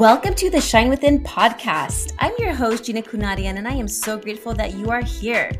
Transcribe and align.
Welcome 0.00 0.32
to 0.36 0.48
the 0.48 0.62
Shine 0.62 0.88
Within 0.88 1.22
podcast. 1.22 2.14
I'm 2.20 2.32
your 2.38 2.54
host, 2.54 2.84
Gina 2.84 3.02
Kunadian, 3.02 3.58
and 3.58 3.68
I 3.68 3.74
am 3.74 3.86
so 3.86 4.16
grateful 4.16 4.54
that 4.54 4.72
you 4.72 4.88
are 4.88 5.02
here. 5.02 5.52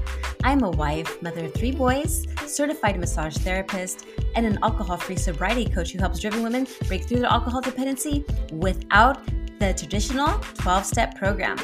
I'm 0.43 0.63
a 0.63 0.71
wife, 0.71 1.21
mother 1.21 1.45
of 1.45 1.53
three 1.53 1.73
boys, 1.73 2.27
certified 2.47 2.99
massage 2.99 3.37
therapist, 3.37 4.07
and 4.37 4.47
an 4.47 4.59
alcohol 4.63 4.97
free 4.97 5.19
sobriety 5.19 5.67
coach 5.67 5.93
who 5.93 5.99
helps 5.99 6.21
driven 6.21 6.43
women 6.43 6.67
break 6.89 7.05
through 7.05 7.19
their 7.19 7.29
alcohol 7.29 7.61
dependency 7.61 8.25
without 8.51 9.23
the 9.59 9.75
traditional 9.75 10.39
12 10.55 10.87
step 10.87 11.19
program. 11.19 11.59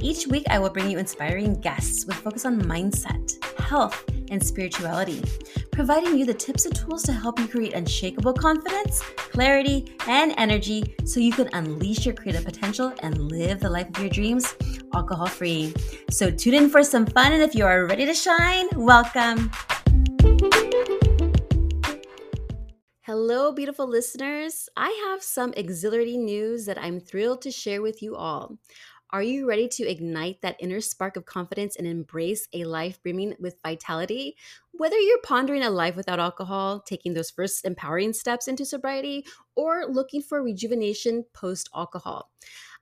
Each 0.00 0.28
week, 0.28 0.44
I 0.48 0.60
will 0.60 0.70
bring 0.70 0.88
you 0.88 0.98
inspiring 0.98 1.60
guests 1.60 2.06
with 2.06 2.14
focus 2.14 2.44
on 2.44 2.62
mindset, 2.62 3.44
health, 3.58 4.04
and 4.30 4.44
spirituality, 4.44 5.22
providing 5.72 6.18
you 6.18 6.24
the 6.24 6.34
tips 6.34 6.64
and 6.64 6.74
tools 6.74 7.02
to 7.02 7.12
help 7.12 7.38
you 7.38 7.46
create 7.46 7.74
unshakable 7.74 8.32
confidence, 8.32 9.02
clarity, 9.16 9.94
and 10.06 10.32
energy 10.38 10.94
so 11.04 11.20
you 11.20 11.32
can 11.32 11.48
unleash 11.52 12.06
your 12.06 12.14
creative 12.14 12.44
potential 12.44 12.92
and 13.02 13.30
live 13.30 13.60
the 13.60 13.68
life 13.68 13.88
of 13.88 13.98
your 13.98 14.10
dreams 14.10 14.54
alcohol 14.94 15.26
free. 15.26 15.74
So 16.10 16.30
tune 16.30 16.54
in 16.54 16.70
for 16.70 16.82
some 16.82 17.06
fun, 17.06 17.32
and 17.32 17.42
if 17.42 17.54
you 17.54 17.64
are 17.64 17.86
ready 17.86 18.06
to 18.06 18.14
shine, 18.14 18.68
welcome. 18.74 19.50
Hello, 23.02 23.50
beautiful 23.50 23.88
listeners. 23.88 24.68
I 24.76 25.08
have 25.08 25.20
some 25.20 25.52
exhilarating 25.56 26.24
news 26.24 26.66
that 26.66 26.78
I'm 26.78 27.00
thrilled 27.00 27.42
to 27.42 27.50
share 27.50 27.82
with 27.82 28.02
you 28.02 28.14
all. 28.14 28.56
Are 29.12 29.22
you 29.22 29.48
ready 29.48 29.66
to 29.68 29.88
ignite 29.88 30.40
that 30.42 30.56
inner 30.60 30.80
spark 30.80 31.16
of 31.16 31.24
confidence 31.24 31.74
and 31.74 31.86
embrace 31.86 32.46
a 32.52 32.64
life 32.64 33.02
brimming 33.02 33.34
with 33.40 33.60
vitality? 33.60 34.36
Whether 34.70 34.98
you're 34.98 35.20
pondering 35.22 35.64
a 35.64 35.70
life 35.70 35.96
without 35.96 36.20
alcohol, 36.20 36.80
taking 36.80 37.14
those 37.14 37.30
first 37.30 37.64
empowering 37.64 38.12
steps 38.12 38.46
into 38.46 38.64
sobriety, 38.64 39.26
or 39.56 39.86
looking 39.86 40.22
for 40.22 40.42
rejuvenation 40.42 41.24
post 41.32 41.68
alcohol. 41.74 42.30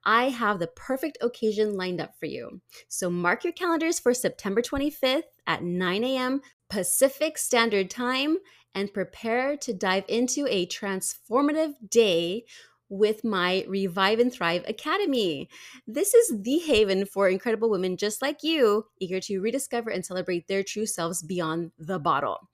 I 0.04 0.28
have 0.28 0.58
the 0.58 0.66
perfect 0.66 1.18
occasion 1.22 1.76
lined 1.76 2.00
up 2.00 2.14
for 2.20 2.26
you. 2.26 2.60
So 2.88 3.08
mark 3.08 3.42
your 3.42 3.54
calendars 3.54 3.98
for 3.98 4.12
September 4.12 4.60
25th 4.60 5.22
at 5.46 5.62
9 5.62 6.04
a.m. 6.04 6.42
Pacific 6.68 7.38
Standard 7.38 7.88
Time 7.88 8.36
and 8.74 8.92
prepare 8.92 9.56
to 9.56 9.72
dive 9.72 10.04
into 10.08 10.46
a 10.48 10.66
transformative 10.66 11.74
day 11.88 12.44
with 12.88 13.24
my 13.24 13.64
Revive 13.68 14.18
and 14.18 14.32
Thrive 14.32 14.64
Academy. 14.66 15.48
This 15.86 16.14
is 16.14 16.42
the 16.42 16.58
haven 16.58 17.06
for 17.06 17.28
incredible 17.28 17.70
women 17.70 17.96
just 17.96 18.22
like 18.22 18.42
you, 18.42 18.86
eager 18.98 19.20
to 19.20 19.40
rediscover 19.40 19.90
and 19.90 20.04
celebrate 20.04 20.48
their 20.48 20.62
true 20.62 20.86
selves 20.86 21.22
beyond 21.22 21.72
the 21.78 21.98
bottle. 21.98 22.48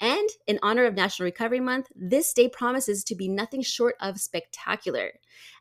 And 0.00 0.28
in 0.46 0.58
honor 0.62 0.84
of 0.86 0.94
National 0.94 1.24
Recovery 1.24 1.60
Month, 1.60 1.86
this 1.94 2.32
day 2.32 2.48
promises 2.48 3.04
to 3.04 3.14
be 3.14 3.28
nothing 3.28 3.62
short 3.62 3.94
of 4.00 4.20
spectacular. 4.20 5.12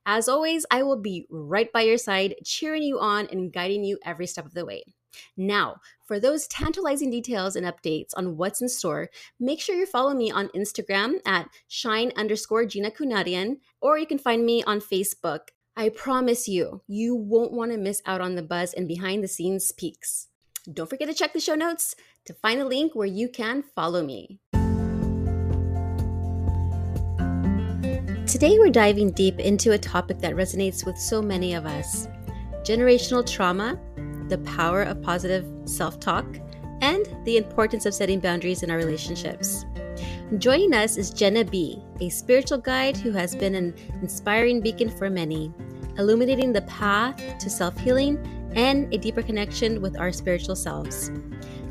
As 0.05 0.27
always, 0.27 0.66
I 0.71 0.83
will 0.83 0.99
be 0.99 1.27
right 1.29 1.71
by 1.71 1.81
your 1.81 1.97
side, 1.97 2.35
cheering 2.44 2.83
you 2.83 2.99
on 2.99 3.27
and 3.27 3.53
guiding 3.53 3.83
you 3.83 3.99
every 4.03 4.27
step 4.27 4.45
of 4.45 4.53
the 4.53 4.66
way. 4.66 4.83
Now, 5.38 5.78
for 6.06 6.19
those 6.19 6.47
tantalizing 6.47 7.09
details 7.09 7.56
and 7.56 7.66
updates 7.66 8.11
on 8.16 8.38
what's 8.38 8.61
in 8.61 8.69
store, 8.69 9.09
make 9.39 9.59
sure 9.59 9.75
you 9.75 9.86
follow 9.86 10.14
me 10.14 10.31
on 10.31 10.50
Instagram 10.50 11.16
at 11.25 11.50
shine 11.67 12.11
underscore 12.16 12.66
Gina 12.66 12.92
Kunadian, 12.92 13.58
or 13.81 13.97
you 13.97 14.06
can 14.06 14.19
find 14.19 14.45
me 14.45 14.64
on 14.64 14.80
Facebook. 14.80 15.50
I 15.75 15.89
promise 15.89 16.47
you, 16.47 16.81
you 16.88 17.16
won't 17.16 17.52
want 17.52 17.72
to 17.72 17.78
miss 17.78 18.02
out 18.06 18.22
on 18.22 18.36
the 18.36 18.44
buzz 18.44 18.73
and 18.73 18.88
behind 18.88 19.23
the 19.23 19.28
scenes 19.28 19.72
peaks. 19.72 20.28
Don't 20.72 20.89
forget 20.89 21.08
to 21.08 21.14
check 21.14 21.34
the 21.34 21.39
show 21.39 21.56
notes 21.56 21.95
to 22.25 22.34
find 22.34 22.61
a 22.61 22.66
link 22.66 22.94
where 22.95 23.08
you 23.08 23.28
can 23.28 23.64
follow 23.64 24.03
me. 24.03 24.39
Today, 28.28 28.58
we're 28.58 28.72
diving 28.72 29.11
deep 29.11 29.39
into 29.39 29.73
a 29.73 29.78
topic 29.78 30.19
that 30.19 30.34
resonates 30.34 30.86
with 30.86 30.97
so 30.97 31.22
many 31.22 31.53
of 31.53 31.66
us 31.66 32.08
generational 32.64 33.30
trauma 33.30 33.78
the 34.29 34.38
power 34.39 34.84
of 34.84 35.01
positive 35.01 35.45
self 35.66 36.00
talk, 36.00 36.25
and 36.81 37.07
the 37.25 37.38
importance 37.38 37.85
of 37.85 37.94
setting 37.94 38.19
boundaries 38.19 38.63
in 38.63 38.72
our 38.72 38.78
relationships. 38.78 39.66
Joining 40.38 40.73
us 40.73 40.97
is 40.97 41.11
Jenna 41.11 41.45
B., 41.45 41.81
a 42.01 42.09
spiritual 42.09 42.57
guide 42.57 42.97
who 42.97 43.11
has 43.11 43.35
been 43.35 43.56
an 43.56 43.75
inspiring 44.01 44.61
beacon 44.61 44.89
for 44.89 45.09
many, 45.09 45.53
illuminating 45.97 46.51
the 46.51 46.63
path 46.63 47.22
to 47.39 47.50
self 47.50 47.78
healing 47.78 48.17
and 48.56 48.91
a 48.94 48.97
deeper 48.97 49.22
connection 49.22 49.81
with 49.81 50.00
our 50.00 50.11
spiritual 50.11 50.55
selves. 50.55 51.11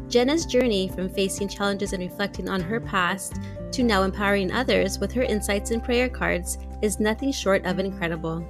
Jenna's 0.08 0.46
journey 0.46 0.88
from 0.88 1.08
facing 1.08 1.48
challenges 1.48 1.92
and 1.92 2.02
reflecting 2.02 2.48
on 2.48 2.60
her 2.60 2.80
past 2.80 3.36
to 3.72 3.82
now 3.82 4.02
empowering 4.02 4.52
others 4.52 4.98
with 4.98 5.10
her 5.12 5.22
insights 5.22 5.70
and 5.70 5.82
prayer 5.82 6.08
cards 6.08 6.58
is 6.82 7.00
nothing 7.00 7.32
short 7.32 7.64
of 7.64 7.78
incredible. 7.78 8.46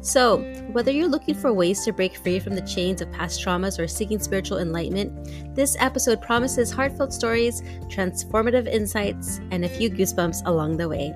So, 0.00 0.38
whether 0.72 0.92
you're 0.92 1.08
looking 1.08 1.34
for 1.34 1.52
ways 1.52 1.84
to 1.84 1.92
break 1.92 2.16
free 2.16 2.38
from 2.38 2.54
the 2.54 2.62
chains 2.62 3.00
of 3.00 3.10
past 3.10 3.44
traumas 3.44 3.78
or 3.78 3.88
seeking 3.88 4.20
spiritual 4.20 4.58
enlightenment, 4.58 5.56
this 5.56 5.76
episode 5.80 6.22
promises 6.22 6.70
heartfelt 6.70 7.12
stories, 7.12 7.62
transformative 7.88 8.68
insights, 8.68 9.40
and 9.50 9.64
a 9.64 9.68
few 9.68 9.90
goosebumps 9.90 10.42
along 10.46 10.76
the 10.76 10.88
way. 10.88 11.12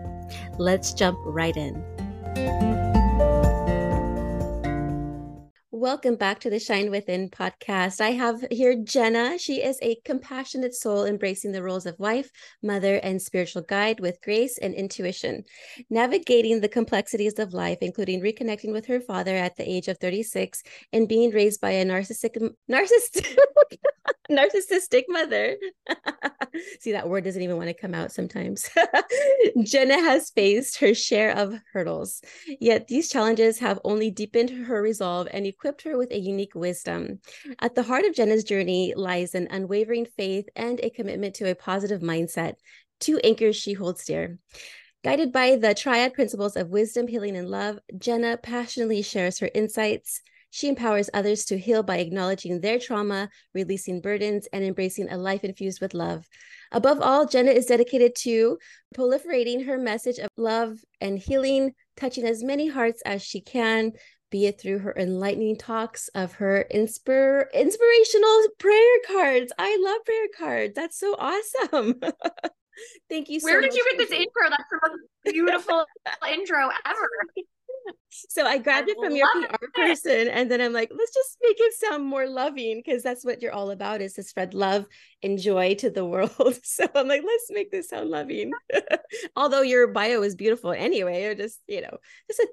Let's 0.59 0.93
jump 0.93 1.19
right 1.25 1.56
in. 1.56 3.01
Welcome 5.75 6.16
back 6.16 6.38
to 6.41 6.50
the 6.50 6.59
Shine 6.59 6.91
Within 6.91 7.31
podcast. 7.31 8.03
I 8.03 8.10
have 8.10 8.44
here 8.50 8.77
Jenna. 8.84 9.38
She 9.38 9.62
is 9.62 9.78
a 9.81 9.97
compassionate 10.05 10.75
soul 10.75 11.06
embracing 11.06 11.53
the 11.53 11.62
roles 11.62 11.87
of 11.87 11.99
wife, 11.99 12.31
mother, 12.62 12.97
and 12.97 13.22
spiritual 13.22 13.62
guide 13.62 13.99
with 13.99 14.21
grace 14.21 14.59
and 14.59 14.75
intuition, 14.75 15.44
navigating 15.88 16.61
the 16.61 16.69
complexities 16.69 17.38
of 17.38 17.55
life, 17.55 17.78
including 17.81 18.21
reconnecting 18.21 18.71
with 18.71 18.84
her 18.84 19.00
father 19.00 19.34
at 19.34 19.56
the 19.56 19.66
age 19.66 19.88
of 19.88 19.97
36 19.97 20.62
and 20.93 21.09
being 21.09 21.31
raised 21.31 21.62
by 21.62 21.71
a 21.71 21.87
narcissistic 21.87 22.37
narcissist 22.71 23.34
narcissistic 24.31 25.05
mother. 25.09 25.56
See, 26.81 26.93
that 26.93 27.09
word 27.09 27.25
doesn't 27.25 27.43
even 27.43 27.56
want 27.56 27.69
to 27.69 27.75
come 27.75 27.94
out 27.94 28.12
sometimes. 28.12 28.69
Jenna 29.65 29.99
has 29.99 30.31
faced 30.31 30.78
her 30.81 30.94
share 30.94 31.37
of 31.37 31.55
hurdles, 31.72 32.21
yet 32.61 32.88
these 32.88 33.09
challenges 33.09 33.59
have 33.59 33.81
only 33.84 34.11
deepened 34.11 34.50
her 34.66 34.82
resolve 34.82 35.28
and 35.31 35.47
equipped 35.62 35.83
her 35.83 35.97
with 35.97 36.11
a 36.11 36.19
unique 36.19 36.56
wisdom. 36.56 37.21
At 37.61 37.77
the 37.77 37.84
heart 37.84 38.05
of 38.05 38.15
Jenna's 38.17 38.43
journey 38.43 38.95
lies 38.97 39.33
an 39.37 39.47
unwavering 39.49 40.06
faith 40.17 40.49
and 40.56 40.81
a 40.81 40.91
commitment 40.91 41.37
to 41.37 41.49
a 41.49 41.55
positive 41.55 42.00
mindset, 42.00 42.55
two 42.99 43.21
anchors 43.23 43.55
she 43.55 43.73
holds 43.73 44.05
dear. 44.05 44.39
Guided 45.05 45.31
by 45.31 45.55
the 45.55 45.73
triad 45.73 46.15
principles 46.15 46.56
of 46.56 46.71
wisdom, 46.71 47.06
healing, 47.06 47.37
and 47.37 47.49
love, 47.49 47.78
Jenna 47.97 48.39
passionately 48.39 49.03
shares 49.03 49.39
her 49.39 49.50
insights, 49.55 50.21
she 50.50 50.69
empowers 50.69 51.09
others 51.15 51.47
to 51.47 51.56
heal 51.56 51.83
by 51.83 51.97
acknowledging 51.97 52.61
their 52.61 52.79
trauma, 52.79 53.31
releasing 53.55 54.03
burdens, 54.03 54.47
and 54.53 54.62
embracing 54.62 55.09
a 55.11 55.17
life 55.17 55.44
infused 55.44 55.81
with 55.81 55.94
love. 55.94 56.29
Above 56.73 57.00
all, 57.00 57.25
Jenna 57.25 57.53
is 57.53 57.67
dedicated 57.67 58.15
to 58.17 58.59
proliferating 58.94 59.65
her 59.65 59.79
message 59.79 60.19
of 60.19 60.29
love 60.37 60.77
and 61.00 61.19
healing, 61.19 61.73
touching 61.97 62.27
as 62.27 62.44
many 62.44 62.69
hearts 62.69 63.00
as 63.06 63.23
she 63.23 63.41
can, 63.41 63.93
be 64.32 64.47
it 64.47 64.59
through 64.59 64.81
her 64.81 64.94
enlightening 64.97 65.56
talks 65.56 66.09
of 66.09 66.32
her 66.32 66.66
inspir- 66.75 67.53
inspirational 67.53 68.48
prayer 68.59 68.98
cards. 69.06 69.53
I 69.59 69.76
love 69.81 70.04
prayer 70.04 70.26
cards. 70.37 70.75
That's 70.75 70.98
so 70.98 71.15
awesome. 71.19 72.00
Thank 73.10 73.28
you 73.28 73.38
so 73.38 73.47
much. 73.47 73.53
Where 73.53 73.60
did 73.60 73.75
you 73.75 73.87
get 73.91 73.98
this 73.98 74.10
intro? 74.10 74.48
That's 74.48 74.65
the 74.70 74.81
most 74.88 75.34
beautiful 75.34 75.84
intro 76.28 76.70
ever 76.87 77.09
so 78.10 78.47
I 78.47 78.59
grabbed 78.59 78.88
I 78.88 78.93
it 78.93 78.97
from 79.03 79.16
your 79.16 79.28
PR 79.32 79.65
it. 79.65 79.75
person, 79.75 80.28
and 80.28 80.50
then 80.50 80.60
I'm 80.60 80.72
like, 80.72 80.91
let's 80.97 81.14
just 81.14 81.38
make 81.43 81.56
it 81.59 81.75
sound 81.75 82.04
more 82.04 82.26
loving 82.26 82.82
because 82.84 83.03
that's 83.03 83.25
what 83.25 83.41
you're 83.43 83.53
all 83.53 83.70
about 83.70 84.00
is 84.00 84.14
to 84.14 84.22
spread 84.22 84.54
love 84.54 84.87
and 85.22 85.38
joy 85.38 85.75
to 85.76 85.91
the 85.91 86.04
world. 86.06 86.59
So 86.62 86.87
I'm 86.94 87.09
like, 87.09 87.22
let's 87.25 87.50
make 87.50 87.70
this 87.70 87.88
sound 87.88 88.10
loving. 88.10 88.53
Although 89.37 89.62
your 89.62 89.88
bio 89.88 90.22
is 90.22 90.37
beautiful 90.37 90.73
anyway, 90.73 91.25
or 91.25 91.34
just 91.34 91.61
you 91.67 91.81
know, 91.81 91.96
just 92.29 92.40
a 92.40 92.49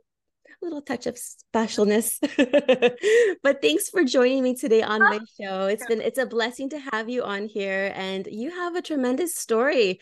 little 0.61 0.81
touch 0.81 1.07
of 1.07 1.15
specialness. 1.15 2.17
but 3.43 3.61
thanks 3.61 3.89
for 3.89 4.03
joining 4.03 4.43
me 4.43 4.55
today 4.55 4.81
on 4.81 4.99
my 4.99 5.19
show. 5.41 5.67
It's 5.67 5.85
been 5.85 6.01
it's 6.01 6.19
a 6.19 6.25
blessing 6.25 6.69
to 6.69 6.79
have 6.79 7.09
you 7.09 7.23
on 7.23 7.47
here, 7.47 7.91
and 7.95 8.27
you 8.29 8.51
have 8.51 8.75
a 8.75 8.81
tremendous 8.81 9.35
story 9.35 9.99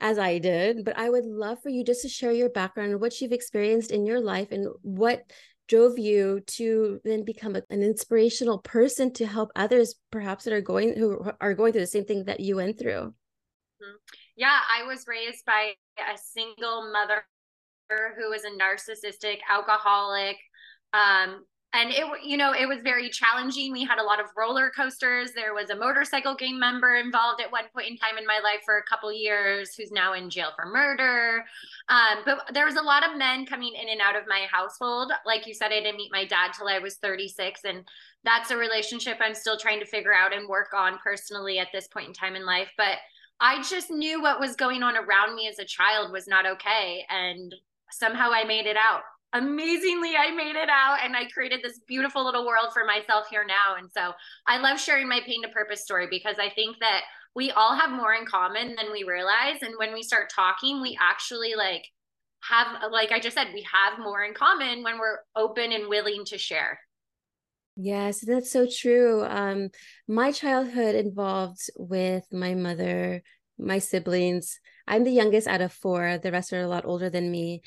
as 0.00 0.18
I 0.18 0.38
did, 0.38 0.84
but 0.84 0.98
I 0.98 1.08
would 1.08 1.24
love 1.24 1.62
for 1.62 1.68
you 1.68 1.84
just 1.84 2.02
to 2.02 2.08
share 2.08 2.32
your 2.32 2.50
background, 2.50 3.00
what 3.00 3.20
you've 3.20 3.32
experienced 3.32 3.92
in 3.92 4.04
your 4.04 4.20
life, 4.20 4.50
and 4.50 4.68
what 4.82 5.22
drove 5.68 5.98
you 5.98 6.40
to 6.40 7.00
then 7.04 7.24
become 7.24 7.54
a, 7.54 7.62
an 7.70 7.82
inspirational 7.82 8.58
person 8.58 9.12
to 9.14 9.26
help 9.26 9.50
others, 9.54 9.94
perhaps 10.10 10.44
that 10.44 10.52
are 10.52 10.60
going 10.60 10.98
who 10.98 11.30
are 11.40 11.54
going 11.54 11.72
through 11.72 11.80
the 11.80 11.86
same 11.86 12.04
thing 12.04 12.24
that 12.24 12.40
you 12.40 12.56
went 12.56 12.78
through. 12.78 13.14
Mm-hmm. 13.80 13.96
Yeah, 14.36 14.58
I 14.70 14.84
was 14.84 15.06
raised 15.06 15.44
by 15.44 15.72
a 15.98 16.18
single 16.18 16.90
mother 16.92 17.24
who 18.16 18.30
was 18.30 18.42
a 18.44 18.50
narcissistic 18.50 19.38
alcoholic. 19.50 20.36
Um, 20.92 21.44
and 21.74 21.90
it 21.90 22.04
you 22.22 22.36
know 22.36 22.52
it 22.52 22.68
was 22.68 22.78
very 22.82 23.08
challenging. 23.08 23.72
We 23.72 23.84
had 23.84 23.98
a 23.98 24.02
lot 24.02 24.20
of 24.20 24.26
roller 24.36 24.70
coasters. 24.70 25.32
There 25.32 25.54
was 25.54 25.70
a 25.70 25.76
motorcycle 25.76 26.34
gang 26.34 26.58
member 26.58 26.96
involved 26.96 27.40
at 27.40 27.50
one 27.50 27.64
point 27.74 27.88
in 27.88 27.96
time 27.96 28.18
in 28.18 28.26
my 28.26 28.40
life 28.42 28.60
for 28.64 28.76
a 28.76 28.82
couple 28.82 29.12
years 29.12 29.74
who's 29.74 29.90
now 29.90 30.12
in 30.12 30.28
jail 30.28 30.50
for 30.54 30.66
murder. 30.66 31.44
Um, 31.88 32.18
but 32.26 32.50
there 32.52 32.66
was 32.66 32.76
a 32.76 32.82
lot 32.82 33.08
of 33.08 33.16
men 33.16 33.46
coming 33.46 33.72
in 33.74 33.88
and 33.88 34.00
out 34.00 34.16
of 34.16 34.28
my 34.28 34.46
household. 34.50 35.12
Like 35.24 35.46
you 35.46 35.54
said 35.54 35.72
i 35.72 35.80
didn't 35.80 35.96
meet 35.96 36.12
my 36.12 36.26
dad 36.26 36.52
till 36.56 36.68
i 36.68 36.78
was 36.78 36.96
36 36.96 37.60
and 37.64 37.84
that's 38.24 38.50
a 38.50 38.56
relationship 38.56 39.18
i'm 39.20 39.34
still 39.34 39.58
trying 39.58 39.80
to 39.80 39.86
figure 39.86 40.14
out 40.14 40.34
and 40.34 40.48
work 40.48 40.72
on 40.74 40.98
personally 41.02 41.58
at 41.58 41.68
this 41.72 41.88
point 41.88 42.08
in 42.08 42.14
time 42.14 42.36
in 42.36 42.44
life. 42.44 42.70
But 42.76 42.98
i 43.40 43.62
just 43.62 43.90
knew 43.90 44.20
what 44.20 44.40
was 44.40 44.56
going 44.56 44.82
on 44.82 44.96
around 44.96 45.34
me 45.34 45.48
as 45.48 45.58
a 45.58 45.64
child 45.64 46.12
was 46.12 46.28
not 46.28 46.44
okay. 46.44 47.06
And 47.08 47.54
somehow 47.92 48.30
i 48.32 48.44
made 48.44 48.66
it 48.66 48.76
out 48.76 49.02
amazingly 49.32 50.12
I 50.16 50.30
made 50.30 50.56
it 50.56 50.68
out 50.68 50.98
and 51.02 51.16
I 51.16 51.24
created 51.26 51.60
this 51.62 51.80
beautiful 51.86 52.24
little 52.24 52.46
world 52.46 52.72
for 52.72 52.84
myself 52.84 53.26
here 53.30 53.44
now. 53.46 53.76
And 53.78 53.90
so 53.90 54.12
I 54.46 54.58
love 54.58 54.78
sharing 54.78 55.08
my 55.08 55.20
pain 55.26 55.42
to 55.42 55.48
purpose 55.48 55.82
story 55.82 56.06
because 56.10 56.36
I 56.38 56.50
think 56.50 56.76
that 56.80 57.02
we 57.34 57.50
all 57.50 57.74
have 57.74 57.90
more 57.90 58.14
in 58.14 58.26
common 58.26 58.74
than 58.76 58.92
we 58.92 59.04
realize. 59.04 59.62
And 59.62 59.74
when 59.78 59.94
we 59.94 60.02
start 60.02 60.30
talking, 60.34 60.82
we 60.82 60.98
actually 61.00 61.54
like 61.56 61.84
have, 62.42 62.66
like 62.90 63.10
I 63.10 63.20
just 63.20 63.34
said, 63.34 63.48
we 63.54 63.66
have 63.72 63.98
more 63.98 64.22
in 64.22 64.34
common 64.34 64.82
when 64.82 64.98
we're 64.98 65.18
open 65.34 65.72
and 65.72 65.88
willing 65.88 66.24
to 66.26 66.38
share. 66.38 66.78
Yes, 67.76 68.20
that's 68.20 68.50
so 68.50 68.66
true. 68.66 69.24
Um, 69.24 69.70
my 70.06 70.30
childhood 70.30 70.94
involved 70.94 71.70
with 71.78 72.24
my 72.30 72.54
mother, 72.54 73.22
my 73.58 73.78
siblings. 73.78 74.60
I'm 74.86 75.04
the 75.04 75.10
youngest 75.10 75.46
out 75.46 75.60
of 75.60 75.72
four. 75.72 76.18
The 76.18 76.32
rest 76.32 76.52
are 76.52 76.62
a 76.62 76.68
lot 76.68 76.84
older 76.84 77.10
than 77.10 77.30
me 77.30 77.62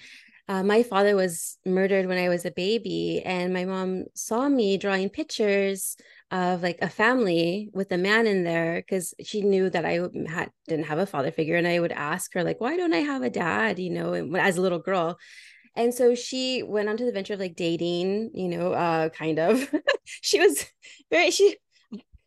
uh, 0.48 0.64
my 0.64 0.84
father 0.84 1.16
was 1.16 1.58
murdered 1.66 2.06
when 2.06 2.20
I 2.20 2.30
was 2.30 2.46
a 2.46 2.52
baby, 2.52 3.22
and 3.26 3.52
my 3.52 3.66
mom 3.66 4.06
saw 4.14 4.48
me 4.48 4.78
drawing 4.78 5.10
pictures 5.10 5.98
of 6.30 6.62
like 6.62 6.78
a 6.82 6.90
family 6.90 7.70
with 7.74 7.92
a 7.92 7.98
man 7.98 8.28
in 8.28 8.44
there 8.44 8.76
because 8.76 9.14
she 9.24 9.42
knew 9.42 9.70
that 9.72 9.86
I 9.86 10.02
had 10.28 10.52
didn't 10.68 10.86
have 10.86 11.00
a 11.00 11.08
father 11.08 11.32
figure, 11.32 11.56
and 11.56 11.68
I 11.68 11.80
would 11.80 11.92
ask 11.92 12.34
her 12.36 12.44
like, 12.44 12.62
"Why 12.62 12.78
don't 12.78 12.94
I 12.94 13.00
have 13.00 13.24
a 13.24 13.30
dad?" 13.30 13.80
You 13.80 13.90
know, 13.90 14.14
as 14.36 14.58
a 14.58 14.62
little 14.62 14.80
girl. 14.80 15.18
And 15.78 15.94
so 15.94 16.16
she 16.16 16.64
went 16.64 16.88
on 16.90 16.98
to 16.98 17.06
the 17.06 17.12
venture 17.12 17.34
of 17.34 17.40
like 17.40 17.56
dating, 17.56 18.32
you 18.34 18.48
know, 18.48 18.72
uh, 18.74 19.10
kind 19.10 19.40
of. 19.40 19.74
she 20.06 20.40
was 20.40 20.66
very 21.12 21.32
she 21.32 21.58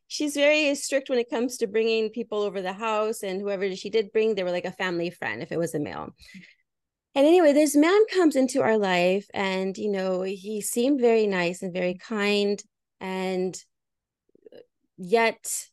she's 0.09 0.35
very 0.35 0.75
strict 0.75 1.11
when 1.11 1.19
it 1.19 1.31
comes 1.31 1.59
to 1.59 1.67
bringing 1.67 2.09
people 2.09 2.43
over 2.43 2.61
the 2.61 2.73
house 2.73 3.23
and 3.23 3.41
whoever 3.41 3.75
she 3.77 3.91
did 3.91 4.11
bring 4.11 4.35
they 4.35 4.43
were 4.43 4.51
like 4.51 4.65
a 4.65 4.73
family 4.73 5.11
friend 5.11 5.43
if 5.43 5.53
it 5.53 5.59
was 5.59 5.75
a 5.75 5.79
male. 5.79 6.15
And 7.15 7.27
anyway 7.27 7.53
this 7.53 7.77
man 7.77 8.01
comes 8.13 8.35
into 8.35 8.63
our 8.63 8.79
life 8.79 9.27
and 9.33 9.77
you 9.77 9.91
know 9.91 10.23
he 10.23 10.61
seemed 10.61 11.01
very 11.01 11.27
nice 11.27 11.63
and 11.63 11.73
very 11.73 11.95
kind 11.95 12.61
and 13.01 13.57
uh, 14.53 14.59
yet 14.97 15.67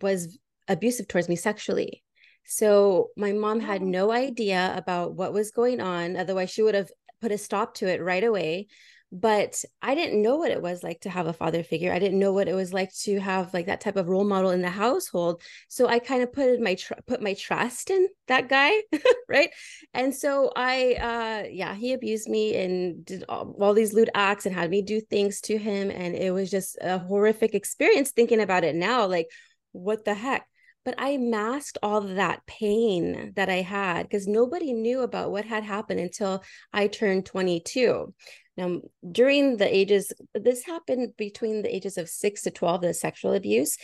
was 0.00 0.38
abusive 0.66 1.06
towards 1.06 1.28
me 1.28 1.36
sexually. 1.36 2.02
So 2.46 3.10
my 3.16 3.32
mom 3.32 3.60
had 3.60 3.82
oh. 3.82 3.86
no 3.86 4.10
idea 4.10 4.72
about 4.74 5.14
what 5.14 5.34
was 5.34 5.50
going 5.50 5.80
on 5.80 6.16
otherwise 6.16 6.50
she 6.50 6.62
would 6.62 6.74
have 6.74 6.90
put 7.20 7.32
a 7.32 7.38
stop 7.38 7.74
to 7.74 7.88
it 7.88 8.02
right 8.02 8.24
away 8.24 8.68
but 9.12 9.64
i 9.82 9.94
didn't 9.94 10.20
know 10.20 10.36
what 10.36 10.50
it 10.50 10.60
was 10.60 10.82
like 10.82 11.00
to 11.00 11.10
have 11.10 11.26
a 11.26 11.32
father 11.32 11.62
figure. 11.62 11.92
I 11.92 11.98
didn't 11.98 12.18
know 12.18 12.32
what 12.32 12.48
it 12.48 12.54
was 12.54 12.72
like 12.72 12.92
to 13.02 13.18
have 13.20 13.54
like 13.54 13.66
that 13.66 13.80
type 13.80 13.96
of 13.96 14.08
role 14.08 14.24
model 14.24 14.50
in 14.50 14.62
the 14.62 14.70
household. 14.70 15.42
So 15.68 15.86
i 15.86 15.98
kind 15.98 16.22
of 16.22 16.32
put 16.32 16.60
my 16.60 16.74
tr- 16.74 16.94
put 17.06 17.22
my 17.22 17.34
trust 17.34 17.90
in 17.90 18.08
that 18.28 18.48
guy 18.48 18.72
right? 19.28 19.50
And 19.94 20.14
so 20.14 20.52
i 20.56 20.94
uh 20.94 21.48
yeah 21.50 21.74
he 21.74 21.92
abused 21.92 22.28
me 22.28 22.56
and 22.56 23.04
did 23.04 23.24
all, 23.28 23.54
all 23.60 23.74
these 23.74 23.94
lewd 23.94 24.10
acts 24.14 24.46
and 24.46 24.54
had 24.54 24.70
me 24.70 24.82
do 24.82 25.00
things 25.00 25.40
to 25.42 25.56
him. 25.56 25.90
And 25.90 26.14
it 26.14 26.32
was 26.32 26.50
just 26.50 26.76
a 26.80 26.98
horrific 26.98 27.54
experience 27.54 28.10
thinking 28.10 28.40
about 28.40 28.64
it 28.64 28.74
now 28.74 29.06
like 29.06 29.28
what 29.72 30.04
the 30.04 30.14
heck 30.14 30.46
but 30.86 30.94
I 30.98 31.16
masked 31.16 31.78
all 31.82 32.00
that 32.00 32.46
pain 32.46 33.32
that 33.34 33.50
I 33.50 33.60
had 33.60 34.04
because 34.04 34.28
nobody 34.28 34.72
knew 34.72 35.00
about 35.00 35.32
what 35.32 35.44
had 35.44 35.64
happened 35.64 35.98
until 35.98 36.44
I 36.72 36.86
turned 36.86 37.26
22. 37.26 38.14
Now, 38.56 38.80
during 39.10 39.56
the 39.56 39.66
ages, 39.66 40.12
this 40.32 40.64
happened 40.64 41.14
between 41.18 41.62
the 41.62 41.74
ages 41.74 41.98
of 41.98 42.08
six 42.08 42.42
to 42.42 42.52
12, 42.52 42.82
the 42.82 42.94
sexual 42.94 43.32
abuse, 43.32 43.76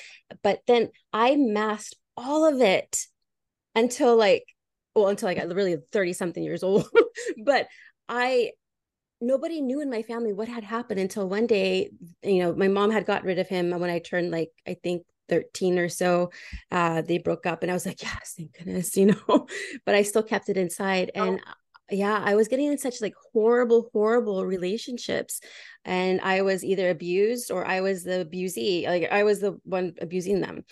but 0.44 0.60
then 0.68 0.90
I 1.12 1.34
masked 1.34 1.96
all 2.16 2.46
of 2.46 2.60
it 2.60 3.04
until 3.74 4.16
like, 4.16 4.44
well, 4.94 5.08
until 5.08 5.28
I 5.28 5.34
got 5.34 5.48
really 5.48 5.78
30 5.90 6.12
something 6.12 6.42
years 6.42 6.62
old. 6.62 6.86
but 7.44 7.66
I, 8.08 8.52
nobody 9.20 9.60
knew 9.60 9.80
in 9.80 9.90
my 9.90 10.02
family 10.02 10.32
what 10.32 10.46
had 10.46 10.62
happened 10.62 11.00
until 11.00 11.28
one 11.28 11.48
day, 11.48 11.90
you 12.22 12.44
know, 12.44 12.54
my 12.54 12.68
mom 12.68 12.92
had 12.92 13.06
got 13.06 13.24
rid 13.24 13.40
of 13.40 13.48
him 13.48 13.72
And 13.72 13.80
when 13.80 13.90
I 13.90 13.98
turned 13.98 14.30
like, 14.30 14.50
I 14.68 14.74
think 14.74 15.02
13 15.32 15.78
or 15.78 15.88
so 15.88 16.30
uh 16.70 17.00
they 17.00 17.16
broke 17.16 17.46
up 17.46 17.62
and 17.62 17.70
i 17.70 17.74
was 17.74 17.86
like 17.86 18.02
yes 18.02 18.34
thank 18.36 18.52
goodness 18.58 18.94
you 18.98 19.06
know? 19.06 19.46
But 19.86 19.94
i 19.94 20.02
still 20.02 20.22
kept 20.22 20.50
it 20.50 20.58
inside 20.58 21.10
and 21.14 21.40
oh. 21.40 21.52
yeah 21.90 22.20
i 22.22 22.34
was 22.34 22.48
getting 22.48 22.66
in 22.66 22.76
such 22.76 23.00
like 23.00 23.14
horrible 23.32 23.88
horrible 23.94 24.44
relationships 24.44 25.40
and 25.86 26.20
i 26.20 26.42
was 26.42 26.62
either 26.62 26.90
abused 26.90 27.50
or 27.50 27.64
i 27.64 27.80
was 27.80 28.04
the 28.04 28.26
abusee 28.26 28.86
like 28.86 29.10
i 29.10 29.22
was 29.22 29.40
the 29.40 29.58
one 29.64 29.94
abusing 30.02 30.40
them. 30.42 30.64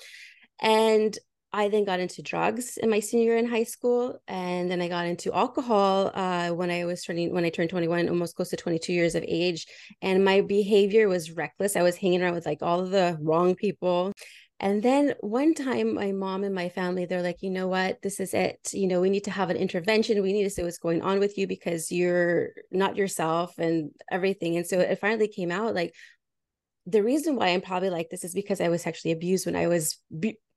And 0.61 1.19
i 1.55 1.69
then 1.69 1.85
got 1.85 2.01
into 2.01 2.21
drugs 2.21 2.77
in 2.77 2.91
my 2.91 3.01
senior 3.01 3.31
year 3.31 3.39
in 3.39 3.49
high 3.49 3.65
school 3.65 4.21
and 4.29 4.71
then 4.71 4.83
i 4.83 4.89
got 4.89 5.07
into 5.07 5.33
alcohol 5.33 6.13
uh, 6.15 6.51
when 6.51 6.71
i 6.71 6.85
was 6.85 7.03
turning 7.03 7.33
when 7.33 7.47
i 7.47 7.51
turned 7.51 7.71
21 7.71 8.09
almost 8.11 8.37
close 8.37 8.51
to 8.51 8.57
22 8.57 8.93
years 8.93 9.15
of 9.15 9.25
age 9.27 9.67
and 10.03 10.25
my 10.25 10.43
behavior 10.43 11.09
was 11.09 11.33
reckless. 11.33 11.77
I 11.77 11.83
was 11.83 11.97
hanging 11.97 12.23
around 12.23 12.35
with 12.35 12.47
like 12.47 12.63
all 12.63 12.81
of 12.81 12.91
the 12.91 13.19
wrong 13.21 13.55
people 13.55 14.13
and 14.61 14.83
then 14.83 15.15
one 15.21 15.55
time, 15.55 15.95
my 15.95 16.13
mom 16.13 16.45
and 16.45 16.55
my 16.55 16.69
family, 16.69 17.07
they're 17.07 17.23
like, 17.23 17.43
you 17.43 17.51
know 17.51 17.67
what? 17.67 18.03
This 18.03 18.21
is 18.21 18.35
it. 18.35 18.71
You 18.73 18.87
know, 18.87 19.01
we 19.01 19.11
need 19.11 19.25
to 19.25 19.31
have 19.31 19.51
an 19.51 19.57
intervention. 19.57 20.23
We 20.23 20.33
need 20.33 20.45
to 20.45 20.51
see 20.51 20.63
what's 20.63 20.79
going 20.79 21.03
on 21.03 21.19
with 21.19 21.39
you 21.39 21.47
because 21.47 21.91
you're 21.91 22.51
not 22.71 22.97
yourself 22.97 23.59
and 23.59 23.91
everything. 24.11 24.57
And 24.57 24.67
so 24.67 24.79
it 24.79 25.01
finally 25.01 25.29
came 25.29 25.51
out 25.51 25.75
like, 25.75 25.95
the 26.87 27.03
reason 27.03 27.37
why 27.37 27.49
I'm 27.49 27.61
probably 27.61 27.91
like 27.91 28.09
this 28.11 28.25
is 28.25 28.35
because 28.35 28.61
I 28.61 28.69
was 28.69 28.83
sexually 28.83 29.13
abused 29.13 29.47
when 29.47 29.57
I 29.57 29.67
was 29.67 29.99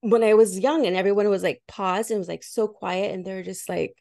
when 0.01 0.23
I 0.23 0.33
was 0.33 0.59
young, 0.59 0.85
and 0.85 0.95
everyone 0.95 1.29
was 1.29 1.43
like 1.43 1.61
paused 1.67 2.11
and 2.11 2.17
was 2.19 2.27
like 2.27 2.43
so 2.43 2.67
quiet, 2.67 3.13
and 3.13 3.23
they're 3.25 3.43
just 3.43 3.69
like, 3.69 3.93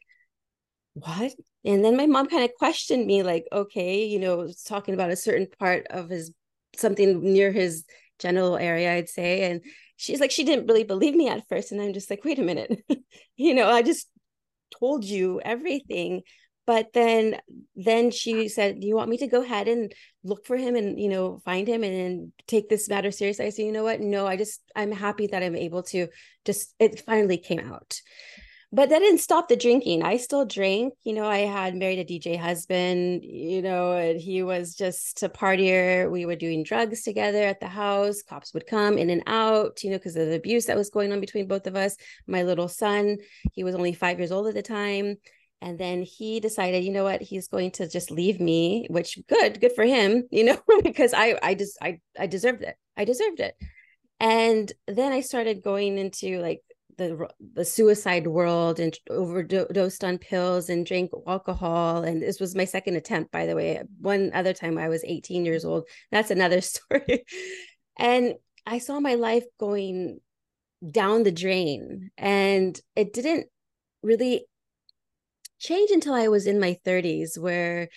"What?" 0.93 1.33
And 1.65 1.83
then 1.83 1.95
my 1.97 2.05
mom 2.07 2.27
kind 2.27 2.43
of 2.43 2.53
questioned 2.57 3.05
me, 3.05 3.23
like, 3.23 3.45
"Okay, 3.51 4.05
you 4.05 4.19
know, 4.19 4.49
talking 4.65 4.93
about 4.93 5.11
a 5.11 5.15
certain 5.15 5.47
part 5.59 5.87
of 5.89 6.09
his 6.09 6.31
something 6.75 7.21
near 7.21 7.51
his 7.51 7.85
genital 8.19 8.57
area, 8.57 8.93
I'd 8.93 9.09
say," 9.09 9.49
and 9.51 9.61
she's 10.03 10.19
like 10.19 10.31
she 10.31 10.43
didn't 10.43 10.67
really 10.67 10.83
believe 10.83 11.15
me 11.15 11.29
at 11.29 11.47
first. 11.47 11.71
And 11.71 11.81
i'm 11.81 11.93
just 11.93 12.09
like 12.09 12.23
wait 12.25 12.39
a 12.39 12.43
minute. 12.43 12.83
You 13.35 13.55
know 13.55 13.69
i 13.69 13.81
just 13.81 14.07
told 14.79 15.03
you 15.03 15.41
everything. 15.43 16.21
But 16.65 16.93
then 16.93 17.39
then 17.75 18.11
she 18.11 18.47
said 18.47 18.79
do 18.79 18.87
you 18.87 18.95
want 18.95 19.09
me 19.09 19.17
to 19.17 19.27
go 19.27 19.41
ahead 19.41 19.67
and 19.67 19.93
look 20.23 20.45
for 20.45 20.55
him 20.57 20.75
and 20.75 20.99
you 20.99 21.09
know 21.09 21.39
find 21.45 21.67
him 21.67 21.83
and, 21.83 21.93
and 21.93 22.31
take 22.47 22.69
this 22.69 22.87
matter 22.89 23.11
seriously 23.11 23.45
i 23.45 23.49
said 23.49 23.65
you 23.65 23.71
know 23.71 23.83
what? 23.83 23.99
No 24.01 24.27
i 24.27 24.35
just 24.37 24.61
i'm 24.75 24.91
happy 24.91 25.27
that 25.27 25.43
i'm 25.43 25.55
able 25.55 25.83
to. 25.83 26.07
Just 26.45 26.73
it 26.79 26.99
finally 27.05 27.37
came 27.37 27.59
out 27.59 27.99
but 28.73 28.89
that 28.89 28.99
didn't 28.99 29.19
stop 29.19 29.47
the 29.47 29.55
drinking. 29.55 30.01
I 30.01 30.17
still 30.17 30.45
drank. 30.45 30.95
You 31.03 31.13
know, 31.13 31.27
I 31.27 31.39
had 31.39 31.75
married 31.75 31.99
a 31.99 32.03
DJ 32.03 32.39
husband, 32.39 33.23
you 33.23 33.61
know, 33.61 33.91
and 33.91 34.19
he 34.19 34.41
was 34.41 34.73
just 34.73 35.21
a 35.21 35.29
partier. 35.29 36.09
We 36.09 36.25
were 36.25 36.35
doing 36.35 36.63
drugs 36.63 37.03
together 37.03 37.43
at 37.43 37.59
the 37.59 37.67
house. 37.67 38.23
Cops 38.23 38.51
would 38.55 38.65
come 38.65 38.97
in 38.97 39.11
and 39.11 39.21
out, 39.27 39.83
you 39.83 39.91
know, 39.91 39.97
because 39.97 40.15
of 40.15 40.25
the 40.25 40.35
abuse 40.35 40.65
that 40.65 40.75
was 40.75 40.89
going 40.89 41.11
on 41.11 41.19
between 41.19 41.47
both 41.47 41.67
of 41.67 41.75
us. 41.75 41.95
My 42.25 42.41
little 42.41 42.67
son, 42.67 43.17
he 43.51 43.63
was 43.63 43.75
only 43.75 43.93
five 43.93 44.17
years 44.17 44.31
old 44.31 44.47
at 44.47 44.55
the 44.55 44.63
time. 44.63 45.17
And 45.61 45.77
then 45.77 46.01
he 46.01 46.39
decided, 46.39 46.83
you 46.83 46.91
know 46.91 47.03
what, 47.03 47.21
he's 47.21 47.47
going 47.47 47.71
to 47.73 47.87
just 47.87 48.09
leave 48.09 48.39
me, 48.39 48.87
which 48.89 49.19
good, 49.29 49.61
good 49.61 49.73
for 49.73 49.85
him, 49.85 50.23
you 50.31 50.45
know, 50.45 50.57
because 50.83 51.13
I 51.13 51.37
I 51.43 51.53
just 51.53 51.77
I 51.79 51.99
I 52.17 52.25
deserved 52.25 52.63
it. 52.63 52.75
I 52.97 53.05
deserved 53.05 53.39
it. 53.39 53.55
And 54.19 54.71
then 54.87 55.11
I 55.11 55.21
started 55.21 55.61
going 55.63 55.99
into 55.99 56.39
like 56.41 56.61
the 56.97 57.27
the 57.53 57.65
suicide 57.65 58.27
world 58.27 58.79
and 58.79 58.97
overdosed 59.09 60.03
on 60.03 60.17
pills 60.17 60.69
and 60.69 60.85
drank 60.85 61.11
alcohol. 61.27 62.03
And 62.03 62.21
this 62.21 62.39
was 62.39 62.55
my 62.55 62.65
second 62.65 62.95
attempt 62.95 63.31
by 63.31 63.45
the 63.45 63.55
way. 63.55 63.81
One 63.99 64.31
other 64.33 64.53
time 64.53 64.77
i 64.77 64.89
was 64.89 65.03
18 65.03 65.45
years 65.45 65.65
old. 65.65 65.87
That's 66.11 66.31
another 66.31 66.61
story. 66.73 67.25
And 67.97 68.35
i 68.65 68.79
saw 68.79 68.99
my 68.99 69.15
life 69.15 69.45
going 69.59 70.19
down 70.89 71.23
the 71.23 71.31
drain 71.31 72.11
and 72.17 72.79
it 72.95 73.13
didn't 73.13 73.47
really 74.01 74.45
change 75.59 75.91
until 75.91 76.13
i 76.13 76.27
was 76.27 76.45
in 76.45 76.59
my 76.59 76.77
30s 76.85 77.39
where 77.39 77.87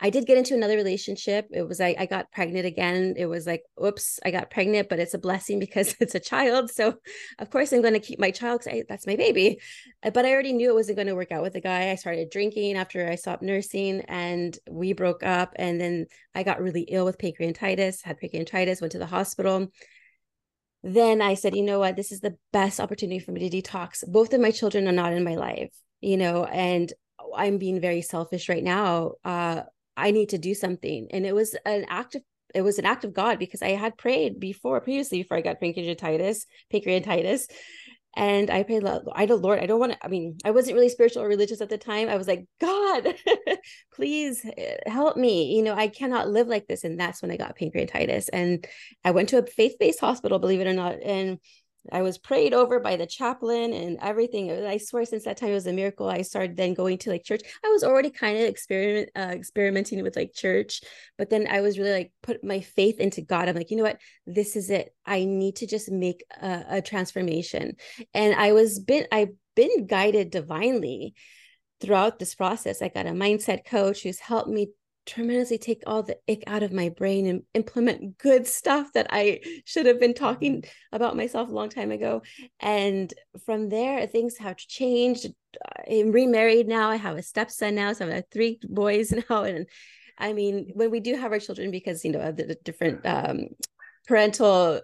I 0.00 0.10
did 0.10 0.26
get 0.26 0.38
into 0.38 0.54
another 0.54 0.76
relationship. 0.76 1.48
It 1.52 1.68
was 1.68 1.80
I, 1.80 1.94
I 1.98 2.06
got 2.06 2.32
pregnant 2.32 2.64
again. 2.64 3.14
It 3.16 3.26
was 3.26 3.46
like, 3.46 3.62
oops, 3.84 4.18
I 4.24 4.30
got 4.30 4.50
pregnant, 4.50 4.88
but 4.88 4.98
it's 4.98 5.14
a 5.14 5.18
blessing 5.18 5.58
because 5.58 5.94
it's 6.00 6.14
a 6.14 6.20
child. 6.20 6.70
So 6.70 6.94
of 7.38 7.50
course 7.50 7.72
I'm 7.72 7.82
going 7.82 7.94
to 7.94 8.00
keep 8.00 8.18
my 8.18 8.30
child 8.30 8.62
because 8.64 8.84
that's 8.88 9.06
my 9.06 9.16
baby. 9.16 9.60
Uh, 10.02 10.10
but 10.10 10.24
I 10.24 10.32
already 10.32 10.54
knew 10.54 10.70
it 10.70 10.74
wasn't 10.74 10.96
going 10.96 11.08
to 11.08 11.14
work 11.14 11.32
out 11.32 11.42
with 11.42 11.52
the 11.52 11.60
guy. 11.60 11.90
I 11.90 11.96
started 11.96 12.30
drinking 12.30 12.76
after 12.76 13.08
I 13.08 13.16
stopped 13.16 13.42
nursing 13.42 14.00
and 14.08 14.58
we 14.70 14.94
broke 14.94 15.22
up. 15.22 15.52
And 15.56 15.80
then 15.80 16.06
I 16.34 16.42
got 16.42 16.62
really 16.62 16.82
ill 16.82 17.04
with 17.04 17.18
pancreatitis, 17.18 18.02
had 18.02 18.18
pancreatitis, 18.18 18.80
went 18.80 18.92
to 18.92 18.98
the 18.98 19.06
hospital. 19.06 19.68
Then 20.82 21.20
I 21.20 21.34
said, 21.34 21.54
you 21.54 21.62
know 21.62 21.78
what? 21.78 21.96
This 21.96 22.10
is 22.10 22.20
the 22.20 22.36
best 22.52 22.80
opportunity 22.80 23.18
for 23.18 23.32
me 23.32 23.48
to 23.48 23.62
detox. 23.62 24.02
Both 24.06 24.32
of 24.32 24.40
my 24.40 24.50
children 24.50 24.88
are 24.88 24.92
not 24.92 25.12
in 25.12 25.24
my 25.24 25.34
life, 25.34 25.74
you 26.00 26.16
know, 26.16 26.44
and 26.44 26.90
I'm 27.36 27.58
being 27.58 27.80
very 27.80 28.00
selfish 28.00 28.48
right 28.48 28.64
now. 28.64 29.12
Uh, 29.22 29.62
I 30.00 30.10
need 30.10 30.30
to 30.30 30.38
do 30.38 30.54
something. 30.54 31.08
And 31.10 31.26
it 31.26 31.34
was 31.34 31.54
an 31.64 31.86
act 31.88 32.14
of 32.14 32.22
it 32.52 32.62
was 32.62 32.78
an 32.80 32.86
act 32.86 33.04
of 33.04 33.14
God 33.14 33.38
because 33.38 33.62
I 33.62 33.70
had 33.70 33.96
prayed 33.96 34.40
before 34.40 34.80
previously 34.80 35.22
before 35.22 35.36
I 35.36 35.40
got 35.40 35.60
pancreatitis, 35.60 36.46
pancreatitis. 36.72 37.44
And 38.16 38.50
I 38.50 38.64
prayed, 38.64 38.82
I 38.84 39.26
don't, 39.26 39.40
Lord, 39.40 39.60
I 39.60 39.66
don't 39.66 39.78
want 39.78 39.92
to. 39.92 40.04
I 40.04 40.08
mean, 40.08 40.36
I 40.44 40.50
wasn't 40.50 40.74
really 40.74 40.88
spiritual 40.88 41.22
or 41.22 41.28
religious 41.28 41.60
at 41.60 41.68
the 41.68 41.78
time. 41.78 42.08
I 42.08 42.16
was 42.16 42.26
like, 42.26 42.44
God, 42.60 43.14
please 43.94 44.44
eh, 44.44 44.78
help 44.86 45.16
me. 45.16 45.54
You 45.54 45.62
know, 45.62 45.74
I 45.74 45.86
cannot 45.86 46.28
live 46.28 46.48
like 46.48 46.66
this. 46.66 46.82
And 46.82 46.98
that's 46.98 47.22
when 47.22 47.30
I 47.30 47.36
got 47.36 47.56
pancreatitis. 47.56 48.28
And 48.32 48.66
I 49.04 49.12
went 49.12 49.28
to 49.28 49.38
a 49.38 49.46
faith 49.46 49.76
based 49.78 50.00
hospital, 50.00 50.40
believe 50.40 50.60
it 50.60 50.66
or 50.66 50.72
not. 50.72 51.00
And 51.04 51.38
I 51.90 52.02
was 52.02 52.18
prayed 52.18 52.52
over 52.52 52.78
by 52.78 52.96
the 52.96 53.06
chaplain 53.06 53.72
and 53.72 53.98
everything. 54.02 54.50
I 54.50 54.76
swear, 54.76 55.04
since 55.04 55.24
that 55.24 55.38
time 55.38 55.50
it 55.50 55.54
was 55.54 55.66
a 55.66 55.72
miracle. 55.72 56.08
I 56.08 56.22
started 56.22 56.56
then 56.56 56.74
going 56.74 56.98
to 56.98 57.10
like 57.10 57.24
church. 57.24 57.42
I 57.64 57.68
was 57.68 57.82
already 57.82 58.10
kind 58.10 58.38
of 58.38 58.44
experiment 58.44 59.10
uh, 59.16 59.30
experimenting 59.32 60.02
with 60.02 60.16
like 60.16 60.34
church, 60.34 60.82
but 61.16 61.30
then 61.30 61.46
I 61.48 61.60
was 61.60 61.78
really 61.78 61.92
like 61.92 62.12
put 62.22 62.44
my 62.44 62.60
faith 62.60 63.00
into 63.00 63.22
God. 63.22 63.48
I'm 63.48 63.56
like, 63.56 63.70
you 63.70 63.76
know 63.76 63.82
what, 63.82 64.00
this 64.26 64.56
is 64.56 64.70
it. 64.70 64.94
I 65.06 65.24
need 65.24 65.56
to 65.56 65.66
just 65.66 65.90
make 65.90 66.22
a, 66.40 66.64
a 66.68 66.82
transformation. 66.82 67.76
And 68.14 68.34
I 68.34 68.52
was 68.52 68.78
been 68.78 69.06
I've 69.10 69.32
been 69.56 69.86
guided 69.86 70.30
divinely 70.30 71.14
throughout 71.80 72.18
this 72.18 72.34
process. 72.34 72.82
I 72.82 72.88
got 72.88 73.06
a 73.06 73.10
mindset 73.10 73.64
coach 73.64 74.02
who's 74.02 74.20
helped 74.20 74.50
me 74.50 74.68
tremendously 75.06 75.58
take 75.58 75.82
all 75.86 76.02
the 76.02 76.16
ick 76.28 76.44
out 76.46 76.62
of 76.62 76.72
my 76.72 76.88
brain 76.88 77.26
and 77.26 77.42
implement 77.54 78.18
good 78.18 78.46
stuff 78.46 78.92
that 78.94 79.06
I 79.10 79.40
should 79.64 79.86
have 79.86 79.98
been 79.98 80.14
talking 80.14 80.64
about 80.92 81.16
myself 81.16 81.48
a 81.48 81.52
long 81.52 81.68
time 81.68 81.90
ago. 81.90 82.22
And 82.60 83.12
from 83.44 83.68
there, 83.68 84.06
things 84.06 84.36
have 84.38 84.56
changed. 84.56 85.26
I'm 85.90 86.12
remarried 86.12 86.68
now. 86.68 86.90
I 86.90 86.96
have 86.96 87.16
a 87.16 87.22
stepson 87.22 87.74
now. 87.74 87.92
So 87.92 88.06
I 88.06 88.14
have 88.16 88.24
three 88.30 88.60
boys 88.62 89.12
now. 89.30 89.44
And 89.44 89.66
I 90.18 90.32
mean, 90.32 90.70
when 90.74 90.90
we 90.90 91.00
do 91.00 91.16
have 91.16 91.32
our 91.32 91.40
children, 91.40 91.70
because, 91.70 92.04
you 92.04 92.12
know, 92.12 92.30
the 92.30 92.56
different 92.62 93.04
um, 93.06 93.48
parental 94.06 94.80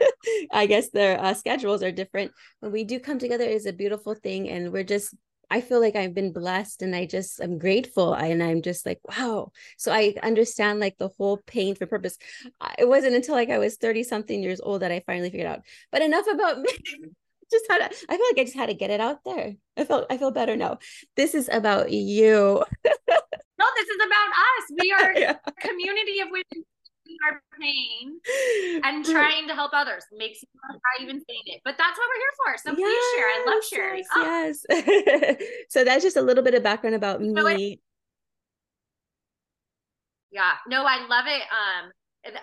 i 0.52 0.66
guess 0.66 0.90
their 0.90 1.18
uh, 1.20 1.34
schedules 1.34 1.82
are 1.82 1.90
different 1.90 2.30
when 2.60 2.70
we 2.70 2.84
do 2.84 3.00
come 3.00 3.18
together 3.18 3.44
is 3.44 3.66
a 3.66 3.72
beautiful 3.72 4.14
thing 4.14 4.48
and 4.48 4.72
we're 4.72 4.84
just 4.84 5.14
I 5.50 5.60
feel 5.60 5.80
like 5.80 5.96
I've 5.96 6.14
been 6.14 6.32
blessed 6.32 6.82
and 6.82 6.94
I 6.94 7.06
just 7.06 7.40
I'm 7.40 7.58
grateful. 7.58 8.12
And 8.12 8.42
I'm 8.42 8.62
just 8.62 8.84
like, 8.84 9.00
wow. 9.04 9.52
So 9.76 9.92
I 9.92 10.14
understand 10.22 10.80
like 10.80 10.98
the 10.98 11.08
whole 11.08 11.38
pain 11.46 11.74
for 11.74 11.86
purpose. 11.86 12.18
It 12.78 12.88
wasn't 12.88 13.14
until 13.16 13.34
like 13.34 13.50
I 13.50 13.58
was 13.58 13.76
30 13.76 14.02
something 14.02 14.42
years 14.42 14.60
old 14.60 14.82
that 14.82 14.92
I 14.92 15.02
finally 15.06 15.30
figured 15.30 15.48
out. 15.48 15.62
But 15.90 16.02
enough 16.02 16.26
about 16.30 16.60
me. 16.60 16.68
Mm-hmm. 16.70 17.08
just 17.50 17.64
had 17.70 17.78
to, 17.78 17.96
I 18.10 18.16
feel 18.16 18.26
like 18.30 18.38
I 18.38 18.44
just 18.44 18.56
had 18.56 18.66
to 18.66 18.74
get 18.74 18.90
it 18.90 19.00
out 19.00 19.24
there. 19.24 19.54
I 19.76 19.84
felt 19.84 20.06
I 20.10 20.18
feel 20.18 20.30
better 20.30 20.54
now. 20.54 20.78
This 21.16 21.34
is 21.34 21.48
about 21.50 21.90
you. 21.90 22.62
no, 22.84 23.66
this 23.76 23.88
is 23.88 23.96
about 24.04 24.28
us. 24.28 24.72
We 24.82 24.92
are 25.00 25.12
yeah. 25.18 25.36
a 25.46 25.52
community 25.52 26.20
of 26.20 26.28
women 26.30 26.64
our 27.26 27.42
pain 27.58 28.18
and 28.84 29.04
trying 29.04 29.48
to 29.48 29.54
help 29.54 29.72
others 29.74 30.04
makes 30.16 30.42
me 30.42 30.48
cry 30.62 31.02
even 31.02 31.20
saying 31.28 31.42
it. 31.46 31.60
But 31.64 31.76
that's 31.78 31.98
what 31.98 32.08
we're 32.08 32.20
here 32.20 32.34
for. 32.44 32.58
So 32.58 32.74
please 32.74 33.04
share. 33.16 33.26
I 33.26 33.44
love 33.46 33.64
sharing. 33.64 34.04
Yes. 34.16 34.66
Oh. 34.70 34.82
yes. 34.86 35.42
so 35.68 35.84
that's 35.84 36.02
just 36.02 36.16
a 36.16 36.22
little 36.22 36.44
bit 36.44 36.54
of 36.54 36.62
background 36.62 36.96
about 36.96 37.20
you 37.22 37.32
me. 37.32 37.80
Yeah. 40.30 40.52
No, 40.68 40.84
I 40.84 41.06
love 41.06 41.24
it. 41.26 41.42
Um, 41.42 41.90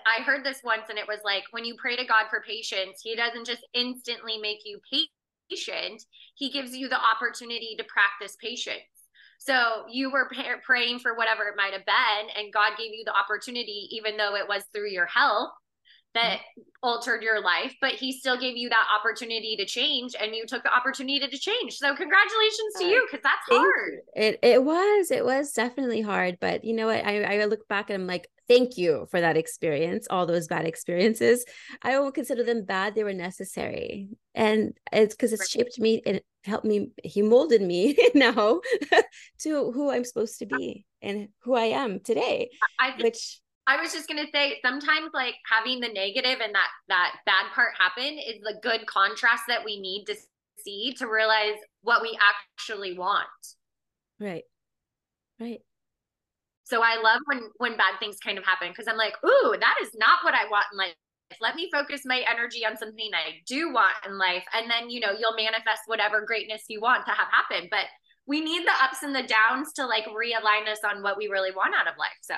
I 0.06 0.24
heard 0.24 0.44
this 0.44 0.62
once 0.64 0.84
and 0.90 0.98
it 0.98 1.08
was 1.08 1.20
like 1.24 1.44
when 1.52 1.66
you 1.66 1.76
pray 1.78 1.96
to 1.96 2.06
God 2.06 2.26
for 2.30 2.42
patience, 2.42 3.02
he 3.04 3.16
doesn't 3.16 3.46
just 3.46 3.66
instantly 3.74 4.38
make 4.38 4.60
you 4.66 4.80
patient, 5.50 6.04
he 6.36 6.50
gives 6.50 6.76
you 6.76 6.90
the 6.90 7.00
opportunity 7.00 7.76
to 7.78 7.84
practice 7.84 8.38
patience. 8.42 8.82
So 9.40 9.86
you 9.92 10.12
were 10.12 10.30
praying 10.64 11.00
for 11.00 11.16
whatever 11.16 11.44
it 11.44 11.56
might 11.56 11.74
have 11.74 11.86
been, 11.86 12.30
and 12.38 12.54
God 12.54 12.72
gave 12.78 12.92
you 12.94 13.04
the 13.06 13.14
opportunity, 13.14 13.90
even 13.92 14.18
though 14.18 14.36
it 14.36 14.48
was 14.48 14.64
through 14.74 14.90
your 14.90 15.06
health 15.06 15.52
that 16.16 16.40
mm-hmm. 16.40 16.62
altered 16.82 17.22
your 17.22 17.42
life, 17.42 17.76
but 17.82 17.92
He 17.92 18.18
still 18.18 18.40
gave 18.40 18.58
you 18.58 18.70
that 18.70 18.88
opportunity 18.98 19.56
to 19.58 19.66
change, 19.66 20.16
and 20.20 20.34
you 20.34 20.46
took 20.48 20.64
the 20.64 20.74
opportunity 20.74 21.20
to 21.20 21.38
change. 21.38 21.76
So 21.76 21.96
congratulations 21.96 22.74
to 22.80 22.86
you, 22.86 23.06
because 23.12 23.22
that's 23.24 23.46
hard. 23.50 24.00
It 24.16 24.40
it 24.42 24.64
was 24.64 25.12
it 25.12 25.26
was 25.26 25.52
definitely 25.52 26.02
hard, 26.02 26.38
but 26.40 26.64
you 26.64 26.74
know 26.74 26.88
what? 26.88 27.06
I 27.06 27.42
I 27.42 27.46
look 27.46 27.68
back 27.68 27.90
and 27.90 28.02
I'm 28.02 28.08
like, 28.08 28.30
thank 28.48 28.78
you 28.78 29.08
for 29.12 29.20
that 29.20 29.38
experience, 29.38 30.08
all 30.10 30.26
those 30.26 30.48
bad 30.48 30.66
experiences. 30.66 31.46
I 31.82 32.00
won't 32.00 32.16
consider 32.16 32.44
them 32.44 32.64
bad; 32.64 32.96
they 32.96 33.04
were 33.04 33.14
necessary, 33.14 34.08
and 34.36 34.74
it's 34.92 35.16
because 35.16 35.34
it 35.34 35.42
shaped 35.48 35.80
me 35.80 36.02
and 36.06 36.22
helped 36.44 36.66
me. 36.66 36.92
He 37.04 37.22
molded 37.22 37.62
me 37.62 37.98
now 38.16 38.62
to 39.40 39.72
who 39.72 39.90
I'm 39.90 40.04
supposed 40.04 40.40
to 40.40 40.46
be 40.46 40.86
and 41.02 41.30
who 41.44 41.56
I 41.56 41.66
am 41.66 42.00
today. 42.02 42.50
I, 42.80 43.02
which 43.02 43.40
I 43.66 43.82
was 43.82 43.94
just 43.94 44.08
gonna 44.08 44.28
say, 44.34 44.60
sometimes 44.64 45.12
like 45.14 45.36
having 45.52 45.80
the 45.80 45.88
negative 45.88 46.40
and 46.44 46.54
that 46.54 46.68
that 46.90 47.16
bad 47.26 47.52
part 47.54 47.74
happen 47.80 48.20
is 48.20 48.42
the 48.44 48.60
good 48.62 48.86
contrast 48.86 49.44
that 49.48 49.66
we 49.66 49.80
need 49.80 50.06
to 50.06 50.16
see 50.64 50.94
to 50.98 51.08
realize 51.08 51.58
what 51.82 52.02
we 52.02 52.18
actually 52.22 52.98
want. 52.98 53.28
Right. 54.20 54.44
Right. 55.40 55.62
So 56.66 56.82
I 56.84 57.00
love 57.02 57.22
when 57.26 57.42
when 57.58 57.78
bad 57.78 58.00
things 58.00 58.18
kind 58.24 58.38
of 58.38 58.44
happen 58.44 58.70
because 58.70 58.88
I'm 58.88 58.98
like, 58.98 59.16
ooh, 59.26 59.56
that 59.60 59.76
is 59.82 59.90
not 59.96 60.20
what 60.24 60.34
I 60.34 60.50
want 60.50 60.66
in 60.72 60.78
life. 60.78 60.96
Let 61.42 61.56
me 61.56 61.70
focus 61.72 62.02
my 62.06 62.24
energy 62.30 62.66
on 62.66 62.78
something 62.78 63.10
I 63.14 63.42
do 63.48 63.74
want 63.74 63.96
in 64.06 64.18
life. 64.18 64.44
And 64.54 64.70
then, 64.70 64.90
you 64.90 65.00
know, 65.00 65.12
you'll 65.12 65.36
manifest 65.36 65.82
whatever 65.88 66.22
greatness 66.26 66.64
you 66.70 66.80
want 66.82 67.06
to 67.06 67.12
have 67.12 67.28
happen. 67.32 67.68
But 67.72 67.86
we 68.28 68.42
need 68.42 68.66
the 68.66 68.84
ups 68.84 69.04
and 69.04 69.14
the 69.14 69.24
downs 69.24 69.74
to 69.74 69.86
like 69.86 70.06
realign 70.06 70.68
us 70.72 70.80
on 70.84 71.04
what 71.04 71.18
we 71.18 71.28
really 71.28 71.52
want 71.52 71.76
out 71.76 71.88
of 71.88 71.98
life. 71.98 72.10
So, 72.22 72.36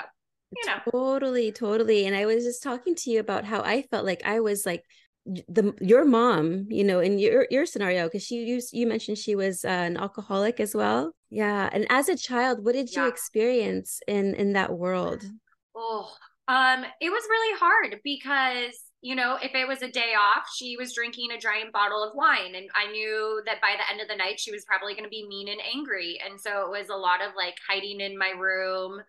you 0.55 0.63
know. 0.65 0.79
Totally, 0.91 1.51
totally. 1.51 2.05
And 2.05 2.15
I 2.15 2.25
was 2.25 2.43
just 2.43 2.63
talking 2.63 2.95
to 2.95 3.11
you 3.11 3.19
about 3.19 3.45
how 3.45 3.61
I 3.61 3.83
felt 3.83 4.05
like 4.05 4.21
I 4.25 4.39
was 4.39 4.65
like 4.65 4.83
the 5.27 5.73
your 5.81 6.05
mom 6.05 6.65
you 6.69 6.83
know 6.83 6.99
in 6.99 7.19
your 7.19 7.47
your 7.51 7.65
scenario 7.65 8.05
because 8.05 8.23
she 8.23 8.45
you, 8.45 8.61
you 8.71 8.87
mentioned 8.87 9.17
she 9.17 9.35
was 9.35 9.65
uh, 9.65 9.67
an 9.67 9.97
alcoholic 9.97 10.59
as 10.59 10.73
well 10.73 11.11
yeah 11.29 11.69
and 11.73 11.85
as 11.89 12.07
a 12.07 12.15
child 12.15 12.63
what 12.63 12.73
did 12.73 12.89
yeah. 12.93 13.03
you 13.03 13.09
experience 13.09 13.99
in 14.07 14.33
in 14.35 14.53
that 14.53 14.71
world 14.71 15.25
oh 15.75 16.09
um 16.47 16.85
it 17.01 17.09
was 17.09 17.23
really 17.29 17.59
hard 17.59 17.99
because 18.03 18.75
you 19.01 19.15
know 19.15 19.37
if 19.41 19.53
it 19.53 19.67
was 19.67 19.81
a 19.81 19.91
day 19.91 20.13
off 20.17 20.45
she 20.55 20.75
was 20.77 20.93
drinking 20.93 21.31
a 21.31 21.39
giant 21.39 21.71
bottle 21.71 22.03
of 22.03 22.15
wine 22.15 22.55
and 22.55 22.69
i 22.75 22.89
knew 22.91 23.41
that 23.45 23.61
by 23.61 23.75
the 23.77 23.91
end 23.91 24.01
of 24.01 24.07
the 24.07 24.15
night 24.15 24.39
she 24.39 24.51
was 24.51 24.65
probably 24.65 24.93
going 24.93 25.03
to 25.03 25.09
be 25.09 25.27
mean 25.27 25.47
and 25.49 25.61
angry 25.75 26.19
and 26.25 26.39
so 26.39 26.61
it 26.61 26.69
was 26.69 26.89
a 26.89 26.95
lot 26.95 27.21
of 27.21 27.33
like 27.35 27.55
hiding 27.69 27.99
in 27.99 28.17
my 28.17 28.29
room 28.29 28.99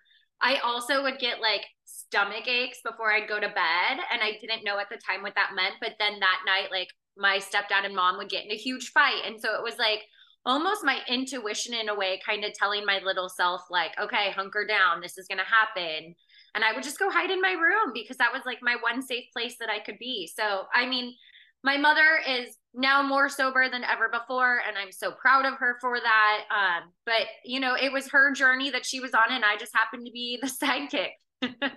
i 0.40 0.56
also 0.64 1.02
would 1.02 1.18
get 1.18 1.40
like 1.40 1.62
stomach 2.08 2.48
aches 2.48 2.80
before 2.84 3.12
I'd 3.12 3.28
go 3.28 3.40
to 3.40 3.48
bed. 3.48 3.98
And 4.12 4.22
I 4.22 4.38
didn't 4.40 4.64
know 4.64 4.78
at 4.78 4.88
the 4.88 4.96
time 4.96 5.22
what 5.22 5.34
that 5.34 5.52
meant. 5.54 5.74
But 5.80 5.94
then 5.98 6.20
that 6.20 6.40
night, 6.46 6.70
like 6.70 6.88
my 7.16 7.38
stepdad 7.38 7.84
and 7.84 7.94
mom 7.94 8.16
would 8.18 8.30
get 8.30 8.44
in 8.44 8.50
a 8.50 8.56
huge 8.56 8.90
fight. 8.90 9.22
And 9.26 9.40
so 9.40 9.54
it 9.54 9.62
was 9.62 9.78
like 9.78 10.02
almost 10.46 10.84
my 10.84 11.00
intuition 11.08 11.74
in 11.74 11.88
a 11.88 11.94
way, 11.94 12.20
kind 12.24 12.44
of 12.44 12.54
telling 12.54 12.84
my 12.86 13.00
little 13.04 13.28
self, 13.28 13.62
like, 13.70 13.92
okay, 14.00 14.30
hunker 14.30 14.66
down, 14.66 15.00
this 15.02 15.18
is 15.18 15.26
going 15.28 15.38
to 15.38 15.44
happen. 15.44 16.14
And 16.54 16.64
I 16.64 16.72
would 16.72 16.82
just 16.82 16.98
go 16.98 17.10
hide 17.10 17.30
in 17.30 17.40
my 17.40 17.52
room 17.52 17.92
because 17.94 18.16
that 18.18 18.32
was 18.32 18.42
like 18.46 18.58
my 18.62 18.76
one 18.80 19.02
safe 19.02 19.24
place 19.32 19.56
that 19.60 19.70
I 19.70 19.80
could 19.80 19.98
be. 19.98 20.30
So, 20.34 20.64
I 20.74 20.86
mean, 20.86 21.14
my 21.62 21.76
mother 21.76 22.20
is 22.26 22.56
now 22.74 23.02
more 23.02 23.28
sober 23.28 23.68
than 23.68 23.82
ever 23.82 24.08
before 24.08 24.60
and 24.66 24.76
i'm 24.78 24.92
so 24.92 25.10
proud 25.10 25.44
of 25.44 25.54
her 25.54 25.76
for 25.80 25.98
that. 25.98 26.44
Um, 26.50 26.90
but 27.04 27.26
you 27.44 27.60
know 27.60 27.74
it 27.74 27.92
was 27.92 28.08
her 28.10 28.32
journey 28.32 28.70
that 28.70 28.86
she 28.86 29.00
was 29.00 29.14
on 29.14 29.30
and 29.30 29.44
i 29.44 29.56
just 29.56 29.74
happened 29.74 30.06
to 30.06 30.12
be 30.12 30.38
the 30.40 30.46
sidekick. 30.62 31.10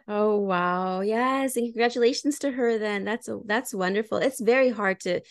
Oh 0.07 0.37
wow. 0.37 1.01
Yes 1.01 1.55
and 1.55 1.67
congratulations 1.67 2.39
to 2.39 2.51
her 2.51 2.77
then. 2.79 3.03
That's 3.03 3.27
a, 3.27 3.39
that's 3.45 3.73
wonderful. 3.73 4.17
It's 4.17 4.41
very 4.41 4.69
hard 4.69 4.99
to 5.01 5.21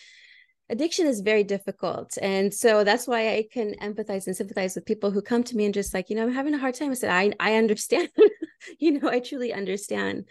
addiction 0.68 1.06
is 1.06 1.20
very 1.20 1.42
difficult 1.42 2.16
and 2.22 2.54
so 2.54 2.84
that's 2.84 3.08
why 3.08 3.34
i 3.34 3.44
can 3.52 3.74
empathize 3.82 4.28
and 4.28 4.36
sympathize 4.36 4.76
with 4.76 4.86
people 4.86 5.10
who 5.10 5.20
come 5.20 5.42
to 5.42 5.56
me 5.56 5.64
and 5.64 5.74
just 5.74 5.92
like 5.92 6.08
you 6.08 6.14
know 6.14 6.22
i'm 6.22 6.32
having 6.32 6.54
a 6.54 6.58
hard 6.58 6.76
time. 6.76 6.92
I 6.92 6.94
said 6.94 7.10
i 7.10 7.32
i 7.40 7.56
understand 7.56 8.08
you 8.78 8.98
know 9.00 9.08
i 9.08 9.20
truly 9.20 9.52
understand. 9.52 10.24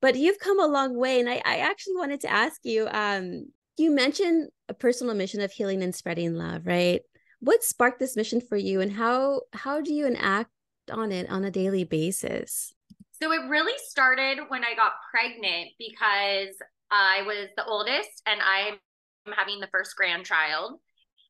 But 0.00 0.16
you've 0.16 0.38
come 0.38 0.60
a 0.60 0.66
long 0.66 0.96
way 0.96 1.20
and 1.20 1.28
i 1.28 1.40
i 1.44 1.58
actually 1.58 1.96
wanted 1.96 2.20
to 2.22 2.30
ask 2.30 2.60
you 2.64 2.88
um 2.90 3.46
you 3.76 3.90
mentioned 3.90 4.50
a 4.68 4.74
personal 4.74 5.14
mission 5.14 5.40
of 5.40 5.50
healing 5.50 5.82
and 5.82 5.94
spreading 5.94 6.34
love 6.34 6.66
right? 6.66 7.02
What 7.40 7.62
sparked 7.62 7.98
this 7.98 8.16
mission 8.16 8.40
for 8.40 8.56
you 8.56 8.80
and 8.80 8.92
how 8.92 9.42
how 9.52 9.80
do 9.80 9.92
you 9.92 10.06
enact 10.06 10.50
on 10.90 11.12
it 11.12 11.28
on 11.30 11.44
a 11.44 11.50
daily 11.50 11.84
basis? 11.84 12.72
So 13.22 13.32
it 13.32 13.48
really 13.48 13.78
started 13.88 14.38
when 14.48 14.64
I 14.64 14.74
got 14.74 14.92
pregnant 15.10 15.70
because 15.78 16.54
I 16.90 17.22
was 17.22 17.48
the 17.56 17.64
oldest 17.64 18.22
and 18.26 18.40
I'm 18.40 18.74
having 19.34 19.60
the 19.60 19.68
first 19.68 19.96
grandchild. 19.96 20.80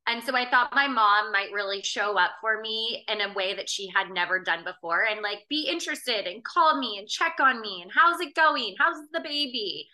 And 0.06 0.22
so 0.22 0.36
I 0.36 0.48
thought 0.48 0.74
my 0.74 0.86
mom 0.86 1.32
might 1.32 1.52
really 1.52 1.82
show 1.82 2.18
up 2.18 2.32
for 2.40 2.60
me 2.60 3.04
in 3.08 3.22
a 3.22 3.32
way 3.32 3.54
that 3.54 3.70
she 3.70 3.88
had 3.88 4.10
never 4.10 4.38
done 4.38 4.62
before 4.62 5.06
and 5.10 5.22
like 5.22 5.40
be 5.48 5.66
interested 5.66 6.26
and 6.26 6.44
call 6.44 6.78
me 6.78 6.98
and 6.98 7.08
check 7.08 7.36
on 7.40 7.60
me 7.60 7.80
and 7.82 7.90
how's 7.94 8.20
it 8.20 8.34
going? 8.34 8.74
How's 8.78 9.08
the 9.12 9.20
baby? 9.20 9.88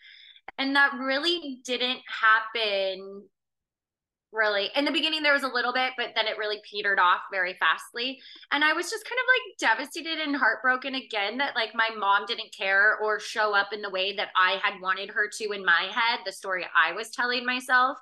And 0.59 0.75
that 0.75 0.95
really 0.99 1.61
didn't 1.65 2.01
happen 2.09 3.23
really 4.33 4.71
in 4.77 4.85
the 4.85 4.93
beginning 4.93 5.23
there 5.23 5.33
was 5.33 5.43
a 5.43 5.49
little 5.49 5.73
bit 5.73 5.93
but 5.97 6.11
then 6.15 6.27
it 6.27 6.39
really 6.39 6.61
petered 6.69 7.01
off 7.01 7.21
very 7.33 7.57
fastly 7.59 8.21
and 8.53 8.63
i 8.63 8.73
was 8.73 8.89
just 8.89 9.05
kind 9.05 9.19
of 9.19 9.27
like 9.27 9.59
devastated 9.59 10.21
and 10.21 10.37
heartbroken 10.37 10.95
again 10.95 11.39
that 11.39 11.57
like 11.57 11.75
my 11.75 11.89
mom 11.99 12.25
didn't 12.27 12.55
care 12.57 12.97
or 13.03 13.19
show 13.19 13.55
up 13.55 13.73
in 13.73 13.83
the 13.83 13.91
way 13.91 14.15
that 14.15 14.29
i 14.37 14.61
had 14.63 14.81
wanted 14.81 15.11
her 15.11 15.29
to 15.29 15.51
in 15.51 15.65
my 15.65 15.89
head 15.93 16.21
the 16.25 16.33
story 16.33 16.65
i 16.77 16.93
was 16.93 17.11
telling 17.11 17.45
myself 17.45 17.99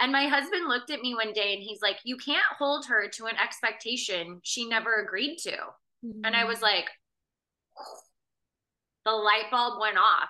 and 0.00 0.12
my 0.12 0.26
husband 0.26 0.68
looked 0.68 0.90
at 0.90 1.00
me 1.00 1.14
one 1.14 1.32
day 1.32 1.54
and 1.54 1.62
he's 1.62 1.82
like 1.82 1.98
you 2.04 2.16
can't 2.16 2.44
hold 2.58 2.86
her 2.86 3.08
to 3.08 3.26
an 3.26 3.36
expectation 3.36 4.40
she 4.42 4.68
never 4.68 4.96
agreed 4.96 5.36
to 5.36 5.52
mm-hmm. 5.52 6.24
and 6.24 6.34
i 6.34 6.44
was 6.44 6.60
like 6.60 6.86
the 9.04 9.12
light 9.12 9.50
bulb 9.50 9.80
went 9.80 9.98
off 9.98 10.28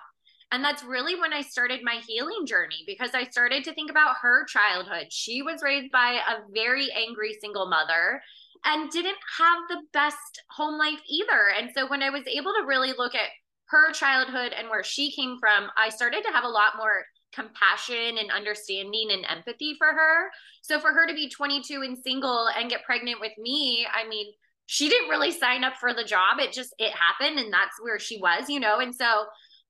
and 0.51 0.63
that's 0.63 0.83
really 0.83 1.19
when 1.19 1.31
I 1.31 1.41
started 1.41 1.81
my 1.83 2.01
healing 2.07 2.45
journey 2.47 2.83
because 2.87 3.11
I 3.13 3.25
started 3.25 3.63
to 3.65 3.73
think 3.73 3.91
about 3.91 4.15
her 4.21 4.45
childhood. 4.45 5.07
She 5.11 5.43
was 5.43 5.61
raised 5.61 5.91
by 5.91 6.19
a 6.27 6.41
very 6.51 6.89
angry 6.91 7.37
single 7.39 7.69
mother 7.69 8.21
and 8.65 8.89
didn't 8.89 9.17
have 9.37 9.59
the 9.69 9.81
best 9.93 10.41
home 10.49 10.77
life 10.77 10.99
either. 11.07 11.51
And 11.57 11.69
so 11.75 11.87
when 11.87 12.01
I 12.01 12.09
was 12.09 12.25
able 12.25 12.53
to 12.53 12.65
really 12.65 12.93
look 12.97 13.13
at 13.13 13.29
her 13.67 13.91
childhood 13.93 14.53
and 14.57 14.69
where 14.69 14.83
she 14.83 15.11
came 15.11 15.37
from, 15.39 15.69
I 15.77 15.89
started 15.89 16.23
to 16.23 16.31
have 16.31 16.43
a 16.43 16.49
lot 16.49 16.73
more 16.77 17.05
compassion 17.33 18.17
and 18.17 18.31
understanding 18.31 19.09
and 19.11 19.25
empathy 19.29 19.75
for 19.77 19.87
her. 19.87 20.29
So 20.61 20.79
for 20.79 20.91
her 20.91 21.07
to 21.07 21.13
be 21.13 21.29
22 21.29 21.81
and 21.81 21.97
single 21.97 22.47
and 22.57 22.69
get 22.69 22.83
pregnant 22.83 23.19
with 23.19 23.33
me, 23.37 23.85
I 23.91 24.07
mean, 24.07 24.31
she 24.65 24.89
didn't 24.89 25.09
really 25.09 25.31
sign 25.31 25.63
up 25.63 25.77
for 25.79 25.93
the 25.93 26.03
job. 26.03 26.39
It 26.39 26.53
just 26.53 26.73
it 26.77 26.91
happened 26.93 27.39
and 27.39 27.51
that's 27.51 27.81
where 27.81 27.99
she 27.99 28.19
was, 28.19 28.49
you 28.49 28.59
know. 28.59 28.79
And 28.79 28.93
so 28.93 29.25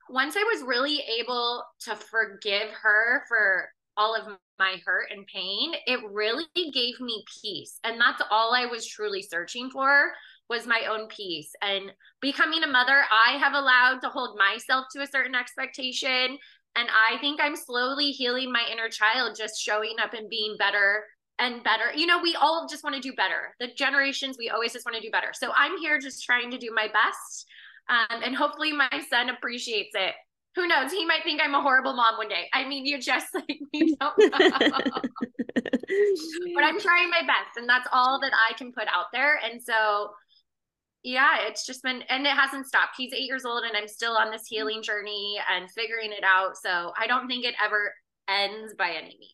once 0.10 0.36
I 0.36 0.44
was 0.44 0.64
really 0.64 1.02
able 1.20 1.64
to 1.82 1.96
forgive 1.96 2.70
her 2.82 3.24
for 3.28 3.70
all 3.96 4.16
of 4.16 4.38
my 4.58 4.76
hurt 4.86 5.08
and 5.12 5.26
pain, 5.28 5.74
it 5.86 6.00
really 6.12 6.46
gave 6.56 7.00
me 7.00 7.24
peace. 7.42 7.80
And 7.84 8.00
that's 8.00 8.22
all 8.32 8.54
I 8.54 8.66
was 8.66 8.86
truly 8.86 9.22
searching 9.22 9.70
for 9.70 10.12
was 10.50 10.66
my 10.66 10.82
own 10.90 11.08
peace. 11.08 11.52
And 11.62 11.92
becoming 12.22 12.64
a 12.64 12.68
mother, 12.68 13.04
I 13.12 13.38
have 13.38 13.54
allowed 13.54 14.00
to 14.02 14.10
hold 14.10 14.38
myself 14.38 14.88
to 14.94 15.02
a 15.02 15.08
certain 15.08 15.36
expectation. 15.36 16.38
And 16.76 16.88
I 16.90 17.18
think 17.20 17.40
I'm 17.42 17.56
slowly 17.56 18.12
healing 18.12 18.52
my 18.52 18.64
inner 18.72 18.90
child, 18.90 19.36
just 19.38 19.62
showing 19.62 19.96
up 20.02 20.14
and 20.14 20.30
being 20.30 20.56
better 20.58 21.04
and 21.40 21.64
better. 21.64 21.92
You 21.96 22.06
know, 22.06 22.20
we 22.22 22.36
all 22.36 22.68
just 22.70 22.84
want 22.84 22.96
to 22.96 23.02
do 23.02 23.14
better. 23.14 23.56
The 23.60 23.68
generations, 23.76 24.38
we 24.38 24.50
always 24.50 24.74
just 24.74 24.86
want 24.86 24.96
to 24.96 25.02
do 25.02 25.12
better. 25.12 25.32
So 25.34 25.52
I'm 25.56 25.78
here 25.78 26.00
just 26.00 26.24
trying 26.24 26.52
to 26.52 26.58
do 26.58 26.72
my 26.74 26.88
best 26.88 27.46
um, 27.90 28.22
and 28.24 28.36
hopefully 28.36 28.72
my 28.72 28.90
son 29.10 29.30
appreciates 29.30 29.92
it. 29.96 30.14
Who 30.56 30.68
knows? 30.68 30.92
He 30.92 31.06
might 31.06 31.24
think 31.24 31.42
I'm 31.44 31.56
a 31.56 31.62
horrible 31.62 31.94
mom 31.94 32.18
one 32.18 32.28
day. 32.28 32.50
I 32.54 32.68
mean, 32.68 32.86
you 32.86 33.00
just 33.00 33.28
like 33.34 33.60
we 33.74 33.96
don't 34.00 34.18
know. 34.18 34.30
but 36.56 36.64
I'm 36.64 36.80
trying 36.80 37.10
my 37.10 37.22
best, 37.22 37.58
and 37.58 37.68
that's 37.68 37.88
all 37.92 38.20
that 38.22 38.32
I 38.34 38.54
can 38.58 38.72
put 38.72 38.88
out 38.88 39.06
there. 39.12 39.40
And 39.44 39.62
so, 39.62 40.12
yeah, 41.04 41.48
it's 41.48 41.66
just 41.66 41.84
been, 41.84 42.04
and 42.10 42.26
it 42.26 42.34
hasn't 42.34 42.68
stopped. 42.68 42.96
He's 42.98 43.14
eight 43.14 43.28
years 43.28 43.46
old, 43.46 43.64
and 43.64 43.76
I'm 43.76 43.88
still 43.88 44.14
on 44.14 44.32
this 44.32 44.46
healing 44.48 44.84
journey 44.84 45.40
and 45.50 45.70
figuring 45.72 46.12
it 46.12 46.24
out. 46.24 46.58
So 46.58 46.92
I 46.98 47.08
don't 47.08 47.28
think 47.28 47.46
it 47.46 47.56
ever 47.64 47.94
ends 48.28 48.74
by 48.78 48.90
any 48.92 49.18
means. 49.20 49.34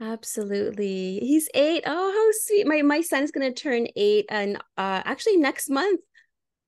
Absolutely. 0.00 1.20
He's 1.20 1.48
eight. 1.54 1.84
Oh, 1.86 2.12
how 2.12 2.28
sweet. 2.46 2.66
My 2.66 2.82
my 2.82 3.00
son's 3.00 3.30
gonna 3.30 3.52
turn 3.52 3.86
eight 3.96 4.26
and 4.28 4.56
uh 4.76 5.02
actually 5.04 5.36
next 5.36 5.70
month. 5.70 6.00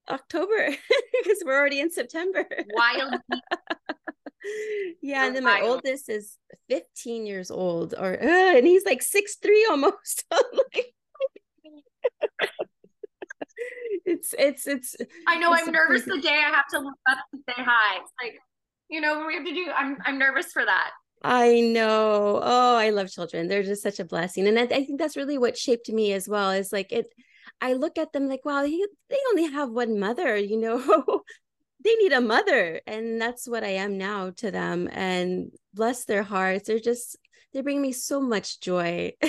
October 0.09 0.69
because 1.25 1.43
we're 1.45 1.59
already 1.59 1.81
in 1.81 1.91
September. 1.91 2.47
Wild. 2.75 3.15
yeah, 5.03 5.27
and 5.27 5.35
then 5.35 5.43
my 5.43 5.61
oldest 5.63 6.09
is 6.09 6.39
15 6.71 7.27
years 7.27 7.51
old, 7.51 7.95
or 7.99 8.15
uh, 8.23 8.57
and 8.57 8.67
he's 8.67 8.85
like 8.85 9.03
six 9.03 9.37
three 9.37 9.67
almost. 9.69 10.25
it's 14.07 14.35
it's 14.39 14.67
it's. 14.67 14.97
I 15.27 15.39
know. 15.39 15.53
It's 15.53 15.67
I'm 15.67 15.73
nervous 15.73 16.05
the 16.05 16.21
day 16.21 16.43
I 16.45 16.51
have 16.51 16.69
to 16.69 16.79
look 16.79 16.99
up 17.11 17.19
and 17.33 17.43
say 17.49 17.63
hi. 17.63 17.99
It's 18.01 18.13
like, 18.23 18.39
you 18.89 19.01
know, 19.01 19.27
we 19.27 19.35
have 19.35 19.45
to 19.45 19.55
do. 19.55 19.67
I'm 19.75 19.99
I'm 20.05 20.19
nervous 20.19 20.53
for 20.53 20.65
that. 20.65 20.91
I 21.23 21.61
know. 21.61 22.41
Oh, 22.43 22.77
I 22.77 22.91
love 22.91 23.11
children. 23.11 23.49
They're 23.49 23.63
just 23.63 23.83
such 23.83 24.01
a 24.01 24.05
blessing, 24.05 24.47
and 24.47 24.59
I, 24.59 24.63
I 24.63 24.85
think 24.85 24.99
that's 24.99 25.17
really 25.17 25.39
what 25.39 25.59
shaped 25.59 25.89
me 25.89 26.13
as 26.13 26.29
well. 26.29 26.51
Is 26.51 26.73
like 26.73 26.93
it 26.93 27.07
I 27.61 27.73
look 27.73 27.99
at 27.99 28.13
them 28.13 28.29
like, 28.29 28.45
wow, 28.45 28.65
he, 28.65 28.87
they 29.09 29.19
only 29.31 29.51
have 29.51 29.71
one 29.71 29.99
mother, 29.99 30.37
you 30.53 30.59
know, 30.59 31.23
they 31.85 31.95
need 31.97 32.13
a 32.13 32.21
mother. 32.21 32.81
And 32.87 33.21
that's 33.21 33.49
what 33.49 33.65
I 33.65 33.71
am 33.71 33.99
now 33.99 34.31
to 34.37 34.51
them. 34.51 34.89
And 34.93 35.53
bless 35.75 36.05
their 36.05 36.23
hearts. 36.23 36.67
They're 36.67 36.79
just, 36.79 37.17
they 37.53 37.61
bring 37.61 37.81
me 37.81 37.93
so 37.93 38.21
much 38.21 38.61
joy. 38.61 39.13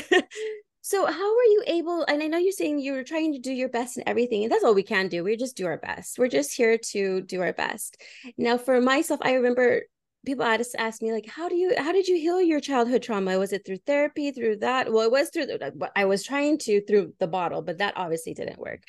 so 0.87 1.05
how 1.05 1.35
were 1.35 1.43
you 1.43 1.63
able, 1.67 2.05
and 2.07 2.23
I 2.23 2.27
know 2.27 2.37
you're 2.37 2.53
saying 2.53 2.79
you 2.79 2.93
were 2.93 3.03
trying 3.03 3.33
to 3.33 3.39
do 3.39 3.51
your 3.51 3.67
best 3.67 3.97
in 3.97 4.07
everything, 4.07 4.43
and 4.43 4.49
that's 4.49 4.63
all 4.63 4.73
we 4.73 4.83
can 4.83 5.09
do. 5.09 5.21
We 5.21 5.35
just 5.35 5.57
do 5.57 5.65
our 5.65 5.75
best. 5.75 6.17
We're 6.17 6.29
just 6.29 6.55
here 6.55 6.77
to 6.77 7.19
do 7.19 7.41
our 7.41 7.51
best. 7.51 8.01
Now, 8.37 8.57
for 8.57 8.79
myself, 8.79 9.19
I 9.21 9.33
remember 9.33 9.81
people 10.25 10.45
ask, 10.45 10.69
ask 10.77 11.01
me 11.01 11.11
like 11.11 11.27
how 11.27 11.49
do 11.49 11.55
you 11.55 11.73
how 11.77 11.91
did 11.91 12.07
you 12.07 12.15
heal 12.15 12.41
your 12.41 12.61
childhood 12.61 13.01
trauma 13.01 13.37
was 13.37 13.51
it 13.51 13.65
through 13.65 13.79
therapy 13.85 14.31
through 14.31 14.55
that 14.57 14.91
well 14.91 15.05
it 15.05 15.11
was 15.11 15.29
through 15.29 15.45
the, 15.45 15.89
i 15.95 16.03
was 16.03 16.23
trying 16.23 16.57
to 16.57 16.81
through 16.85 17.13
the 17.19 17.27
bottle 17.27 17.61
but 17.61 17.77
that 17.77 17.93
obviously 17.95 18.33
didn't 18.33 18.59
work 18.59 18.81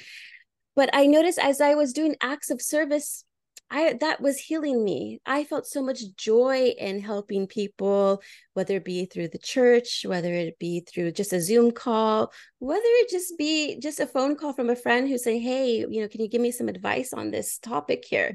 but 0.74 0.90
i 0.92 1.06
noticed 1.06 1.38
as 1.38 1.60
i 1.60 1.74
was 1.74 1.92
doing 1.92 2.16
acts 2.20 2.50
of 2.50 2.60
service 2.60 3.24
i 3.70 3.94
that 4.00 4.20
was 4.20 4.38
healing 4.38 4.84
me 4.84 5.20
i 5.26 5.44
felt 5.44 5.66
so 5.66 5.82
much 5.82 6.00
joy 6.16 6.74
in 6.78 7.00
helping 7.00 7.46
people 7.46 8.22
whether 8.54 8.76
it 8.76 8.84
be 8.84 9.04
through 9.04 9.28
the 9.28 9.38
church 9.38 10.04
whether 10.06 10.32
it 10.32 10.58
be 10.58 10.80
through 10.80 11.10
just 11.10 11.32
a 11.32 11.40
zoom 11.40 11.70
call 11.70 12.32
whether 12.58 12.80
it 12.84 13.10
just 13.10 13.36
be 13.38 13.78
just 13.80 14.00
a 14.00 14.06
phone 14.06 14.36
call 14.36 14.52
from 14.52 14.70
a 14.70 14.76
friend 14.76 15.08
who 15.08 15.18
saying 15.18 15.42
hey 15.42 15.84
you 15.88 16.00
know 16.00 16.08
can 16.08 16.20
you 16.20 16.28
give 16.28 16.40
me 16.40 16.50
some 16.50 16.68
advice 16.68 17.12
on 17.12 17.30
this 17.30 17.58
topic 17.58 18.04
here 18.08 18.34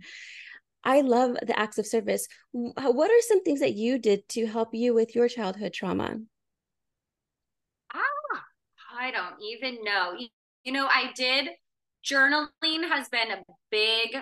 I 0.84 1.02
love 1.02 1.38
the 1.42 1.58
acts 1.58 1.78
of 1.78 1.88
service. 1.88 2.28
What 2.52 3.10
are 3.10 3.22
some 3.22 3.42
things 3.44 3.62
that 3.62 3.74
you 3.74 3.98
did 3.98 4.28
to 4.30 4.46
help 4.46 4.74
you 4.74 4.94
with 4.94 5.16
your 5.16 5.30
childhood 5.30 5.72
trauma? 5.72 6.18
Ah, 7.94 8.44
I 9.00 9.12
don't 9.12 9.36
even 9.42 9.84
know. 9.84 10.18
You 10.64 10.74
know, 10.74 10.88
I 10.88 11.12
did 11.16 11.50
journaling 12.06 12.90
has 12.90 13.08
been 13.10 13.32
a 13.32 13.44
big 13.72 14.18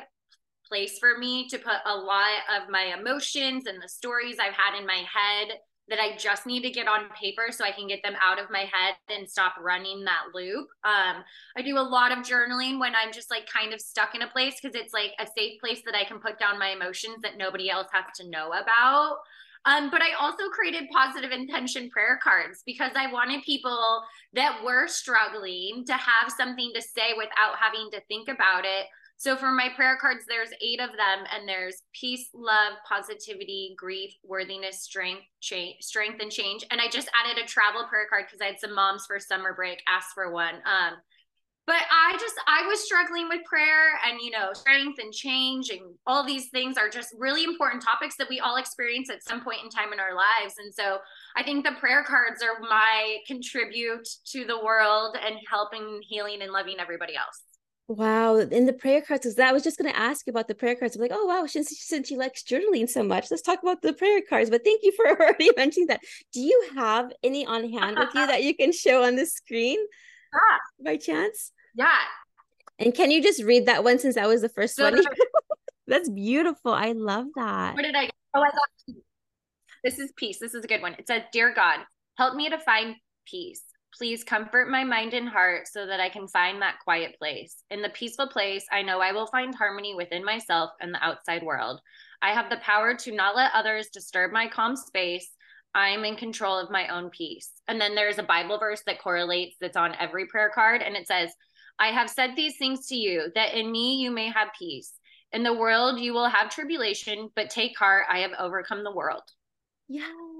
place 0.72 0.98
for 1.00 1.18
me 1.18 1.50
to 1.50 1.58
put 1.58 1.74
a 1.86 1.94
lot 1.94 2.40
of 2.56 2.70
my 2.70 2.96
emotions 2.98 3.66
and 3.66 3.84
the 3.84 3.90
stories 3.90 4.38
I've 4.40 4.54
had 4.54 4.80
in 4.80 4.88
my 4.88 5.04
head 5.14 5.58
that 5.90 6.00
I 6.00 6.16
just 6.16 6.46
need 6.46 6.62
to 6.62 6.70
get 6.70 6.88
on 6.88 7.10
paper 7.10 7.48
so 7.52 7.66
I 7.66 7.72
can 7.72 7.88
get 7.88 8.02
them 8.02 8.14
out 8.24 8.40
of 8.40 8.50
my 8.50 8.60
head 8.60 8.96
and 9.10 9.30
stop 9.30 9.56
running 9.62 10.06
that 10.06 10.34
loop. 10.34 10.70
Um, 10.86 11.24
I 11.58 11.62
do 11.62 11.78
a 11.78 11.84
lot 11.84 12.14
of 12.14 12.20
journaling 12.20 12.80
when 12.80 12.94
I'm 12.96 13.12
just 13.12 13.30
like 13.30 13.46
kind 13.46 13.74
of 13.74 13.82
stuck 13.82 14.16
in 14.16 14.22
a 14.22 14.28
place 14.28 14.56
because 14.62 14.80
it's 14.80 14.94
like 14.94 15.12
a 15.20 15.28
safe 15.38 15.60
place 15.60 15.82
that 15.86 15.96
I 15.96 16.06
can 16.06 16.20
put 16.20 16.40
down 16.40 16.58
my 16.58 16.70
emotions 16.70 17.18
that 17.24 17.38
nobody 17.38 17.70
else 17.70 17.88
has 17.92 18.06
to 18.22 18.30
know 18.30 18.52
about. 18.54 19.18
Um, 19.66 19.92
but 19.92 20.02
I 20.02 20.14
also 20.20 20.48
created 20.50 20.90
positive 20.92 21.32
intention 21.32 21.90
prayer 21.90 22.20
cards 22.24 22.64
because 22.66 22.94
I 22.96 23.12
wanted 23.12 23.44
people 23.44 24.02
that 24.34 24.64
were 24.64 24.88
struggling 24.88 25.84
to 25.86 25.94
have 25.94 26.32
something 26.36 26.72
to 26.74 26.82
say 26.82 27.14
without 27.18 27.58
having 27.60 27.90
to 27.92 28.02
think 28.08 28.30
about 28.30 28.64
it 28.64 28.88
so 29.22 29.38
for 29.38 29.52
my 29.52 29.70
prayer 29.76 30.00
cards, 30.02 30.26
there's 30.28 30.50
eight 30.64 30.82
of 30.82 30.90
them, 30.98 31.28
and 31.32 31.48
there's 31.48 31.84
peace, 31.94 32.30
love, 32.34 32.74
positivity, 32.90 33.76
grief, 33.78 34.16
worthiness, 34.24 34.82
strength, 34.82 35.22
change, 35.42 35.76
strength, 35.80 36.20
and 36.24 36.32
change. 36.32 36.66
And 36.72 36.82
I 36.82 36.90
just 36.90 37.08
added 37.14 37.38
a 37.38 37.46
travel 37.46 37.86
prayer 37.88 38.08
card 38.10 38.26
because 38.26 38.42
I 38.42 38.46
had 38.46 38.60
some 38.60 38.74
moms 38.74 39.06
for 39.06 39.20
summer 39.20 39.54
break 39.54 39.80
ask 39.88 40.08
for 40.16 40.32
one. 40.32 40.56
Um, 40.56 40.98
but 41.68 41.84
I 41.92 42.18
just 42.20 42.34
I 42.48 42.66
was 42.66 42.84
struggling 42.84 43.30
with 43.30 43.42
prayer 43.46 43.92
and 44.10 44.20
you 44.20 44.32
know 44.32 44.54
strength 44.54 44.98
and 45.00 45.14
change 45.14 45.70
and 45.70 45.82
all 46.08 46.26
these 46.26 46.50
things 46.50 46.76
are 46.76 46.90
just 46.90 47.14
really 47.16 47.44
important 47.44 47.84
topics 47.84 48.16
that 48.18 48.28
we 48.28 48.40
all 48.40 48.56
experience 48.56 49.12
at 49.12 49.24
some 49.24 49.44
point 49.44 49.60
in 49.64 49.70
time 49.70 49.94
in 49.94 50.00
our 50.00 50.16
lives. 50.16 50.56
And 50.58 50.74
so 50.74 50.98
I 51.36 51.44
think 51.44 51.64
the 51.64 51.74
prayer 51.80 52.04
cards 52.04 52.42
are 52.42 52.60
my 52.60 53.18
contribute 53.28 54.10
to 54.32 54.46
the 54.46 54.58
world 54.58 55.16
and 55.24 55.36
helping 55.48 56.02
healing 56.02 56.42
and 56.42 56.52
loving 56.52 56.78
everybody 56.80 57.16
else. 57.16 57.51
Wow. 57.92 58.38
In 58.38 58.66
the 58.66 58.72
prayer 58.74 59.02
cards, 59.02 59.26
because 59.26 59.38
I 59.38 59.52
was 59.52 59.64
just 59.64 59.78
going 59.78 59.92
to 59.92 60.00
ask 60.00 60.26
you 60.26 60.32
about 60.32 60.48
the 60.48 60.56
prayer 60.56 60.76
cards. 60.76 60.96
I'm 60.96 61.02
like, 61.02 61.12
oh, 61.14 61.26
wow, 61.26 61.46
since, 61.46 61.78
since 61.78 62.08
she 62.08 62.16
likes 62.16 62.42
journaling 62.42 62.88
so 62.90 63.04
much, 63.04 63.30
let's 63.30 63.44
talk 63.44 63.62
about 63.62 63.82
the 63.82 63.92
prayer 63.92 64.22
cards. 64.28 64.50
But 64.50 64.64
thank 64.64 64.82
you 64.84 64.94
for 64.94 65.10
already 65.10 65.50
mentioning 65.58 65.88
that. 65.88 66.00
Do 66.32 66.40
you 66.40 66.70
have 66.76 67.12
any 67.22 67.46
on 67.46 67.70
hand 67.70 67.98
with 68.00 68.16
you 68.16 68.26
that 68.28 68.44
you 68.44 68.56
can 68.56 68.72
show 68.72 69.04
on 69.04 69.18
the 69.18 69.26
screen 69.26 69.78
yeah. 70.34 70.86
by 70.86 70.96
chance? 70.96 71.52
Yeah. 71.76 71.90
And 72.80 72.96
can 72.96 73.12
you 73.12 73.22
just 73.22 73.44
read 73.44 73.66
that 73.66 73.84
one 73.84 74.00
since 74.00 74.16
that 74.16 74.30
was 74.30 74.42
the 74.42 74.48
first 74.48 74.78
so 74.78 74.90
one? 74.90 75.04
That's 75.88 76.10
beautiful. 76.10 76.72
I 76.72 76.94
love 76.94 77.26
that. 77.36 77.76
What 77.76 77.82
did 77.82 77.96
I? 77.96 78.10
Oh, 78.34 78.42
I 78.42 78.52
got 78.52 78.96
this 79.84 80.00
is 80.00 80.14
peace. 80.16 80.40
This 80.40 80.54
is 80.54 80.64
a 80.64 80.68
good 80.68 80.82
one. 80.82 80.96
It 80.98 81.08
says, 81.08 81.24
Dear 81.34 81.54
God, 81.54 81.80
help 82.18 82.36
me 82.36 82.50
to 82.50 82.58
find 82.58 82.96
peace. 83.26 83.64
Please 83.98 84.24
comfort 84.24 84.70
my 84.70 84.84
mind 84.84 85.14
and 85.14 85.28
heart 85.28 85.68
so 85.68 85.86
that 85.86 86.00
I 86.00 86.10
can 86.10 86.28
find 86.28 86.62
that 86.62 86.80
quiet 86.84 87.18
place. 87.18 87.64
In 87.70 87.82
the 87.82 87.90
peaceful 87.90 88.28
place, 88.28 88.66
I 88.72 88.82
know 88.82 89.00
I 89.00 89.12
will 89.12 89.28
find 89.28 89.54
harmony 89.54 89.94
within 89.96 90.24
myself 90.24 90.72
and 90.80 90.94
the 90.94 91.04
outside 91.04 91.44
world. 91.44 91.82
I 92.22 92.32
have 92.32 92.50
the 92.50 92.58
power 92.58 92.96
to 92.96 93.12
not 93.12 93.36
let 93.36 93.52
others 93.54 93.90
disturb 93.90 94.32
my 94.32 94.48
calm 94.48 94.76
space. 94.76 95.30
I'm 95.74 96.06
in 96.06 96.16
control 96.16 96.58
of 96.58 96.72
my 96.72 96.88
own 96.88 97.10
peace. 97.10 97.52
And 97.68 97.80
then 97.80 97.96
there's 97.96 98.18
a 98.18 98.24
Bible 98.24 98.58
verse 98.58 98.82
that 98.86 99.02
correlates 99.02 99.58
that's 99.60 99.78
on 99.78 99.96
every 100.00 100.26
prayer 100.28 100.52
card. 100.54 100.82
And 100.82 100.96
it 100.96 101.08
says, 101.08 101.32
I 101.80 101.88
have 101.88 102.10
said 102.10 102.36
these 102.36 102.58
things 102.58 102.88
to 102.88 102.96
you 102.96 103.32
that 103.36 103.54
in 103.54 103.72
me 103.72 103.96
you 103.96 104.12
may 104.12 104.30
have 104.30 104.50
peace. 104.58 104.94
In 105.34 105.44
the 105.44 105.54
world 105.54 106.00
you 106.00 106.14
will 106.14 106.28
have 106.28 106.50
tribulation, 106.50 107.30
but 107.36 107.50
take 107.50 107.78
heart, 107.78 108.06
I 108.10 108.20
have 108.20 108.32
overcome 108.38 108.84
the 108.84 108.94
world. 108.94 109.24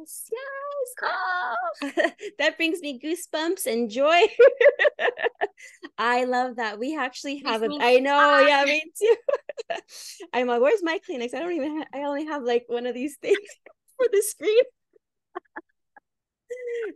Yes, 0.02 0.32
yes. 0.32 1.12
Oh, 1.84 1.92
that 2.40 2.58
brings 2.58 2.82
me 2.82 3.00
goosebumps 3.00 3.72
and 3.72 3.90
joy. 3.90 4.22
I 5.98 6.24
love 6.26 6.56
that. 6.56 6.80
We 6.80 6.98
actually 6.98 7.44
have 7.46 7.62
it. 7.64 7.72
I 7.80 8.00
know. 8.00 8.40
Yeah, 8.40 8.66
me 8.66 8.84
too. 9.00 9.16
I'm 10.34 10.48
like, 10.48 10.62
where's 10.62 10.84
my 10.84 11.00
Kleenex? 11.08 11.36
I 11.36 11.40
don't 11.40 11.52
even. 11.54 11.78
Ha- 11.78 11.88
I 11.94 12.00
only 12.04 12.26
have 12.26 12.44
like 12.44 12.66
one 12.68 12.88
of 12.88 12.96
these 12.96 13.18
things 13.22 13.38
for 13.98 14.08
the 14.12 14.24
screen. 14.26 14.64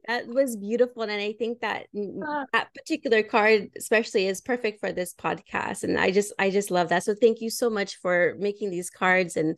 that 0.07 0.27
was 0.27 0.57
beautiful, 0.57 1.03
and 1.03 1.11
I 1.11 1.33
think 1.33 1.59
that 1.59 1.87
uh. 1.95 2.45
that 2.53 2.73
particular 2.73 3.21
card, 3.21 3.69
especially, 3.77 4.27
is 4.27 4.41
perfect 4.41 4.79
for 4.79 4.91
this 4.91 5.13
podcast. 5.13 5.83
And 5.83 5.99
I 5.99 6.09
just, 6.09 6.33
I 6.39 6.49
just 6.49 6.71
love 6.71 6.89
that. 6.89 7.03
So 7.03 7.13
thank 7.13 7.41
you 7.41 7.51
so 7.51 7.69
much 7.69 7.97
for 7.97 8.35
making 8.39 8.71
these 8.71 8.89
cards 8.89 9.37
and. 9.37 9.57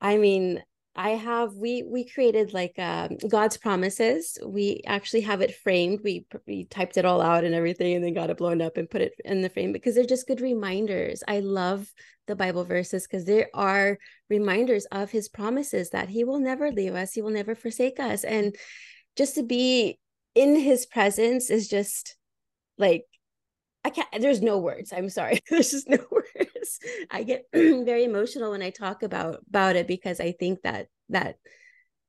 I 0.00 0.16
mean, 0.16 0.62
I 0.98 1.10
have 1.10 1.54
we 1.54 1.84
we 1.84 2.04
created 2.04 2.52
like 2.52 2.76
um, 2.76 3.16
God's 3.28 3.56
promises. 3.56 4.36
We 4.44 4.82
actually 4.84 5.20
have 5.20 5.40
it 5.40 5.54
framed. 5.54 6.00
We 6.02 6.26
we 6.44 6.64
typed 6.64 6.96
it 6.96 7.04
all 7.04 7.22
out 7.22 7.44
and 7.44 7.54
everything, 7.54 7.94
and 7.94 8.04
then 8.04 8.14
got 8.14 8.30
it 8.30 8.36
blown 8.36 8.60
up 8.60 8.76
and 8.76 8.90
put 8.90 9.02
it 9.02 9.12
in 9.24 9.40
the 9.40 9.48
frame 9.48 9.72
because 9.72 9.94
they're 9.94 10.04
just 10.04 10.26
good 10.26 10.40
reminders. 10.40 11.22
I 11.28 11.38
love 11.38 11.88
the 12.26 12.34
Bible 12.34 12.64
verses 12.64 13.06
because 13.06 13.24
there 13.24 13.48
are 13.54 13.96
reminders 14.28 14.86
of 14.86 15.12
His 15.12 15.28
promises 15.28 15.90
that 15.90 16.08
He 16.08 16.24
will 16.24 16.40
never 16.40 16.72
leave 16.72 16.96
us, 16.96 17.12
He 17.12 17.22
will 17.22 17.30
never 17.30 17.54
forsake 17.54 18.00
us, 18.00 18.24
and 18.24 18.56
just 19.14 19.36
to 19.36 19.44
be 19.44 20.00
in 20.34 20.56
His 20.56 20.84
presence 20.84 21.48
is 21.48 21.68
just 21.68 22.16
like 22.76 23.04
I 23.84 23.90
can't. 23.90 24.08
There's 24.20 24.42
no 24.42 24.58
words. 24.58 24.92
I'm 24.92 25.10
sorry. 25.10 25.38
There's 25.48 25.70
just 25.70 25.88
no 25.88 25.98
words. 26.10 26.47
I 27.10 27.22
get 27.22 27.46
very 27.52 28.04
emotional 28.04 28.50
when 28.52 28.62
I 28.62 28.70
talk 28.70 29.02
about 29.02 29.40
about 29.48 29.76
it 29.76 29.86
because 29.86 30.20
I 30.20 30.32
think 30.32 30.62
that 30.62 30.88
that 31.10 31.36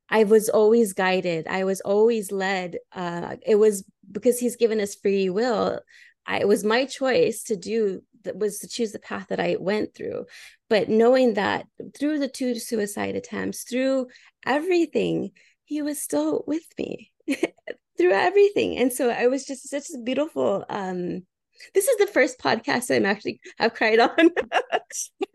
I 0.09 0.23
was 0.23 0.49
always 0.49 0.93
guided. 0.93 1.47
I 1.47 1.63
was 1.65 1.81
always 1.81 2.31
led. 2.31 2.77
Uh, 2.91 3.35
it 3.45 3.55
was 3.55 3.83
because 4.11 4.39
He's 4.39 4.55
given 4.55 4.79
us 4.79 4.95
free 4.95 5.29
will. 5.29 5.79
I, 6.25 6.39
it 6.39 6.47
was 6.47 6.63
my 6.63 6.85
choice 6.85 7.43
to 7.43 7.55
do 7.55 8.01
that 8.23 8.37
was 8.37 8.59
to 8.59 8.67
choose 8.67 8.91
the 8.91 8.99
path 8.99 9.27
that 9.29 9.39
I 9.39 9.55
went 9.59 9.95
through. 9.95 10.25
But 10.69 10.89
knowing 10.89 11.35
that 11.35 11.65
through 11.97 12.19
the 12.19 12.27
two 12.27 12.55
suicide 12.59 13.15
attempts, 13.15 13.63
through 13.63 14.07
everything, 14.45 15.31
He 15.65 15.81
was 15.81 16.01
still 16.01 16.43
with 16.47 16.65
me 16.77 17.11
through 17.97 18.11
everything. 18.11 18.77
And 18.77 18.91
so 18.91 19.09
I 19.09 19.27
was 19.27 19.45
just 19.45 19.69
such 19.69 19.89
a 19.93 19.99
beautiful 19.99 20.65
um 20.69 21.25
this 21.73 21.87
is 21.87 21.97
the 21.97 22.07
first 22.07 22.39
podcast 22.39 22.95
I'm 22.95 23.05
actually 23.05 23.39
have 23.57 23.73
cried 23.73 23.99
on. 23.99 24.11
I 24.53 24.79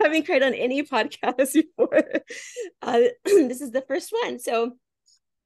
haven't 0.01 0.27
cried 0.27 0.43
on 0.43 0.55
any 0.55 0.83
podcast 0.83 1.53
before. 1.55 2.03
Uh, 2.83 3.01
this 3.25 3.61
is 3.61 3.71
the 3.71 3.85
first 3.87 4.13
one, 4.25 4.39
so 4.39 4.73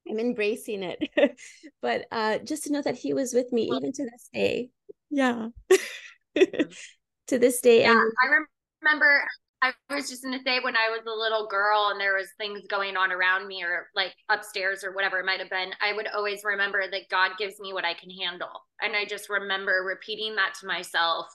I'm 0.09 0.19
embracing 0.19 0.83
it. 0.83 1.09
but 1.81 2.05
uh, 2.11 2.39
just 2.39 2.63
to 2.65 2.71
know 2.71 2.81
that 2.81 2.97
he 2.97 3.13
was 3.13 3.33
with 3.33 3.51
me 3.51 3.67
well, 3.69 3.79
even 3.79 3.91
to 3.93 4.03
this 4.03 4.29
day. 4.33 4.69
Yeah. 5.09 5.49
to 6.35 7.39
this 7.39 7.61
day. 7.61 7.81
Yeah, 7.81 7.91
and- 7.91 8.13
I 8.23 8.43
remember 8.81 9.23
I 9.61 9.73
was 9.89 10.09
just 10.09 10.23
gonna 10.23 10.41
say 10.45 10.59
when 10.59 10.75
I 10.75 10.89
was 10.89 11.05
a 11.05 11.17
little 11.17 11.47
girl 11.47 11.89
and 11.91 11.99
there 11.99 12.15
was 12.15 12.29
things 12.37 12.61
going 12.69 12.95
on 12.95 13.11
around 13.11 13.47
me 13.47 13.63
or 13.63 13.87
like 13.95 14.13
upstairs 14.29 14.83
or 14.83 14.93
whatever 14.93 15.19
it 15.19 15.25
might 15.25 15.39
have 15.39 15.49
been, 15.49 15.71
I 15.81 15.93
would 15.93 16.07
always 16.07 16.43
remember 16.43 16.83
that 16.89 17.09
God 17.09 17.31
gives 17.37 17.59
me 17.59 17.73
what 17.73 17.85
I 17.85 17.93
can 17.93 18.09
handle. 18.09 18.65
And 18.81 18.95
I 18.95 19.05
just 19.05 19.29
remember 19.29 19.83
repeating 19.85 20.35
that 20.35 20.53
to 20.61 20.67
myself 20.67 21.27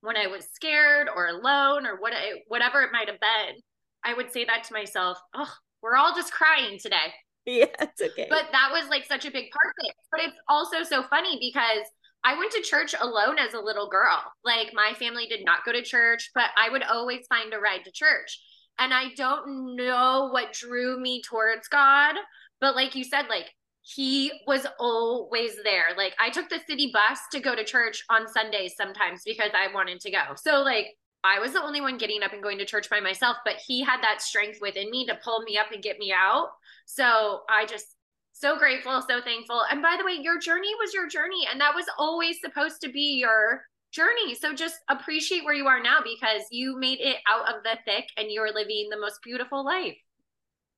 when 0.00 0.16
I 0.16 0.26
was 0.28 0.46
scared 0.52 1.08
or 1.14 1.26
alone 1.28 1.86
or 1.86 1.96
what 1.96 2.12
whatever 2.48 2.82
it 2.82 2.92
might 2.92 3.08
have 3.08 3.20
been. 3.20 3.60
I 4.04 4.14
would 4.14 4.32
say 4.32 4.44
that 4.44 4.64
to 4.64 4.72
myself, 4.72 5.18
oh, 5.34 5.52
we're 5.82 5.96
all 5.96 6.14
just 6.14 6.32
crying 6.32 6.78
today. 6.78 6.96
Yeah, 7.44 7.66
it's 7.80 8.00
okay. 8.00 8.28
But 8.30 8.50
that 8.52 8.68
was 8.70 8.88
like 8.88 9.04
such 9.04 9.24
a 9.24 9.30
big 9.32 9.50
part 9.50 9.74
of 9.76 9.88
it. 9.88 9.96
But 10.12 10.20
it's 10.20 10.38
also 10.48 10.84
so 10.84 11.02
funny 11.10 11.38
because 11.40 11.84
I 12.24 12.38
went 12.38 12.52
to 12.52 12.62
church 12.62 12.94
alone 12.98 13.38
as 13.38 13.54
a 13.54 13.60
little 13.60 13.88
girl. 13.88 14.22
Like 14.44 14.72
my 14.72 14.94
family 14.98 15.26
did 15.26 15.44
not 15.44 15.64
go 15.64 15.72
to 15.72 15.82
church, 15.82 16.30
but 16.34 16.50
I 16.56 16.70
would 16.70 16.82
always 16.82 17.26
find 17.28 17.52
a 17.52 17.58
ride 17.58 17.84
to 17.84 17.92
church. 17.92 18.40
And 18.78 18.94
I 18.94 19.10
don't 19.16 19.76
know 19.76 20.30
what 20.32 20.52
drew 20.52 21.00
me 21.00 21.22
towards 21.22 21.68
God, 21.68 22.14
but 22.60 22.74
like 22.74 22.94
you 22.94 23.04
said, 23.04 23.26
like 23.28 23.50
he 23.82 24.32
was 24.46 24.66
always 24.78 25.56
there. 25.64 25.88
Like 25.96 26.14
I 26.20 26.30
took 26.30 26.48
the 26.48 26.60
city 26.66 26.90
bus 26.92 27.18
to 27.32 27.40
go 27.40 27.54
to 27.54 27.64
church 27.64 28.04
on 28.08 28.28
Sundays 28.28 28.74
sometimes 28.76 29.22
because 29.24 29.50
I 29.54 29.72
wanted 29.74 30.00
to 30.00 30.10
go. 30.10 30.34
So 30.36 30.62
like 30.62 30.96
I 31.24 31.38
was 31.38 31.52
the 31.52 31.62
only 31.62 31.80
one 31.80 31.98
getting 31.98 32.22
up 32.22 32.32
and 32.32 32.42
going 32.42 32.58
to 32.58 32.64
church 32.64 32.88
by 32.88 33.00
myself, 33.00 33.36
but 33.44 33.56
he 33.66 33.82
had 33.82 34.02
that 34.02 34.22
strength 34.22 34.58
within 34.60 34.90
me 34.90 35.06
to 35.06 35.18
pull 35.22 35.42
me 35.42 35.58
up 35.58 35.70
and 35.72 35.82
get 35.82 35.98
me 35.98 36.12
out. 36.16 36.48
So 36.86 37.42
I 37.48 37.66
just 37.66 37.86
so 38.32 38.58
grateful, 38.58 39.00
so 39.02 39.20
thankful. 39.20 39.62
And 39.70 39.82
by 39.82 39.96
the 39.98 40.04
way, 40.04 40.18
your 40.20 40.38
journey 40.38 40.74
was 40.80 40.92
your 40.92 41.08
journey, 41.08 41.46
and 41.50 41.60
that 41.60 41.74
was 41.74 41.86
always 41.98 42.40
supposed 42.40 42.80
to 42.82 42.90
be 42.90 43.18
your 43.20 43.62
journey. 43.92 44.34
So 44.34 44.54
just 44.54 44.76
appreciate 44.88 45.44
where 45.44 45.54
you 45.54 45.66
are 45.66 45.80
now 45.80 45.98
because 46.02 46.42
you 46.50 46.78
made 46.78 47.00
it 47.00 47.18
out 47.28 47.54
of 47.54 47.62
the 47.62 47.78
thick 47.84 48.06
and 48.16 48.30
you're 48.30 48.52
living 48.52 48.88
the 48.90 48.98
most 48.98 49.20
beautiful 49.22 49.64
life. 49.64 49.96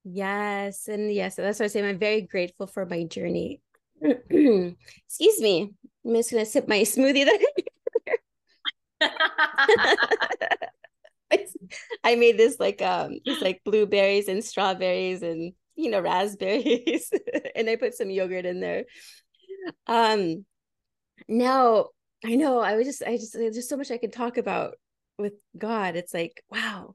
Yes. 0.05 0.89
And 0.89 1.13
yes, 1.13 1.37
that's 1.37 1.61
what 1.61 1.65
I 1.65 1.69
say. 1.69 1.89
I'm 1.89 1.99
very 1.99 2.23
grateful 2.23 2.67
for 2.67 2.85
my 2.85 3.05
journey. 3.05 3.63
Excuse 4.03 5.41
me. 5.41 5.73
I'm 6.05 6.15
just 6.15 6.31
gonna 6.31 6.45
sip 6.45 6.69
my 6.69 6.81
smoothie 6.81 7.25
that 7.25 7.41
I 12.05 12.17
made 12.17 12.37
this 12.39 12.61
like 12.61 12.83
um 12.83 13.19
it's 13.25 13.43
like 13.43 13.63
blueberries 13.65 14.29
and 14.29 14.45
strawberries 14.45 15.23
and 15.23 15.55
you 15.85 15.91
know, 15.91 16.01
raspberries 16.01 17.11
and 17.57 17.69
I 17.69 17.77
put 17.77 17.95
some 17.95 18.11
yogurt 18.11 18.47
in 18.47 18.61
there. 18.61 18.85
Um 19.87 20.45
now 21.29 21.89
I 22.25 22.35
know 22.37 22.61
I 22.61 22.77
was 22.77 22.87
just 22.87 23.03
I 23.03 23.17
just 23.17 23.35
there's 23.35 23.69
so 23.69 23.77
much 23.77 23.91
I 23.91 23.99
could 23.99 24.13
talk 24.13 24.39
about 24.39 24.75
with 25.19 25.35
God. 25.57 25.97
It's 25.97 26.15
like, 26.15 26.43
wow. 26.51 26.95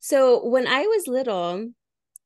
So 0.00 0.46
when 0.46 0.66
I 0.66 0.82
was 0.82 1.06
little, 1.06 1.68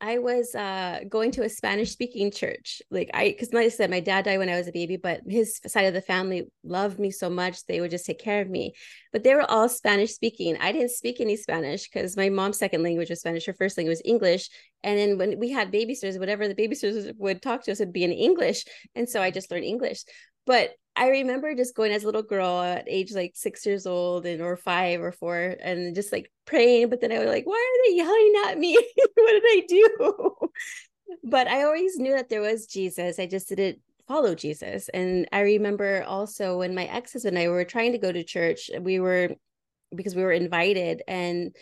I 0.04 0.18
was 0.18 0.52
uh, 0.56 0.98
going 1.08 1.30
to 1.32 1.44
a 1.44 1.48
Spanish 1.48 1.92
speaking 1.92 2.32
church. 2.32 2.82
Like 2.90 3.08
I, 3.14 3.28
because 3.28 3.52
like 3.52 3.66
I 3.66 3.68
said, 3.68 3.88
my 3.88 4.00
dad 4.00 4.24
died 4.24 4.38
when 4.38 4.48
I 4.48 4.56
was 4.56 4.66
a 4.66 4.72
baby, 4.72 4.96
but 4.96 5.20
his 5.28 5.60
side 5.64 5.84
of 5.84 5.94
the 5.94 6.00
family 6.00 6.48
loved 6.64 6.98
me 6.98 7.12
so 7.12 7.30
much 7.30 7.64
they 7.64 7.80
would 7.80 7.92
just 7.92 8.04
take 8.04 8.18
care 8.18 8.42
of 8.42 8.50
me. 8.50 8.72
But 9.12 9.22
they 9.22 9.32
were 9.32 9.48
all 9.48 9.68
Spanish 9.68 10.10
speaking. 10.10 10.56
I 10.60 10.72
didn't 10.72 10.90
speak 10.90 11.20
any 11.20 11.36
Spanish 11.36 11.88
because 11.88 12.16
my 12.16 12.30
mom's 12.30 12.58
second 12.58 12.82
language 12.82 13.10
was 13.10 13.20
Spanish. 13.20 13.46
Her 13.46 13.52
first 13.52 13.78
language 13.78 13.98
was 13.98 14.02
English. 14.04 14.50
And 14.82 14.98
then 14.98 15.18
when 15.18 15.38
we 15.38 15.50
had 15.50 15.72
babysitters, 15.72 16.18
whatever 16.18 16.48
the 16.48 16.56
babysitters 16.56 17.14
would 17.18 17.40
talk 17.40 17.62
to 17.64 17.72
us 17.72 17.78
would 17.78 17.92
be 17.92 18.02
in 18.02 18.10
English, 18.10 18.64
and 18.96 19.08
so 19.08 19.22
I 19.22 19.30
just 19.30 19.52
learned 19.52 19.64
English. 19.64 20.02
But 20.44 20.72
I 20.94 21.08
remember 21.08 21.54
just 21.54 21.74
going 21.74 21.92
as 21.92 22.02
a 22.02 22.06
little 22.06 22.22
girl 22.22 22.60
at 22.60 22.84
age 22.86 23.12
like 23.12 23.32
six 23.34 23.64
years 23.64 23.86
old 23.86 24.26
and 24.26 24.42
or 24.42 24.56
five 24.56 25.00
or 25.00 25.12
four 25.12 25.56
and 25.60 25.94
just 25.94 26.12
like 26.12 26.30
praying. 26.44 26.90
But 26.90 27.00
then 27.00 27.12
I 27.12 27.18
was 27.18 27.28
like, 27.28 27.46
why 27.46 27.54
are 27.54 27.90
they 27.90 27.96
yelling 27.96 28.32
at 28.46 28.58
me? 28.58 28.74
what 29.14 29.32
did 29.32 29.42
I 29.44 29.62
do? 29.66 30.36
but 31.24 31.48
I 31.48 31.62
always 31.64 31.98
knew 31.98 32.12
that 32.12 32.28
there 32.28 32.42
was 32.42 32.66
Jesus. 32.66 33.18
I 33.18 33.26
just 33.26 33.48
didn't 33.48 33.78
follow 34.06 34.34
Jesus. 34.34 34.90
And 34.90 35.26
I 35.32 35.40
remember 35.40 36.04
also 36.06 36.58
when 36.58 36.74
my 36.74 36.84
ex-husband 36.84 37.38
and 37.38 37.46
I 37.46 37.48
were 37.48 37.64
trying 37.64 37.92
to 37.92 37.98
go 37.98 38.12
to 38.12 38.22
church, 38.22 38.70
we 38.80 39.00
were 39.00 39.30
because 39.94 40.14
we 40.14 40.22
were 40.22 40.32
invited 40.32 41.02
and 41.06 41.54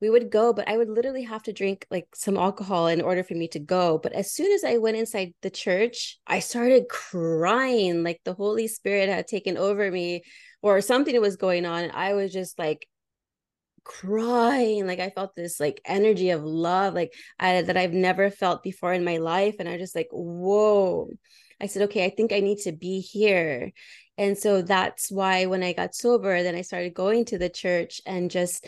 we 0.00 0.10
would 0.10 0.30
go, 0.30 0.52
but 0.52 0.68
I 0.68 0.76
would 0.76 0.90
literally 0.90 1.22
have 1.22 1.42
to 1.44 1.52
drink 1.52 1.86
like 1.90 2.06
some 2.14 2.36
alcohol 2.36 2.86
in 2.86 3.00
order 3.00 3.24
for 3.24 3.34
me 3.34 3.48
to 3.48 3.58
go. 3.58 3.98
But 3.98 4.12
as 4.12 4.32
soon 4.32 4.52
as 4.52 4.62
I 4.62 4.76
went 4.76 4.98
inside 4.98 5.32
the 5.40 5.50
church, 5.50 6.18
I 6.26 6.40
started 6.40 6.88
crying 6.90 8.02
like 8.02 8.20
the 8.24 8.34
Holy 8.34 8.68
Spirit 8.68 9.08
had 9.08 9.26
taken 9.26 9.56
over 9.56 9.90
me 9.90 10.22
or 10.60 10.80
something 10.80 11.18
was 11.20 11.36
going 11.36 11.64
on. 11.64 11.84
And 11.84 11.92
I 11.92 12.12
was 12.12 12.32
just 12.32 12.58
like 12.58 12.86
crying 13.86 14.84
like 14.84 14.98
i 14.98 15.10
felt 15.10 15.36
this 15.36 15.60
like 15.60 15.80
energy 15.86 16.30
of 16.30 16.42
love 16.42 16.92
like 16.92 17.12
I, 17.38 17.62
that 17.62 17.76
i've 17.76 17.92
never 17.92 18.30
felt 18.30 18.64
before 18.64 18.92
in 18.92 19.04
my 19.04 19.18
life 19.18 19.54
and 19.60 19.68
i 19.68 19.72
was 19.72 19.80
just 19.80 19.94
like 19.94 20.08
whoa 20.10 21.08
i 21.60 21.66
said 21.66 21.82
okay 21.82 22.04
i 22.04 22.10
think 22.10 22.32
i 22.32 22.40
need 22.40 22.58
to 22.64 22.72
be 22.72 22.98
here 22.98 23.70
and 24.18 24.36
so 24.36 24.60
that's 24.60 25.08
why 25.08 25.46
when 25.46 25.62
i 25.62 25.72
got 25.72 25.94
sober 25.94 26.42
then 26.42 26.56
i 26.56 26.62
started 26.62 26.94
going 26.94 27.24
to 27.26 27.38
the 27.38 27.48
church 27.48 28.00
and 28.06 28.28
just 28.28 28.66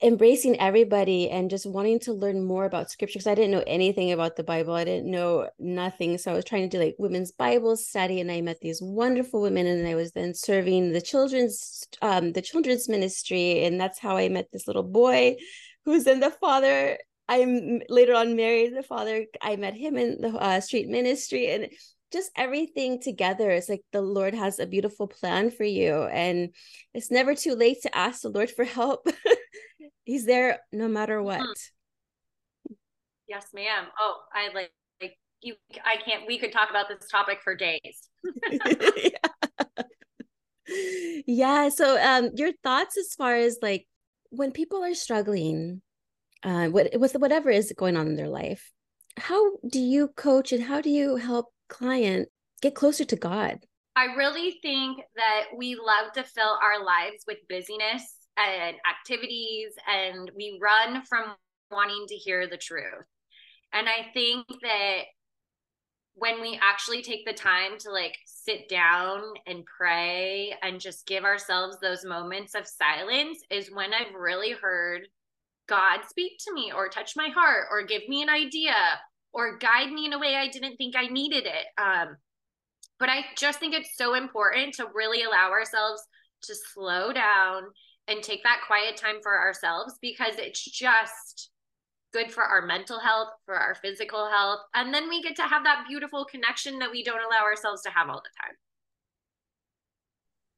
embracing 0.00 0.60
everybody 0.60 1.28
and 1.28 1.50
just 1.50 1.66
wanting 1.66 1.98
to 1.98 2.12
learn 2.12 2.44
more 2.44 2.64
about 2.64 2.90
scripture 2.90 3.18
because 3.18 3.26
I 3.26 3.34
didn't 3.34 3.50
know 3.50 3.64
anything 3.66 4.12
about 4.12 4.36
the 4.36 4.44
Bible. 4.44 4.72
I 4.72 4.84
didn't 4.84 5.10
know 5.10 5.48
nothing. 5.58 6.16
So 6.16 6.30
I 6.30 6.34
was 6.34 6.44
trying 6.44 6.68
to 6.68 6.76
do 6.76 6.82
like 6.82 6.94
women's 6.98 7.32
Bible 7.32 7.76
study 7.76 8.20
and 8.20 8.30
I 8.30 8.40
met 8.40 8.60
these 8.60 8.80
wonderful 8.80 9.42
women 9.42 9.66
and 9.66 9.86
I 9.86 9.96
was 9.96 10.12
then 10.12 10.32
serving 10.32 10.92
the 10.92 11.00
children's 11.00 11.84
um 12.02 12.32
the 12.32 12.42
children's 12.42 12.88
ministry 12.88 13.64
and 13.64 13.80
that's 13.80 13.98
how 13.98 14.16
I 14.16 14.28
met 14.28 14.48
this 14.52 14.68
little 14.68 14.84
boy 14.84 15.36
who's 15.84 16.04
then 16.04 16.20
the 16.20 16.30
father 16.30 16.98
I'm 17.28 17.80
later 17.88 18.14
on 18.14 18.36
married 18.36 18.76
the 18.76 18.82
father 18.82 19.24
I 19.42 19.56
met 19.56 19.74
him 19.74 19.96
in 19.96 20.20
the 20.20 20.28
uh, 20.28 20.60
street 20.60 20.88
ministry 20.88 21.50
and 21.50 21.68
just 22.12 22.30
everything 22.36 23.00
together 23.00 23.50
it's 23.50 23.68
like 23.68 23.82
the 23.92 24.00
lord 24.00 24.34
has 24.34 24.60
a 24.60 24.66
beautiful 24.68 25.08
plan 25.08 25.50
for 25.50 25.64
you 25.64 26.04
and 26.04 26.50
it's 26.92 27.10
never 27.10 27.34
too 27.34 27.56
late 27.56 27.82
to 27.82 27.96
ask 27.96 28.22
the 28.22 28.28
lord 28.28 28.50
for 28.50 28.64
help 28.64 29.08
he's 30.04 30.26
there 30.26 30.60
no 30.72 30.88
matter 30.88 31.22
what 31.22 31.40
mm-hmm. 31.40 32.74
yes 33.28 33.46
ma'am 33.54 33.84
oh 33.98 34.20
i 34.32 34.52
like 34.54 34.72
like 35.00 35.16
you 35.40 35.54
i 35.84 35.96
can't 35.96 36.26
we 36.26 36.38
could 36.38 36.52
talk 36.52 36.70
about 36.70 36.88
this 36.88 37.08
topic 37.10 37.38
for 37.42 37.54
days 37.54 38.08
yeah. 38.50 39.08
yeah 41.26 41.68
so 41.68 42.00
um 42.02 42.30
your 42.34 42.52
thoughts 42.62 42.96
as 42.96 43.14
far 43.14 43.34
as 43.34 43.58
like 43.62 43.86
when 44.30 44.50
people 44.50 44.82
are 44.82 44.94
struggling 44.94 45.82
uh 46.42 46.66
what 46.66 46.88
with 46.98 47.14
whatever 47.14 47.50
is 47.50 47.72
going 47.76 47.96
on 47.96 48.06
in 48.06 48.16
their 48.16 48.28
life 48.28 48.72
how 49.16 49.56
do 49.68 49.78
you 49.78 50.08
coach 50.16 50.52
and 50.52 50.62
how 50.62 50.80
do 50.80 50.90
you 50.90 51.16
help 51.16 51.46
client 51.68 52.28
get 52.62 52.74
closer 52.74 53.04
to 53.04 53.16
god 53.16 53.58
i 53.96 54.06
really 54.16 54.58
think 54.62 55.00
that 55.16 55.44
we 55.56 55.74
love 55.74 56.12
to 56.12 56.24
fill 56.24 56.58
our 56.62 56.82
lives 56.84 57.24
with 57.26 57.38
busyness 57.48 58.23
and 58.36 58.76
activities 58.88 59.72
and 59.88 60.30
we 60.36 60.58
run 60.60 61.04
from 61.04 61.34
wanting 61.70 62.04
to 62.08 62.14
hear 62.14 62.48
the 62.48 62.56
truth 62.56 63.04
and 63.72 63.88
i 63.88 64.06
think 64.12 64.46
that 64.62 65.02
when 66.14 66.40
we 66.40 66.58
actually 66.62 67.02
take 67.02 67.26
the 67.26 67.32
time 67.32 67.72
to 67.78 67.90
like 67.90 68.16
sit 68.24 68.68
down 68.68 69.20
and 69.46 69.64
pray 69.64 70.54
and 70.62 70.80
just 70.80 71.06
give 71.06 71.24
ourselves 71.24 71.76
those 71.80 72.04
moments 72.04 72.54
of 72.54 72.66
silence 72.66 73.40
is 73.50 73.74
when 73.74 73.92
I've 73.92 74.14
really 74.14 74.52
heard 74.52 75.08
God 75.68 76.00
speak 76.08 76.32
to 76.40 76.54
me 76.54 76.72
or 76.74 76.88
touch 76.88 77.14
my 77.16 77.28
heart 77.28 77.66
or 77.70 77.82
give 77.82 78.08
me 78.08 78.22
an 78.22 78.28
idea 78.28 78.74
or 79.32 79.58
guide 79.58 79.90
me 79.90 80.06
in 80.06 80.12
a 80.12 80.18
way 80.18 80.36
I 80.36 80.48
didn't 80.48 80.76
think 80.76 80.94
I 80.96 81.06
needed 81.06 81.46
it. 81.46 81.82
Um, 81.82 82.16
but 83.00 83.08
I 83.08 83.24
just 83.36 83.58
think 83.58 83.74
it's 83.74 83.96
so 83.96 84.14
important 84.14 84.74
to 84.74 84.86
really 84.94 85.24
allow 85.24 85.50
ourselves 85.50 86.00
to 86.44 86.54
slow 86.74 87.12
down 87.12 87.64
and 88.08 88.22
take 88.22 88.42
that 88.42 88.62
quiet 88.66 88.96
time 88.96 89.16
for 89.22 89.38
ourselves 89.38 89.98
because 90.00 90.34
it's 90.36 90.64
just 90.64 91.50
good 92.12 92.30
for 92.30 92.44
our 92.44 92.64
mental 92.64 93.00
health, 93.00 93.28
for 93.44 93.56
our 93.56 93.74
physical 93.74 94.30
health. 94.30 94.60
And 94.74 94.94
then 94.94 95.08
we 95.08 95.22
get 95.22 95.36
to 95.36 95.42
have 95.42 95.64
that 95.64 95.84
beautiful 95.88 96.24
connection 96.24 96.78
that 96.78 96.90
we 96.90 97.02
don't 97.02 97.24
allow 97.24 97.42
ourselves 97.42 97.82
to 97.82 97.90
have 97.90 98.08
all 98.08 98.22
the 98.22 98.30
time. 98.40 98.56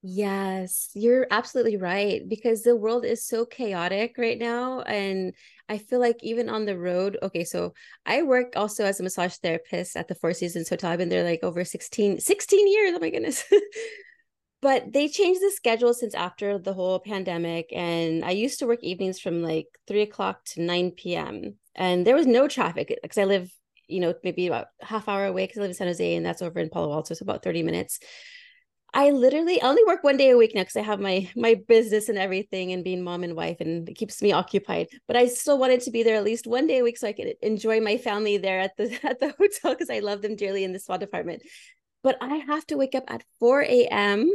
Yes, 0.09 0.91
you're 0.95 1.27
absolutely 1.33 1.77
right 1.79 2.29
because 2.29 2.63
the 2.63 2.77
world 2.77 3.05
is 3.05 3.27
so 3.27 3.45
chaotic 3.45 4.15
right 4.19 4.39
now. 4.39 4.83
And 4.83 5.33
I 5.69 5.79
feel 5.79 5.99
like 5.99 6.23
even 6.23 6.49
on 6.49 6.65
the 6.65 6.79
road, 6.79 7.19
okay, 7.23 7.43
so 7.43 7.75
I 8.05 8.23
work 8.23 8.53
also 8.55 8.85
as 8.85 9.01
a 9.01 9.03
massage 9.03 9.35
therapist 9.37 9.97
at 9.97 10.07
the 10.07 10.15
Four 10.15 10.33
Seasons 10.33 10.69
Hotel. 10.69 10.91
I've 10.91 10.99
been 10.99 11.09
there 11.09 11.25
like 11.25 11.41
over 11.43 11.65
16, 11.65 12.21
16 12.21 12.69
years. 12.73 12.93
Oh 12.95 13.01
my 13.01 13.11
goodness. 13.11 13.43
but 14.67 14.93
they 14.93 15.07
changed 15.07 15.41
the 15.41 15.53
schedule 15.53 15.95
since 15.95 16.13
after 16.13 16.59
the 16.59 16.75
whole 16.75 16.99
pandemic. 16.99 17.69
And 17.73 18.25
I 18.25 18.33
used 18.33 18.59
to 18.59 18.67
work 18.67 18.83
evenings 18.83 19.21
from 19.21 19.41
like 19.41 19.69
three 19.87 20.03
o'clock 20.03 20.45
to 20.47 20.61
9 20.61 20.91
p.m. 20.91 21.55
And 21.77 22.05
there 22.05 22.17
was 22.17 22.27
no 22.27 22.49
traffic 22.49 22.93
because 23.01 23.17
I 23.17 23.27
live, 23.27 23.49
you 23.87 24.01
know, 24.01 24.13
maybe 24.25 24.49
about 24.49 24.67
half 24.81 25.09
hour 25.09 25.25
away 25.25 25.45
because 25.45 25.59
I 25.59 25.61
live 25.61 25.71
in 25.71 25.75
San 25.77 25.87
Jose 25.87 26.17
and 26.17 26.27
that's 26.27 26.43
over 26.43 26.59
in 26.59 26.69
Palo 26.69 26.93
Alto. 26.93 27.15
So 27.15 27.23
about 27.23 27.45
30 27.45 27.63
minutes. 27.63 28.01
I 28.93 29.11
literally 29.11 29.63
I 29.63 29.69
only 29.69 29.85
work 29.87 30.03
one 30.03 30.17
day 30.17 30.31
a 30.31 30.37
week 30.37 30.53
now 30.53 30.63
because 30.63 30.75
I 30.75 30.83
have 30.83 30.99
my 30.99 31.31
my 31.37 31.55
business 31.69 32.09
and 32.09 32.19
everything 32.19 32.73
and 32.73 32.83
being 32.83 33.05
mom 33.05 33.23
and 33.23 33.37
wife 33.37 33.59
and 33.61 33.89
it 33.89 33.95
keeps 33.95 34.21
me 34.21 34.33
occupied. 34.33 34.89
But 35.07 35.15
I 35.15 35.29
still 35.29 35.59
wanted 35.59 35.83
to 35.83 35.93
be 35.93 36.03
there 36.03 36.17
at 36.17 36.25
least 36.25 36.49
one 36.49 36.67
day 36.67 36.79
a 36.79 36.83
week 36.83 36.99
so 36.99 37.07
I 37.07 37.13
could 37.13 37.35
enjoy 37.41 37.81
my 37.81 37.99
family 37.99 38.37
there 38.37 38.59
at 38.59 38.77
the 38.77 38.99
at 39.05 39.21
the 39.21 39.33
hotel 39.39 39.75
because 39.75 39.91
I 39.91 40.01
love 40.01 40.23
them 40.23 40.35
dearly 40.35 40.65
in 40.65 40.73
the 40.73 40.81
spa 40.81 40.97
department. 40.97 41.43
But 42.03 42.17
I 42.21 42.37
have 42.49 42.67
to 42.67 42.77
wake 42.77 42.97
up 42.97 43.05
at 43.07 43.23
4 43.39 43.63
a.m. 43.63 44.29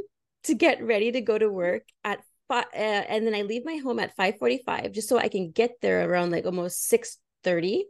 to 0.44 0.54
get 0.54 0.84
ready 0.84 1.12
to 1.12 1.22
go 1.22 1.38
to 1.38 1.50
work 1.50 1.84
at 2.04 2.20
five, 2.48 2.66
uh, 2.74 2.78
and 2.78 3.26
then 3.26 3.36
I 3.36 3.44
leave 3.44 3.66
my 3.66 3.78
home 3.78 4.00
at 4.00 4.16
5:45 4.16 4.92
just 4.92 5.10
so 5.10 5.18
I 5.18 5.30
can 5.30 5.52
get 5.52 5.72
there 5.82 6.10
around 6.10 6.32
like 6.32 6.46
almost 6.46 6.88
6:30 6.88 7.86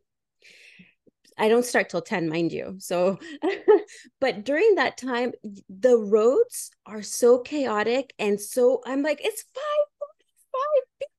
I 1.38 1.50
don't 1.50 1.66
start 1.66 1.90
till 1.90 2.02
10, 2.02 2.30
mind 2.30 2.52
you. 2.52 2.76
So, 2.80 3.20
but 4.22 4.46
during 4.46 4.76
that 4.76 4.98
time, 4.98 5.32
the 5.70 5.98
roads 5.98 6.72
are 6.86 7.02
so 7.02 7.40
chaotic. 7.40 8.14
And 8.20 8.40
so 8.40 8.82
I'm 8.86 9.02
like, 9.02 9.22
it's 9.24 9.44
545 9.56 11.00
people. 11.00 11.12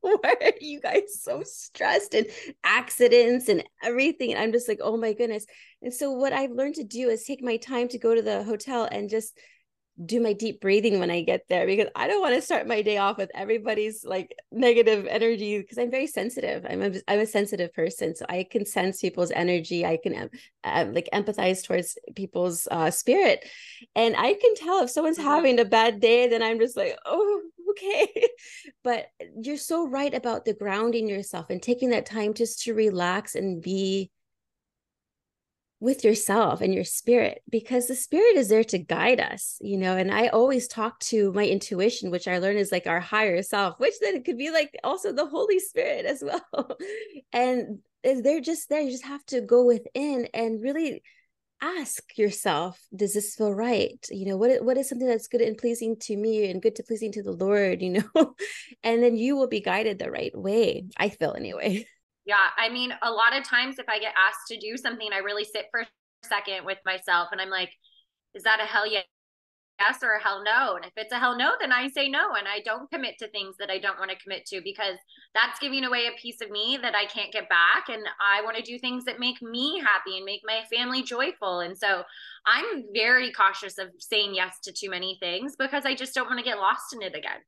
Why 0.22 0.34
are 0.46 0.58
you 0.60 0.80
guys 0.80 1.22
so 1.22 1.42
stressed 1.44 2.14
and 2.14 2.26
accidents 2.64 3.48
and 3.48 3.62
everything? 3.82 4.32
And 4.32 4.42
I'm 4.42 4.52
just 4.52 4.68
like, 4.68 4.80
oh 4.82 4.96
my 4.96 5.12
goodness. 5.12 5.46
And 5.82 5.94
so, 5.94 6.10
what 6.10 6.32
I've 6.32 6.50
learned 6.50 6.76
to 6.76 6.84
do 6.84 7.08
is 7.08 7.24
take 7.24 7.42
my 7.42 7.56
time 7.56 7.88
to 7.88 7.98
go 7.98 8.14
to 8.14 8.22
the 8.22 8.42
hotel 8.42 8.88
and 8.90 9.10
just 9.10 9.38
do 10.04 10.20
my 10.20 10.34
deep 10.34 10.60
breathing 10.60 10.98
when 10.98 11.10
I 11.10 11.22
get 11.22 11.48
there 11.48 11.66
because 11.66 11.88
I 11.96 12.06
don't 12.06 12.20
want 12.20 12.34
to 12.34 12.42
start 12.42 12.66
my 12.66 12.82
day 12.82 12.98
off 12.98 13.16
with 13.16 13.30
everybody's 13.34 14.04
like 14.04 14.36
negative 14.52 15.06
energy 15.08 15.58
because 15.58 15.78
I'm 15.78 15.90
very 15.90 16.06
sensitive. 16.06 16.66
I'm 16.68 16.82
a, 16.82 16.92
I'm 17.08 17.20
a 17.20 17.26
sensitive 17.26 17.72
person, 17.72 18.14
so 18.14 18.26
I 18.28 18.46
can 18.50 18.66
sense 18.66 19.00
people's 19.00 19.30
energy. 19.30 19.86
I 19.86 19.96
can 19.96 20.28
um, 20.64 20.92
like 20.92 21.08
empathize 21.14 21.64
towards 21.64 21.96
people's 22.14 22.68
uh, 22.70 22.90
spirit, 22.90 23.48
and 23.94 24.14
I 24.16 24.34
can 24.34 24.54
tell 24.54 24.82
if 24.82 24.90
someone's 24.90 25.18
mm-hmm. 25.18 25.28
having 25.28 25.60
a 25.60 25.64
bad 25.64 26.00
day. 26.00 26.28
Then 26.28 26.42
I'm 26.42 26.58
just 26.58 26.76
like, 26.76 26.98
oh, 27.06 27.42
okay. 27.70 28.26
but 28.84 29.06
you're 29.40 29.56
so 29.56 29.86
right 29.86 30.12
about 30.12 30.44
the 30.44 30.54
grounding 30.54 31.08
yourself 31.08 31.46
and 31.48 31.62
taking 31.62 31.90
that 31.90 32.06
time 32.06 32.34
just 32.34 32.62
to 32.62 32.74
relax 32.74 33.34
and 33.34 33.62
be 33.62 34.10
with 35.78 36.04
yourself 36.04 36.60
and 36.62 36.72
your 36.72 36.84
spirit 36.84 37.42
because 37.50 37.86
the 37.86 37.94
spirit 37.94 38.36
is 38.36 38.48
there 38.48 38.64
to 38.64 38.78
guide 38.78 39.20
us 39.20 39.58
you 39.60 39.76
know 39.76 39.94
and 39.96 40.10
i 40.10 40.28
always 40.28 40.66
talk 40.66 40.98
to 41.00 41.32
my 41.32 41.46
intuition 41.46 42.10
which 42.10 42.26
i 42.26 42.38
learn 42.38 42.56
is 42.56 42.72
like 42.72 42.86
our 42.86 43.00
higher 43.00 43.42
self 43.42 43.78
which 43.78 43.92
then 44.00 44.22
could 44.22 44.38
be 44.38 44.50
like 44.50 44.74
also 44.82 45.12
the 45.12 45.26
holy 45.26 45.58
spirit 45.58 46.06
as 46.06 46.22
well. 46.22 46.76
And 47.32 47.78
they're 48.02 48.40
just 48.40 48.68
there 48.68 48.80
you 48.80 48.90
just 48.90 49.04
have 49.04 49.24
to 49.26 49.40
go 49.40 49.64
within 49.64 50.28
and 50.32 50.62
really 50.62 51.02
ask 51.60 52.16
yourself 52.16 52.80
does 52.94 53.14
this 53.14 53.34
feel 53.34 53.52
right? 53.52 53.98
You 54.10 54.26
know 54.26 54.36
what 54.36 54.64
what 54.64 54.78
is 54.78 54.88
something 54.88 55.08
that's 55.08 55.28
good 55.28 55.40
and 55.40 55.58
pleasing 55.58 55.96
to 56.02 56.16
me 56.16 56.50
and 56.50 56.62
good 56.62 56.76
to 56.76 56.82
pleasing 56.82 57.12
to 57.12 57.22
the 57.22 57.32
lord? 57.32 57.82
You 57.86 58.04
know? 58.14 58.34
And 58.82 59.02
then 59.02 59.16
you 59.16 59.36
will 59.36 59.48
be 59.48 59.60
guided 59.60 59.98
the 59.98 60.10
right 60.10 60.36
way 60.36 60.86
i 60.96 61.08
feel 61.08 61.34
anyway 61.34 61.86
Yeah. 62.26 62.48
I 62.58 62.68
mean, 62.68 62.92
a 63.02 63.10
lot 63.10 63.36
of 63.36 63.44
times 63.44 63.78
if 63.78 63.88
I 63.88 64.00
get 64.00 64.12
asked 64.28 64.48
to 64.48 64.58
do 64.58 64.76
something, 64.76 65.08
I 65.12 65.18
really 65.18 65.44
sit 65.44 65.66
for 65.70 65.80
a 65.80 65.86
second 66.24 66.66
with 66.66 66.78
myself 66.84 67.28
and 67.32 67.40
I'm 67.40 67.50
like, 67.50 67.70
is 68.34 68.42
that 68.42 68.60
a 68.60 68.64
hell 68.64 68.84
yes 68.86 69.04
or 70.02 70.14
a 70.14 70.22
hell 70.22 70.42
no? 70.44 70.74
And 70.74 70.84
if 70.84 70.92
it's 70.96 71.12
a 71.12 71.18
hell 71.20 71.38
no, 71.38 71.52
then 71.60 71.70
I 71.70 71.88
say 71.88 72.08
no 72.08 72.34
and 72.34 72.48
I 72.48 72.60
don't 72.64 72.90
commit 72.90 73.14
to 73.20 73.28
things 73.28 73.54
that 73.58 73.70
I 73.70 73.78
don't 73.78 73.98
want 73.98 74.10
to 74.10 74.18
commit 74.18 74.44
to 74.46 74.60
because 74.60 74.96
that's 75.34 75.60
giving 75.60 75.84
away 75.84 76.06
a 76.06 76.20
piece 76.20 76.40
of 76.40 76.50
me 76.50 76.78
that 76.82 76.96
I 76.96 77.06
can't 77.06 77.32
get 77.32 77.48
back. 77.48 77.88
And 77.88 78.02
I 78.20 78.42
want 78.42 78.56
to 78.56 78.62
do 78.62 78.78
things 78.78 79.04
that 79.04 79.20
make 79.20 79.40
me 79.40 79.80
happy 79.80 80.16
and 80.16 80.24
make 80.24 80.40
my 80.44 80.64
family 80.74 81.04
joyful. 81.04 81.60
And 81.60 81.78
so 81.78 82.02
I'm 82.44 82.84
very 82.92 83.30
cautious 83.30 83.78
of 83.78 83.88
saying 83.98 84.34
yes 84.34 84.58
to 84.64 84.72
too 84.72 84.90
many 84.90 85.16
things 85.20 85.54
because 85.56 85.84
I 85.86 85.94
just 85.94 86.14
don't 86.14 86.26
want 86.26 86.40
to 86.40 86.44
get 86.44 86.58
lost 86.58 86.92
in 86.92 87.02
it 87.02 87.14
again. 87.14 87.40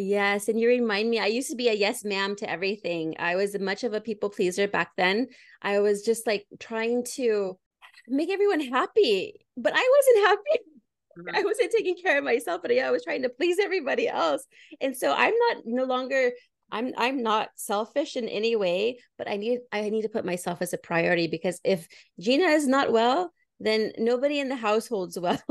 Yes, 0.00 0.46
and 0.46 0.60
you 0.60 0.68
remind 0.68 1.10
me, 1.10 1.18
I 1.18 1.26
used 1.26 1.50
to 1.50 1.56
be 1.56 1.66
a 1.66 1.74
yes 1.74 2.04
ma'am 2.04 2.36
to 2.36 2.48
everything. 2.48 3.16
I 3.18 3.34
was 3.34 3.58
much 3.58 3.82
of 3.82 3.94
a 3.94 4.00
people 4.00 4.30
pleaser 4.30 4.68
back 4.68 4.92
then. 4.96 5.26
I 5.60 5.80
was 5.80 6.02
just 6.02 6.24
like 6.24 6.46
trying 6.60 7.02
to 7.16 7.58
make 8.06 8.30
everyone 8.30 8.60
happy, 8.60 9.34
but 9.56 9.72
I 9.74 9.96
wasn't 9.96 10.28
happy. 10.28 10.64
Mm-hmm. 11.18 11.34
I 11.34 11.42
wasn't 11.42 11.72
taking 11.72 11.96
care 11.96 12.18
of 12.18 12.22
myself, 12.22 12.62
but 12.62 12.72
yeah, 12.72 12.86
I 12.86 12.92
was 12.92 13.02
trying 13.02 13.22
to 13.22 13.28
please 13.28 13.58
everybody 13.58 14.06
else. 14.06 14.46
And 14.80 14.96
so 14.96 15.12
I'm 15.12 15.34
not 15.48 15.56
no 15.64 15.82
longer 15.82 16.30
I'm 16.70 16.92
I'm 16.96 17.24
not 17.24 17.48
selfish 17.56 18.14
in 18.14 18.28
any 18.28 18.54
way, 18.54 19.00
but 19.16 19.28
I 19.28 19.36
need 19.36 19.58
I 19.72 19.88
need 19.88 20.02
to 20.02 20.08
put 20.08 20.24
myself 20.24 20.62
as 20.62 20.72
a 20.72 20.78
priority 20.78 21.26
because 21.26 21.60
if 21.64 21.88
Gina 22.20 22.44
is 22.44 22.68
not 22.68 22.92
well, 22.92 23.32
then 23.60 23.92
nobody 23.98 24.38
in 24.38 24.48
the 24.48 24.56
household's 24.56 25.18
well. 25.20 25.42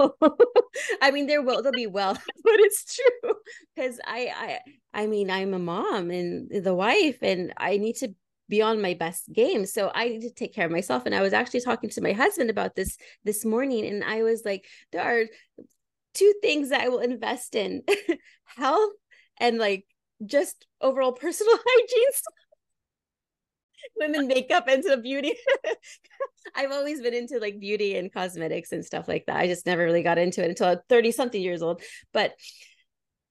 I 1.01 1.11
mean, 1.11 1.27
there 1.27 1.41
will 1.41 1.61
they'll 1.61 1.71
be 1.71 1.87
well, 1.87 2.13
but 2.43 2.59
it's 2.59 2.95
true 2.95 3.33
because 3.75 3.99
I 4.05 4.59
I 4.93 5.01
I 5.03 5.07
mean 5.07 5.29
I'm 5.29 5.53
a 5.53 5.59
mom 5.59 6.11
and 6.11 6.49
the 6.63 6.75
wife, 6.75 7.17
and 7.21 7.53
I 7.57 7.77
need 7.77 7.97
to 7.97 8.13
be 8.49 8.61
on 8.61 8.81
my 8.81 8.93
best 8.93 9.31
game. 9.33 9.65
So 9.65 9.91
I 9.93 10.07
need 10.07 10.21
to 10.21 10.33
take 10.33 10.53
care 10.53 10.65
of 10.65 10.71
myself. 10.71 11.05
And 11.05 11.13
I 11.13 11.21
was 11.21 11.33
actually 11.33 11.61
talking 11.61 11.89
to 11.91 12.01
my 12.01 12.13
husband 12.13 12.49
about 12.49 12.75
this 12.75 12.97
this 13.23 13.43
morning, 13.45 13.85
and 13.85 14.03
I 14.03 14.23
was 14.23 14.43
like, 14.45 14.65
there 14.91 15.03
are 15.03 15.25
two 16.13 16.33
things 16.41 16.69
that 16.69 16.81
I 16.81 16.89
will 16.89 16.99
invest 16.99 17.55
in: 17.55 17.83
health 18.45 18.93
and 19.39 19.57
like 19.57 19.85
just 20.25 20.65
overall 20.81 21.11
personal 21.13 21.53
hygiene 21.55 22.11
stuff. 22.11 22.33
Women 23.97 24.27
makeup 24.27 24.67
into 24.67 24.95
beauty. 24.97 25.35
I've 26.55 26.71
always 26.71 27.01
been 27.01 27.13
into 27.13 27.39
like 27.39 27.59
beauty 27.59 27.97
and 27.97 28.11
cosmetics 28.11 28.71
and 28.71 28.85
stuff 28.85 29.07
like 29.07 29.25
that. 29.27 29.37
I 29.37 29.47
just 29.47 29.65
never 29.65 29.83
really 29.83 30.03
got 30.03 30.17
into 30.17 30.43
it 30.43 30.49
until 30.49 30.81
30 30.89 31.11
something 31.11 31.41
years 31.41 31.61
old. 31.61 31.81
But 32.13 32.33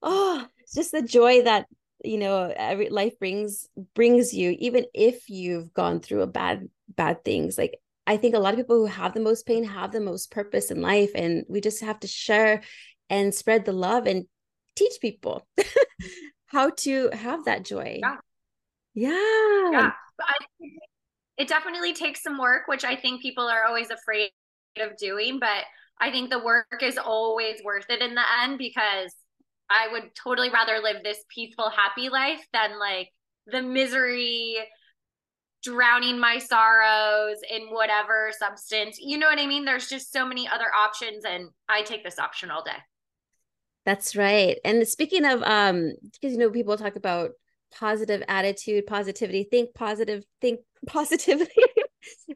oh, 0.03 0.47
it's 0.61 0.75
just 0.75 0.93
the 0.93 1.03
joy 1.03 1.43
that 1.43 1.67
you 2.05 2.19
know 2.19 2.53
every 2.55 2.91
life 2.91 3.19
brings 3.19 3.67
brings 3.95 4.35
you 4.35 4.55
even 4.59 4.85
if 4.93 5.31
you've 5.31 5.73
gone 5.73 6.01
through 6.01 6.23
a 6.23 6.27
bad 6.27 6.69
bad 6.95 7.25
things 7.25 7.57
like 7.57 7.81
i 8.07 8.19
think 8.19 8.35
a 8.35 8.39
lot 8.39 8.53
of 8.53 8.59
people 8.59 8.77
who 8.77 8.85
have 8.85 9.15
the 9.15 9.21
most 9.21 9.47
pain 9.47 9.65
have 9.65 9.93
the 9.93 10.01
most 10.01 10.31
purpose 10.31 10.71
in 10.71 10.83
life 10.83 11.11
and 11.15 11.45
we 11.49 11.59
just 11.59 11.81
have 11.81 11.99
to 11.99 12.07
share 12.07 12.63
and 13.09 13.35
spread 13.35 13.65
the 13.65 13.73
love 13.73 14.07
and 14.07 14.27
teach 14.77 15.01
people 15.01 15.47
how 16.47 16.69
to 16.69 17.09
have 17.15 17.47
that 17.47 17.65
joy 17.65 17.99
yeah 18.03 18.17
yeah, 18.97 19.71
yeah. 19.71 19.91
I, 20.21 20.35
it 21.39 21.49
definitely 21.49 21.93
takes 21.93 22.23
some 22.23 22.39
work, 22.39 22.63
which 22.67 22.85
I 22.85 22.97
think 22.97 23.23
people 23.23 23.49
are 23.49 23.65
always 23.65 23.91
afraid 23.91 24.31
of 24.81 24.97
doing. 24.97 25.39
But 25.39 25.65
I 26.01 26.11
think 26.11 26.31
the 26.31 26.39
work 26.43 26.83
is 26.83 26.99
always 26.99 27.63
worth 27.65 27.87
it 27.89 28.03
in 28.03 28.15
the 28.15 28.23
end 28.43 28.59
because 28.59 29.15
I 29.69 29.89
would 29.91 30.11
totally 30.15 30.51
rather 30.51 30.79
live 30.79 31.03
this 31.03 31.25
peaceful, 31.35 31.71
happy 31.71 32.09
life 32.09 32.47
than 32.53 32.79
like 32.79 33.11
the 33.47 33.63
misery, 33.63 34.57
drowning 35.63 36.19
my 36.19 36.39
sorrows 36.39 37.39
in 37.51 37.69
whatever 37.69 38.31
substance. 38.39 38.99
You 39.01 39.19
know 39.19 39.27
what 39.27 39.41
I 39.41 39.47
mean? 39.47 39.65
There's 39.65 39.89
just 39.89 40.13
so 40.13 40.27
many 40.27 40.49
other 40.49 40.67
options, 40.77 41.25
and 41.25 41.49
I 41.69 41.83
take 41.83 42.05
this 42.05 42.19
option 42.19 42.51
all 42.51 42.63
day. 42.63 42.79
That's 43.85 44.17
right. 44.17 44.59
And 44.65 44.87
speaking 44.87 45.25
of, 45.25 45.43
um, 45.43 45.95
because 46.13 46.33
you 46.33 46.39
know, 46.39 46.51
people 46.51 46.77
talk 46.77 46.97
about 46.97 47.31
positive 47.73 48.23
attitude, 48.29 48.87
positivity, 48.87 49.47
think 49.51 49.75
positive, 49.75 50.25
think 50.41 50.61
positively. 50.87 51.49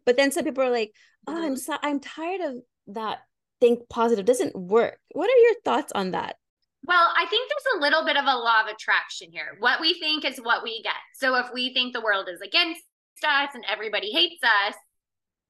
but 0.04 0.16
then 0.16 0.32
some 0.32 0.44
people 0.44 0.64
are 0.64 0.70
like, 0.70 0.92
"Oh, 1.26 1.36
I'm 1.36 1.52
mm-hmm. 1.52 1.56
so 1.56 1.76
I'm 1.82 2.00
tired 2.00 2.40
of 2.40 2.56
that 2.88 3.18
think 3.60 3.88
positive 3.88 4.24
doesn't 4.24 4.56
work." 4.56 4.98
What 5.12 5.30
are 5.30 5.42
your 5.42 5.54
thoughts 5.64 5.92
on 5.92 6.12
that? 6.12 6.36
Well, 6.84 7.12
I 7.14 7.26
think 7.26 7.48
there's 7.48 7.76
a 7.76 7.82
little 7.82 8.04
bit 8.06 8.16
of 8.16 8.24
a 8.24 8.38
law 8.38 8.62
of 8.62 8.74
attraction 8.74 9.28
here. 9.30 9.56
What 9.58 9.80
we 9.80 10.00
think 10.00 10.24
is 10.24 10.38
what 10.38 10.62
we 10.62 10.82
get. 10.82 10.94
So 11.14 11.34
if 11.36 11.46
we 11.52 11.74
think 11.74 11.92
the 11.92 12.00
world 12.00 12.28
is 12.32 12.40
against 12.40 12.80
us 13.22 13.50
and 13.54 13.64
everybody 13.68 14.10
hates 14.12 14.42
us, 14.42 14.74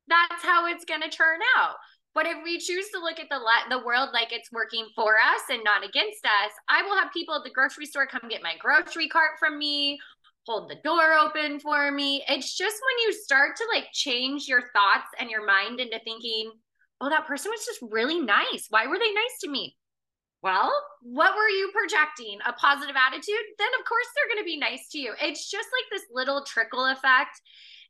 that's 0.08 0.42
how 0.42 0.66
it's 0.66 0.84
going 0.84 1.02
to 1.02 1.08
turn 1.08 1.38
out. 1.56 1.76
But 2.14 2.26
if 2.26 2.38
we 2.42 2.58
choose 2.58 2.88
to 2.90 2.98
look 2.98 3.20
at 3.20 3.28
the 3.28 3.40
the 3.68 3.84
world 3.84 4.10
like 4.12 4.32
it's 4.32 4.50
working 4.52 4.86
for 4.96 5.14
us 5.14 5.42
and 5.48 5.62
not 5.64 5.84
against 5.84 6.24
us, 6.24 6.52
I 6.68 6.82
will 6.82 6.96
have 6.96 7.12
people 7.12 7.34
at 7.34 7.44
the 7.44 7.50
grocery 7.50 7.86
store 7.86 8.06
come 8.06 8.28
get 8.28 8.42
my 8.42 8.54
grocery 8.58 9.08
cart 9.08 9.32
from 9.38 9.58
me, 9.58 9.98
hold 10.46 10.68
the 10.68 10.80
door 10.82 11.14
open 11.14 11.60
for 11.60 11.92
me. 11.92 12.24
It's 12.28 12.56
just 12.56 12.76
when 12.76 13.06
you 13.06 13.12
start 13.12 13.56
to 13.56 13.66
like 13.72 13.88
change 13.92 14.48
your 14.48 14.62
thoughts 14.72 15.08
and 15.18 15.30
your 15.30 15.46
mind 15.46 15.78
into 15.78 16.00
thinking, 16.00 16.52
"Oh, 17.00 17.08
that 17.10 17.26
person 17.26 17.50
was 17.52 17.64
just 17.64 17.80
really 17.92 18.20
nice. 18.20 18.66
Why 18.70 18.86
were 18.86 18.98
they 18.98 19.12
nice 19.12 19.38
to 19.42 19.50
me?" 19.50 19.76
Well, 20.42 20.72
what 21.02 21.36
were 21.36 21.48
you 21.48 21.70
projecting? 21.72 22.38
A 22.46 22.52
positive 22.54 22.96
attitude? 22.96 23.44
Then 23.58 23.68
of 23.78 23.84
course 23.84 24.06
they're 24.14 24.34
going 24.34 24.42
to 24.42 24.50
be 24.50 24.56
nice 24.56 24.88
to 24.92 24.98
you. 24.98 25.12
It's 25.20 25.50
just 25.50 25.68
like 25.68 25.90
this 25.90 26.08
little 26.12 26.44
trickle 26.44 26.86
effect 26.86 27.40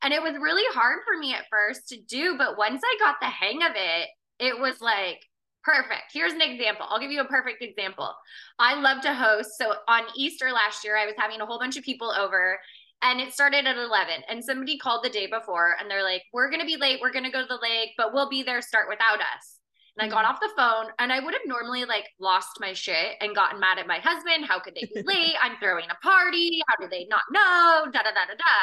and 0.03 0.13
it 0.13 0.23
was 0.23 0.35
really 0.41 0.65
hard 0.75 1.01
for 1.05 1.19
me 1.19 1.35
at 1.35 1.45
first 1.51 1.89
to 1.89 2.01
do, 2.01 2.37
but 2.39 2.57
once 2.57 2.81
I 2.85 2.97
got 2.99 3.17
the 3.21 3.27
hang 3.27 3.63
of 3.63 3.73
it, 3.75 4.09
it 4.39 4.59
was 4.59 4.81
like 4.81 5.21
perfect. 5.63 6.13
Here's 6.13 6.33
an 6.33 6.41
example. 6.41 6.87
I'll 6.89 7.01
give 7.01 7.11
you 7.11 7.21
a 7.21 7.27
perfect 7.27 7.63
example. 7.63 8.15
I 8.59 8.81
love 8.81 9.03
to 9.03 9.13
host. 9.13 9.51
So 9.59 9.75
on 9.89 10.03
Easter 10.17 10.53
last 10.53 10.85
year, 10.85 10.97
I 10.97 11.07
was 11.07 11.15
having 11.19 11.41
a 11.41 11.47
whole 11.47 11.59
bunch 11.59 11.77
of 11.77 11.85
people 11.85 12.11
over 12.11 12.59
and 13.03 13.21
it 13.21 13.33
started 13.33 13.67
at 13.67 13.77
11 13.77 14.23
and 14.29 14.45
somebody 14.45 14.79
called 14.79 15.05
the 15.05 15.11
day 15.11 15.27
before 15.27 15.77
and 15.81 15.91
they're 15.91 16.03
like 16.03 16.23
we're 16.35 16.51
going 16.51 16.61
to 16.61 16.67
be 16.67 16.77
late 16.77 16.99
we're 17.01 17.13
going 17.13 17.25
to 17.25 17.31
go 17.31 17.41
to 17.41 17.49
the 17.49 17.59
lake 17.63 17.91
but 17.97 18.13
we'll 18.13 18.29
be 18.29 18.43
there 18.43 18.61
start 18.61 18.91
without 18.91 19.21
us 19.21 19.61
and 19.97 20.07
I 20.07 20.15
got 20.15 20.25
mm-hmm. 20.25 20.35
off 20.35 20.41
the 20.41 20.51
phone 20.57 20.93
and 20.99 21.13
I 21.13 21.21
would 21.21 21.35
have 21.35 21.47
normally 21.47 21.85
like 21.85 22.07
lost 22.19 22.61
my 22.61 22.73
shit 22.73 23.17
and 23.21 23.35
gotten 23.35 23.61
mad 23.61 23.79
at 23.79 23.87
my 23.87 23.99
husband. 23.99 24.47
How 24.47 24.61
could 24.61 24.75
they 24.75 24.89
be 24.95 25.03
late? 25.07 25.35
I'm 25.43 25.57
throwing 25.59 25.87
a 25.91 25.95
party. 26.03 26.63
How 26.69 26.83
do 26.83 26.89
they 26.89 27.07
not 27.11 27.23
know? 27.31 27.91
Da 27.93 28.03
da 28.03 28.11
da 28.11 28.25
da 28.29 28.35
da. 28.39 28.57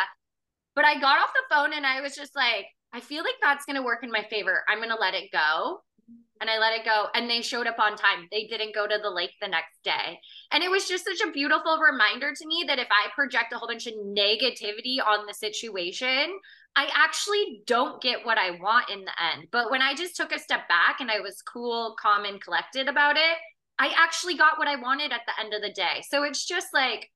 But 0.78 0.86
I 0.86 1.00
got 1.00 1.18
off 1.18 1.34
the 1.34 1.56
phone 1.56 1.74
and 1.74 1.88
I 1.88 2.02
was 2.02 2.16
just 2.16 2.36
like, 2.36 2.68
I 2.94 3.00
feel 3.00 3.24
like 3.24 3.34
that's 3.42 3.66
going 3.66 3.78
to 3.78 3.82
work 3.82 4.04
in 4.04 4.12
my 4.12 4.22
favor. 4.30 4.64
I'm 4.70 4.78
going 4.78 4.92
to 4.92 4.96
let 4.96 5.16
it 5.16 5.32
go. 5.32 5.80
And 6.40 6.52
I 6.52 6.60
let 6.60 6.80
it 6.80 6.86
go. 6.86 7.08
And 7.16 7.28
they 7.28 7.42
showed 7.42 7.66
up 7.66 7.80
on 7.80 7.98
time. 7.98 8.28
They 8.30 8.46
didn't 8.46 8.76
go 8.76 8.86
to 8.86 9.00
the 9.02 9.10
lake 9.10 9.32
the 9.42 9.48
next 9.48 9.82
day. 9.84 10.20
And 10.52 10.64
it 10.64 10.70
was 10.70 10.88
just 10.88 11.04
such 11.04 11.28
a 11.28 11.32
beautiful 11.32 11.80
reminder 11.80 12.32
to 12.32 12.48
me 12.48 12.64
that 12.68 12.78
if 12.78 12.88
I 12.92 13.10
project 13.16 13.54
a 13.54 13.58
whole 13.58 13.68
bunch 13.68 13.88
of 13.88 13.96
negativity 13.96 15.04
on 15.04 15.26
the 15.26 15.34
situation, 15.34 16.38
I 16.76 16.90
actually 16.94 17.64
don't 17.66 18.00
get 18.00 18.24
what 18.24 18.38
I 18.38 18.52
want 18.52 18.92
in 18.92 19.04
the 19.04 19.24
end. 19.34 19.48
But 19.52 19.72
when 19.72 19.82
I 19.82 19.96
just 19.96 20.16
took 20.16 20.32
a 20.32 20.38
step 20.38 20.70
back 20.70 20.98
and 21.00 21.10
I 21.10 21.22
was 21.22 21.42
cool, 21.42 21.96
calm, 22.00 22.24
and 22.24 22.40
collected 22.40 22.88
about 22.88 23.18
it, 23.18 23.38
I 23.80 23.96
actually 23.98 24.38
got 24.38 24.60
what 24.60 24.68
I 24.68 24.76
wanted 24.76 25.12
at 25.12 25.22
the 25.26 25.44
end 25.44 25.56
of 25.56 25.64
the 25.64 25.74
day. 25.74 26.04
So 26.08 26.22
it's 26.22 26.46
just 26.46 26.68
like, 26.72 27.10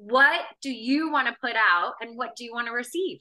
what 0.00 0.40
do 0.62 0.70
you 0.70 1.12
want 1.12 1.28
to 1.28 1.36
put 1.42 1.54
out 1.56 1.92
and 2.00 2.16
what 2.16 2.34
do 2.34 2.42
you 2.44 2.54
want 2.54 2.68
to 2.68 2.72
receive? 2.72 3.20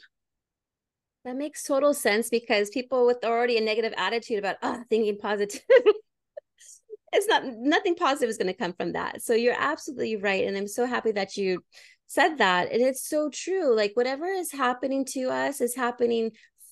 That 1.25 1.35
makes 1.35 1.65
total 1.65 1.93
sense 1.93 2.29
because 2.29 2.69
people 2.69 3.05
with 3.05 3.25
already 3.25 3.57
a 3.57 3.61
negative 3.61 3.93
attitude 3.97 4.39
about 4.39 4.55
oh, 4.63 4.81
thinking 4.89 5.17
positive, 5.17 5.59
it's 7.11 7.27
not 7.27 7.43
nothing 7.45 7.95
positive 7.95 8.29
is 8.29 8.37
going 8.37 8.47
to 8.47 8.53
come 8.53 8.71
from 8.71 8.93
that. 8.93 9.21
So 9.21 9.33
you're 9.33 9.59
absolutely 9.59 10.15
right, 10.15 10.47
and 10.47 10.55
I'm 10.55 10.69
so 10.69 10.85
happy 10.85 11.11
that 11.11 11.35
you 11.35 11.61
said 12.07 12.37
that, 12.37 12.71
and 12.71 12.81
it's 12.81 13.07
so 13.07 13.29
true. 13.29 13.75
Like 13.75 13.91
whatever 13.95 14.25
is 14.27 14.53
happening 14.53 15.03
to 15.09 15.29
us 15.29 15.59
is 15.59 15.75
happening 15.75 16.31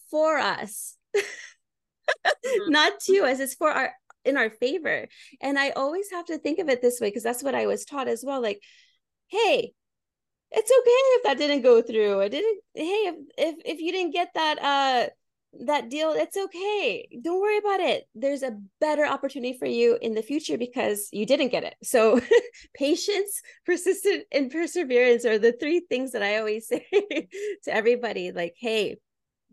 for 0.10 0.38
us, 0.38 0.96
mm-hmm. 1.17 2.72
not 2.72 3.02
to 3.02 3.26
us. 3.26 3.41
It's 3.41 3.56
for 3.56 3.70
our 3.70 3.91
in 4.24 4.38
our 4.38 4.50
favor. 4.50 5.08
And 5.41 5.60
I 5.60 5.72
always 5.72 6.10
have 6.12 6.26
to 6.28 6.38
think 6.38 6.60
of 6.60 6.70
it 6.70 6.82
this 6.82 7.02
way 7.02 7.10
because 7.10 7.24
that's 7.24 7.43
what 7.43 7.56
I 7.56 7.65
was 7.65 7.84
taught 7.84 8.08
as 8.08 8.24
well. 8.26 8.41
Like, 8.41 8.62
hey, 9.28 9.74
it's 10.51 10.71
okay 10.71 11.01
if 11.17 11.23
that 11.23 11.38
didn't 11.38 11.62
go 11.62 11.81
through. 11.81 12.21
It 12.21 12.29
didn't. 12.29 12.60
Hey, 12.73 12.83
if 12.83 13.15
if 13.38 13.55
if 13.65 13.79
you 13.79 13.91
didn't 13.91 14.13
get 14.13 14.29
that 14.36 14.60
uh 14.62 15.10
that 15.65 15.89
deal, 15.89 16.12
it's 16.12 16.38
okay. 16.38 17.07
Don't 17.21 17.41
worry 17.41 17.57
about 17.57 17.79
it. 17.79 18.07
There's 18.15 18.43
a 18.43 18.60
better 18.79 19.05
opportunity 19.05 19.57
for 19.57 19.65
you 19.65 19.97
in 20.01 20.13
the 20.13 20.21
future 20.21 20.57
because 20.57 21.10
you 21.12 21.25
didn't 21.25 21.49
get 21.49 21.63
it. 21.63 21.75
So, 21.83 22.21
patience, 22.75 23.41
persistent, 23.65 24.25
and 24.31 24.51
perseverance 24.51 25.25
are 25.25 25.39
the 25.39 25.53
three 25.53 25.81
things 25.81 26.12
that 26.12 26.23
I 26.23 26.38
always 26.38 26.67
say 26.69 26.86
to 26.91 27.73
everybody. 27.73 28.31
Like, 28.31 28.55
hey, 28.60 28.97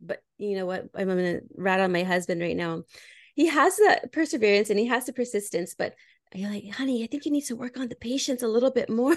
but 0.00 0.22
you 0.38 0.56
know 0.56 0.66
what? 0.66 0.86
I'm 0.94 1.08
gonna 1.08 1.40
rat 1.56 1.80
on 1.80 1.92
my 1.92 2.02
husband 2.02 2.40
right 2.40 2.56
now. 2.56 2.82
He 3.34 3.46
has 3.46 3.76
the 3.76 4.08
perseverance 4.12 4.70
and 4.70 4.78
he 4.78 4.86
has 4.86 5.06
the 5.06 5.12
persistence, 5.12 5.74
but 5.76 5.94
you're 6.34 6.50
like, 6.50 6.70
honey, 6.72 7.02
I 7.02 7.06
think 7.06 7.24
you 7.24 7.32
need 7.32 7.46
to 7.46 7.56
work 7.56 7.78
on 7.78 7.88
the 7.88 7.96
patience 7.96 8.42
a 8.42 8.48
little 8.48 8.70
bit 8.70 8.90
more. 8.90 9.16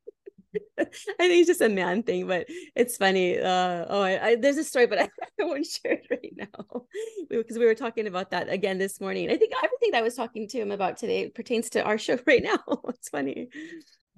I 0.79 0.83
think 0.83 1.39
it's 1.39 1.47
just 1.47 1.61
a 1.61 1.69
man 1.69 2.03
thing, 2.03 2.27
but 2.27 2.47
it's 2.75 2.97
funny. 2.97 3.39
Uh, 3.39 3.85
oh, 3.89 4.01
I, 4.01 4.27
I, 4.27 4.35
there's 4.35 4.57
a 4.57 4.63
story, 4.63 4.87
but 4.87 4.99
I, 4.99 5.09
I 5.41 5.43
won't 5.43 5.65
share 5.65 5.93
it 5.93 6.07
right 6.09 6.33
now 6.35 6.83
because 7.29 7.57
we 7.57 7.65
were 7.65 7.75
talking 7.75 8.07
about 8.07 8.31
that 8.31 8.49
again 8.49 8.77
this 8.77 9.01
morning. 9.01 9.29
I 9.29 9.37
think 9.37 9.53
everything 9.63 9.91
that 9.91 9.99
I 9.99 10.01
was 10.03 10.15
talking 10.15 10.47
to 10.49 10.59
him 10.59 10.71
about 10.71 10.97
today 10.97 11.29
pertains 11.29 11.69
to 11.71 11.83
our 11.83 11.97
show 11.97 12.19
right 12.25 12.43
now. 12.43 12.59
it's 12.89 13.09
funny. 13.09 13.49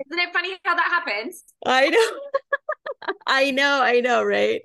Isn't 0.08 0.20
it 0.20 0.34
funny 0.34 0.58
how 0.64 0.76
that 0.76 1.04
happens? 1.06 1.44
I 1.66 1.90
know. 1.90 2.10
I 3.28 3.52
know, 3.52 3.82
I 3.82 4.02
know, 4.02 4.24
right? 4.24 4.62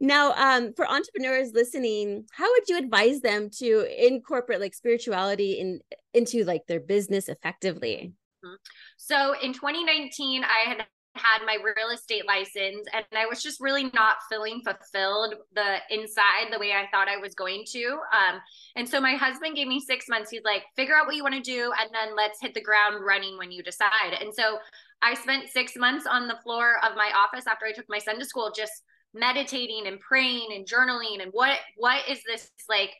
now, 0.00 0.32
um, 0.32 0.72
for 0.74 0.88
entrepreneurs 0.88 1.52
listening, 1.52 2.24
how 2.32 2.50
would 2.50 2.68
you 2.68 2.78
advise 2.78 3.20
them 3.20 3.50
to 3.58 3.86
incorporate 3.98 4.60
like 4.60 4.74
spirituality 4.74 5.52
in 5.60 5.80
into 6.14 6.44
like 6.44 6.66
their 6.66 6.80
business 6.80 7.28
effectively? 7.28 8.14
Mm-hmm. 8.44 8.54
So 8.96 9.34
in 9.40 9.52
2019, 9.52 10.44
I 10.44 10.68
had 10.68 10.86
had 11.16 11.46
my 11.46 11.56
real 11.62 11.90
estate 11.94 12.26
license 12.26 12.88
and 12.92 13.04
I 13.16 13.26
was 13.26 13.40
just 13.40 13.60
really 13.60 13.84
not 13.94 14.16
feeling 14.28 14.60
fulfilled 14.64 15.34
the 15.54 15.76
inside 15.88 16.52
the 16.52 16.58
way 16.58 16.72
I 16.72 16.88
thought 16.90 17.08
I 17.08 17.18
was 17.18 17.34
going 17.34 17.62
to. 17.70 17.84
Um, 17.84 18.40
and 18.74 18.88
so 18.88 19.00
my 19.00 19.14
husband 19.14 19.54
gave 19.54 19.68
me 19.68 19.78
six 19.78 20.06
months. 20.08 20.30
He's 20.30 20.42
like, 20.44 20.64
figure 20.74 20.96
out 20.96 21.06
what 21.06 21.14
you 21.14 21.22
want 21.22 21.36
to 21.36 21.40
do 21.40 21.72
and 21.80 21.88
then 21.92 22.16
let's 22.16 22.40
hit 22.40 22.52
the 22.52 22.60
ground 22.60 23.04
running 23.06 23.38
when 23.38 23.52
you 23.52 23.62
decide. 23.62 24.18
And 24.20 24.34
so 24.34 24.58
I 25.02 25.14
spent 25.14 25.50
six 25.50 25.76
months 25.76 26.04
on 26.04 26.26
the 26.26 26.38
floor 26.42 26.78
of 26.82 26.96
my 26.96 27.12
office 27.14 27.46
after 27.46 27.66
I 27.66 27.72
took 27.72 27.86
my 27.88 27.98
son 27.98 28.18
to 28.18 28.24
school, 28.24 28.52
just 28.54 28.82
meditating 29.14 29.86
and 29.86 30.00
praying 30.00 30.48
and 30.52 30.66
journaling 30.66 31.22
and 31.22 31.30
what 31.30 31.56
what 31.76 32.00
is 32.08 32.20
this 32.26 32.50
like 32.68 32.90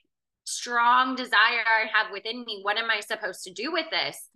strong 0.45 1.17
desire 1.17 1.33
I 1.67 1.87
have 1.93 2.13
within 2.13 2.45
me? 2.45 2.61
What 2.63 2.79
am 2.79 2.91
I 2.91 3.01
supposed 3.01 3.43
to 3.45 3.53
do 3.53 3.73
with 3.73 3.87
this? 3.91 4.29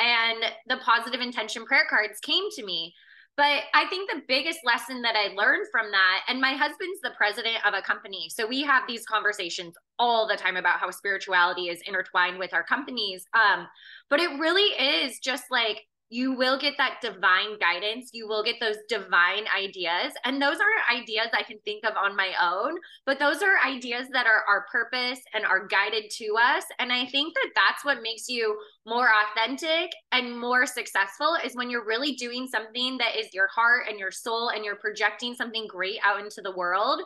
And 0.00 0.44
the 0.66 0.78
positive 0.78 1.20
intention 1.20 1.64
prayer 1.64 1.86
cards 1.88 2.18
came 2.20 2.44
to 2.52 2.64
me. 2.64 2.94
But 3.36 3.62
I 3.74 3.86
think 3.88 4.10
the 4.10 4.22
biggest 4.28 4.58
lesson 4.64 5.02
that 5.02 5.14
I 5.16 5.32
learned 5.34 5.66
from 5.70 5.90
that, 5.92 6.20
and 6.28 6.40
my 6.40 6.52
husband's 6.52 7.00
the 7.02 7.12
president 7.16 7.64
of 7.66 7.74
a 7.74 7.80
company. 7.80 8.28
So 8.28 8.46
we 8.46 8.62
have 8.62 8.82
these 8.86 9.06
conversations 9.06 9.74
all 9.98 10.26
the 10.26 10.36
time 10.36 10.56
about 10.56 10.80
how 10.80 10.90
spirituality 10.90 11.68
is 11.68 11.80
intertwined 11.86 12.38
with 12.38 12.52
our 12.52 12.64
companies. 12.64 13.24
Um, 13.32 13.66
but 14.10 14.20
it 14.20 14.38
really 14.38 14.74
is 14.74 15.20
just 15.20 15.44
like 15.50 15.82
you 16.10 16.32
will 16.32 16.58
get 16.58 16.74
that 16.76 16.98
divine 17.00 17.56
guidance. 17.60 18.10
You 18.12 18.26
will 18.26 18.42
get 18.42 18.56
those 18.60 18.76
divine 18.88 19.44
ideas. 19.56 20.12
And 20.24 20.42
those 20.42 20.56
are 20.56 20.96
ideas 20.96 21.28
I 21.32 21.44
can 21.44 21.58
think 21.64 21.84
of 21.84 21.94
on 21.96 22.16
my 22.16 22.32
own, 22.42 22.76
but 23.06 23.20
those 23.20 23.42
are 23.42 23.64
ideas 23.64 24.08
that 24.12 24.26
are 24.26 24.44
our 24.48 24.66
purpose 24.70 25.20
and 25.32 25.46
are 25.46 25.68
guided 25.68 26.10
to 26.10 26.34
us. 26.36 26.64
And 26.80 26.92
I 26.92 27.06
think 27.06 27.34
that 27.34 27.50
that's 27.54 27.84
what 27.84 28.02
makes 28.02 28.28
you 28.28 28.58
more 28.86 29.08
authentic 29.08 29.92
and 30.10 30.38
more 30.38 30.66
successful 30.66 31.36
is 31.44 31.54
when 31.54 31.70
you're 31.70 31.86
really 31.86 32.12
doing 32.12 32.48
something 32.48 32.98
that 32.98 33.16
is 33.16 33.32
your 33.32 33.46
heart 33.46 33.84
and 33.88 33.98
your 33.98 34.10
soul 34.10 34.48
and 34.48 34.64
you're 34.64 34.76
projecting 34.76 35.34
something 35.34 35.66
great 35.68 36.00
out 36.04 36.20
into 36.20 36.40
the 36.42 36.56
world. 36.56 37.02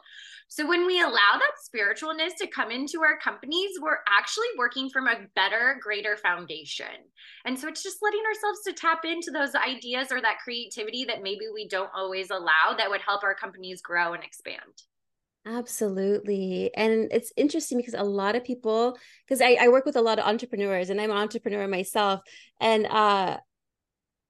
So 0.54 0.68
when 0.68 0.86
we 0.86 1.00
allow 1.00 1.10
that 1.10 1.50
spiritualness 1.68 2.36
to 2.38 2.46
come 2.46 2.70
into 2.70 3.02
our 3.02 3.18
companies, 3.18 3.70
we're 3.82 3.98
actually 4.08 4.46
working 4.56 4.88
from 4.88 5.08
a 5.08 5.26
better, 5.34 5.80
greater 5.82 6.16
foundation. 6.16 6.86
And 7.44 7.58
so 7.58 7.66
it's 7.66 7.82
just 7.82 7.96
letting 8.00 8.22
ourselves 8.24 8.60
to 8.64 8.72
tap 8.72 9.04
into 9.04 9.32
those 9.32 9.56
ideas 9.56 10.12
or 10.12 10.20
that 10.20 10.38
creativity 10.44 11.06
that 11.06 11.24
maybe 11.24 11.46
we 11.52 11.66
don't 11.66 11.90
always 11.92 12.30
allow 12.30 12.76
that 12.78 12.88
would 12.88 13.00
help 13.00 13.24
our 13.24 13.34
companies 13.34 13.82
grow 13.82 14.12
and 14.12 14.22
expand. 14.22 14.60
Absolutely. 15.44 16.70
And 16.76 17.08
it's 17.10 17.32
interesting 17.36 17.78
because 17.78 17.94
a 17.94 18.04
lot 18.04 18.36
of 18.36 18.44
people, 18.44 18.96
because 19.26 19.40
I, 19.40 19.56
I 19.60 19.66
work 19.66 19.84
with 19.84 19.96
a 19.96 20.02
lot 20.02 20.20
of 20.20 20.24
entrepreneurs 20.24 20.88
and 20.88 21.00
I'm 21.00 21.10
an 21.10 21.16
entrepreneur 21.16 21.66
myself. 21.66 22.20
And 22.60 22.86
uh 22.86 23.38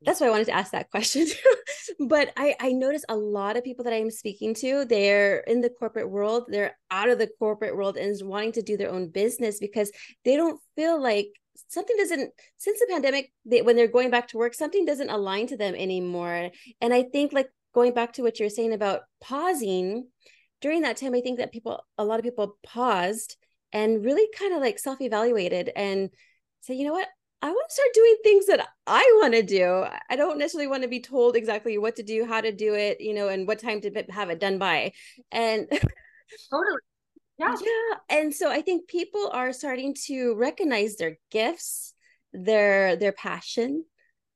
that's 0.05 0.21
why 0.21 0.27
I 0.27 0.31
wanted 0.31 0.47
to 0.47 0.55
ask 0.55 0.73
that 0.73 0.91
question. 0.91 1.27
but 2.09 2.33
I, 2.37 2.55
I 2.61 2.73
notice 2.73 3.05
a 3.09 3.17
lot 3.17 3.57
of 3.57 3.65
people 3.65 3.85
that 3.85 3.93
I'm 3.93 4.11
speaking 4.11 4.55
to, 4.57 4.85
they're 4.85 5.39
in 5.41 5.61
the 5.61 5.71
corporate 5.71 6.11
world, 6.11 6.45
they're 6.49 6.77
out 6.91 7.09
of 7.09 7.19
the 7.19 7.31
corporate 7.39 7.77
world 7.77 7.97
and 7.97 8.15
wanting 8.27 8.53
to 8.53 8.63
do 8.63 8.77
their 8.77 8.91
own 8.91 9.09
business 9.09 9.59
because 9.59 9.91
they 10.25 10.37
don't 10.37 10.61
feel 10.77 11.01
like 11.01 11.29
something 11.69 11.97
doesn't 11.97 12.33
since 12.59 12.81
the 12.81 12.87
pandemic 12.91 13.33
they, 13.45 13.63
when 13.63 13.77
they're 13.77 13.87
going 13.87 14.11
back 14.11 14.29
to 14.29 14.39
work 14.39 14.55
something 14.55 14.85
doesn't 14.85 15.11
align 15.11 15.47
to 15.47 15.57
them 15.57 15.75
anymore 15.75 16.51
and 16.81 16.93
i 16.93 17.03
think 17.03 17.33
like 17.33 17.49
going 17.73 17.95
back 17.95 18.13
to 18.13 18.23
what 18.23 18.41
you're 18.41 18.49
saying 18.49 18.73
about 18.73 19.03
pausing 19.21 20.07
during 20.61 20.83
that 20.83 20.97
time 20.97 21.15
i 21.15 21.21
think 21.21 21.39
that 21.39 21.53
people 21.53 21.81
a 21.97 22.05
lot 22.05 22.19
of 22.19 22.25
people 22.25 22.57
paused 22.65 23.37
and 23.73 24.05
really 24.05 24.27
kind 24.37 24.53
of 24.53 24.61
like 24.61 24.79
self-evaluated 24.79 25.71
and 25.77 26.11
say 26.61 26.75
you 26.75 26.85
know 26.85 26.93
what 26.93 27.09
I 27.45 27.51
want 27.51 27.69
to 27.69 27.75
start 27.75 27.89
doing 27.93 28.17
things 28.23 28.47
that 28.47 28.67
I 28.87 29.19
want 29.21 29.35
to 29.35 29.43
do. 29.43 29.85
I 30.09 30.17
don't 30.17 30.39
necessarily 30.39 30.67
want 30.67 30.83
to 30.83 30.89
be 30.89 31.01
told 31.01 31.37
exactly 31.37 31.77
what 31.77 31.97
to 31.97 32.03
do, 32.03 32.25
how 32.25 32.41
to 32.41 32.51
do 32.51 32.73
it, 32.73 33.03
you 33.03 33.13
know, 33.13 33.29
and 33.29 33.47
what 33.47 33.59
time 33.59 33.83
to 33.83 34.05
have 34.09 34.31
it 34.31 34.41
done 34.41 34.59
by. 34.59 34.93
And 35.31 35.69
totally. 36.51 36.79
Yeah. 37.39 37.55
Yeah. 37.61 37.97
And 38.09 38.35
so 38.35 38.51
I 38.51 38.63
think 38.63 38.89
people 38.89 39.29
are 39.31 39.53
starting 39.53 39.95
to 40.07 40.35
recognize 40.37 40.97
their 40.97 41.19
gifts, 41.31 41.93
their 42.33 42.97
their 42.97 43.13
passion, 43.13 43.85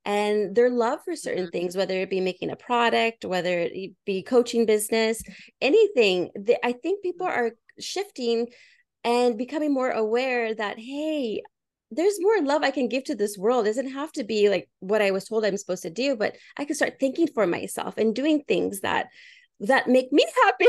and 0.05 0.55
their 0.55 0.69
love 0.69 1.01
for 1.03 1.17
certain 1.17 1.45
mm-hmm. 1.45 1.51
things, 1.53 1.79
whether 1.79 1.99
it 1.99 2.11
be 2.11 2.21
making 2.21 2.51
a 2.51 2.57
product, 2.57 3.25
whether 3.25 3.61
it 3.61 3.93
be 4.05 4.23
coaching 4.23 4.67
business, 4.67 5.23
anything. 5.63 6.29
I 6.63 6.73
think 6.73 7.03
people 7.03 7.27
mm-hmm. 7.27 7.41
are 7.41 7.51
shifting 7.81 8.49
and 9.03 9.39
becoming 9.39 9.73
more 9.73 9.93
aware 9.93 10.55
that 10.55 10.79
hey 10.79 11.41
there's 11.91 12.21
more 12.21 12.43
love 12.43 12.63
I 12.63 12.71
can 12.71 12.89
give 12.89 13.05
to 13.05 13.15
this 13.15 13.39
world. 13.39 13.67
It 13.67 13.71
doesn't 13.71 13.93
have 13.93 14.13
to 14.13 14.25
be 14.25 14.49
like 14.49 14.69
what 14.81 15.03
I 15.03 15.11
was 15.11 15.25
told 15.25 15.45
I'm 15.45 15.57
supposed 15.57 15.83
to 15.83 15.91
do, 15.91 16.17
but 16.17 16.37
I 16.57 16.65
can 16.65 16.77
start 16.77 17.01
thinking 17.01 17.29
for 17.29 17.47
myself 17.47 17.97
and 17.97 18.15
doing 18.15 18.43
things 18.47 18.81
that 18.81 19.09
that 19.61 19.89
make 19.89 20.13
me 20.13 20.25
happy. 20.45 20.67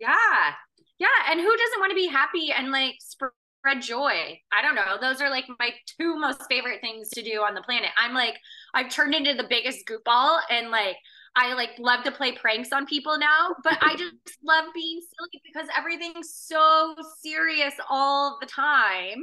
yeah. 0.00 0.52
Yeah. 0.98 1.08
And 1.30 1.40
who 1.40 1.56
doesn't 1.56 1.80
want 1.80 1.90
to 1.90 1.96
be 1.96 2.06
happy 2.06 2.52
and 2.56 2.70
like 2.70 2.94
spread 3.00 3.32
joy? 3.80 4.40
I 4.52 4.62
don't 4.62 4.74
know. 4.74 4.96
Those 5.00 5.20
are 5.20 5.30
like 5.30 5.44
my 5.58 5.70
two 6.00 6.16
most 6.18 6.42
favorite 6.48 6.80
things 6.80 7.08
to 7.10 7.22
do 7.22 7.42
on 7.42 7.54
the 7.54 7.62
planet. 7.62 7.90
I'm 7.98 8.14
like, 8.14 8.34
I've 8.74 8.90
turned 8.90 9.14
into 9.14 9.34
the 9.34 9.46
biggest 9.48 9.86
goopball 9.86 10.40
and 10.50 10.70
like 10.70 10.96
I 11.38 11.54
like 11.54 11.70
love 11.78 12.02
to 12.02 12.10
play 12.10 12.32
pranks 12.32 12.72
on 12.72 12.84
people 12.84 13.16
now, 13.16 13.54
but 13.62 13.78
I 13.80 13.94
just 13.94 14.14
love 14.44 14.64
being 14.74 15.00
silly 15.00 15.40
because 15.44 15.68
everything's 15.76 16.34
so 16.34 16.96
serious 17.22 17.74
all 17.88 18.38
the 18.40 18.46
time 18.46 19.22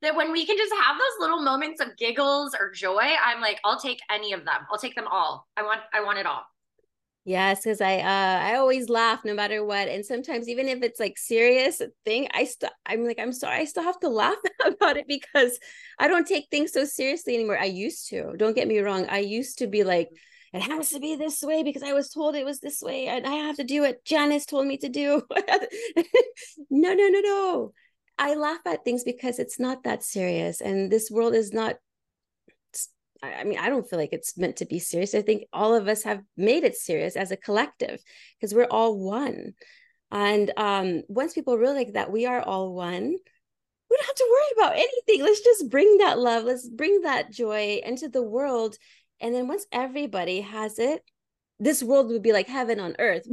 that 0.00 0.14
when 0.14 0.30
we 0.30 0.46
can 0.46 0.56
just 0.56 0.72
have 0.80 0.96
those 0.96 1.20
little 1.20 1.42
moments 1.42 1.80
of 1.80 1.96
giggles 1.96 2.54
or 2.58 2.70
joy, 2.70 3.02
I'm 3.24 3.40
like, 3.40 3.58
I'll 3.64 3.80
take 3.80 3.98
any 4.08 4.32
of 4.32 4.44
them. 4.44 4.66
I'll 4.70 4.78
take 4.78 4.94
them 4.94 5.08
all. 5.10 5.48
I 5.56 5.64
want 5.64 5.80
I 5.92 6.04
want 6.04 6.18
it 6.18 6.26
all. 6.26 6.44
Yes, 7.24 7.64
because 7.64 7.80
I 7.80 7.96
uh 7.96 8.40
I 8.44 8.54
always 8.54 8.88
laugh 8.88 9.24
no 9.24 9.34
matter 9.34 9.64
what. 9.64 9.88
And 9.88 10.06
sometimes 10.06 10.48
even 10.48 10.68
if 10.68 10.84
it's 10.84 11.00
like 11.00 11.18
serious 11.18 11.82
thing, 12.04 12.28
I 12.32 12.44
still 12.44 12.70
I'm 12.86 13.04
like, 13.04 13.18
I'm 13.18 13.32
sorry, 13.32 13.56
I 13.56 13.64
still 13.64 13.82
have 13.82 13.98
to 14.00 14.08
laugh 14.22 14.38
about 14.64 14.98
it 14.98 15.08
because 15.08 15.58
I 15.98 16.06
don't 16.06 16.28
take 16.28 16.46
things 16.48 16.72
so 16.72 16.84
seriously 16.84 17.34
anymore. 17.34 17.58
I 17.58 17.64
used 17.64 18.08
to. 18.10 18.34
Don't 18.36 18.54
get 18.54 18.68
me 18.68 18.78
wrong. 18.78 19.06
I 19.08 19.18
used 19.18 19.58
to 19.58 19.66
be 19.66 19.82
like, 19.82 20.10
it 20.56 20.62
has 20.62 20.90
to 20.90 21.00
be 21.00 21.16
this 21.16 21.42
way 21.42 21.62
because 21.62 21.82
I 21.82 21.92
was 21.92 22.10
told 22.10 22.34
it 22.34 22.44
was 22.44 22.60
this 22.60 22.80
way 22.82 23.06
and 23.08 23.26
I 23.26 23.34
have 23.34 23.56
to 23.56 23.64
do 23.64 23.82
what 23.82 24.04
Janice 24.04 24.46
told 24.46 24.66
me 24.66 24.76
to 24.78 24.88
do. 24.88 25.22
no, 26.70 26.92
no, 26.94 27.08
no, 27.08 27.20
no. 27.20 27.72
I 28.18 28.34
laugh 28.34 28.60
at 28.66 28.84
things 28.84 29.04
because 29.04 29.38
it's 29.38 29.58
not 29.58 29.84
that 29.84 30.02
serious. 30.02 30.60
And 30.60 30.90
this 30.90 31.10
world 31.10 31.34
is 31.34 31.52
not, 31.52 31.76
I 33.22 33.44
mean, 33.44 33.58
I 33.58 33.68
don't 33.68 33.88
feel 33.88 33.98
like 33.98 34.12
it's 34.12 34.38
meant 34.38 34.56
to 34.56 34.66
be 34.66 34.78
serious. 34.78 35.14
I 35.14 35.22
think 35.22 35.44
all 35.52 35.74
of 35.74 35.88
us 35.88 36.02
have 36.04 36.22
made 36.36 36.64
it 36.64 36.76
serious 36.76 37.16
as 37.16 37.30
a 37.30 37.36
collective 37.36 38.00
because 38.40 38.54
we're 38.54 38.64
all 38.64 38.98
one. 38.98 39.52
And 40.10 40.50
um, 40.56 41.02
once 41.08 41.34
people 41.34 41.58
realize 41.58 41.92
that 41.92 42.12
we 42.12 42.26
are 42.26 42.40
all 42.40 42.74
one, 42.74 43.16
we 43.90 43.96
don't 43.96 44.06
have 44.06 44.14
to 44.14 44.28
worry 44.30 44.64
about 44.64 44.76
anything. 44.76 45.22
Let's 45.22 45.40
just 45.40 45.68
bring 45.68 45.98
that 45.98 46.18
love, 46.18 46.44
let's 46.44 46.68
bring 46.68 47.02
that 47.02 47.30
joy 47.32 47.80
into 47.84 48.08
the 48.08 48.22
world 48.22 48.76
and 49.20 49.34
then 49.34 49.48
once 49.48 49.66
everybody 49.72 50.40
has 50.40 50.78
it, 50.78 51.02
this 51.58 51.82
world 51.82 52.08
would 52.08 52.22
be 52.22 52.32
like 52.32 52.48
heaven 52.48 52.80
on 52.80 52.96
earth. 52.98 53.26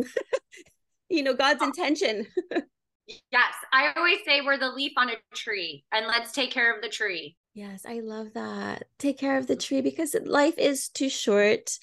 you 1.09 1.23
know, 1.23 1.33
God's 1.33 1.61
oh. 1.61 1.65
intention. 1.65 2.27
yes. 3.07 3.53
I 3.71 3.93
always 3.95 4.19
say 4.25 4.41
we're 4.41 4.57
the 4.57 4.69
leaf 4.69 4.93
on 4.97 5.09
a 5.09 5.15
tree 5.35 5.83
and 5.91 6.07
let's 6.07 6.31
take 6.31 6.51
care 6.51 6.73
of 6.73 6.81
the 6.81 6.89
tree. 6.89 7.35
Yes, 7.53 7.85
I 7.85 7.99
love 7.99 8.33
that. 8.33 8.85
Take 8.97 9.19
care 9.19 9.37
of 9.37 9.45
the 9.45 9.55
tree 9.55 9.81
because 9.81 10.15
life 10.25 10.57
is 10.57 10.89
too 10.89 11.09
short. 11.09 11.77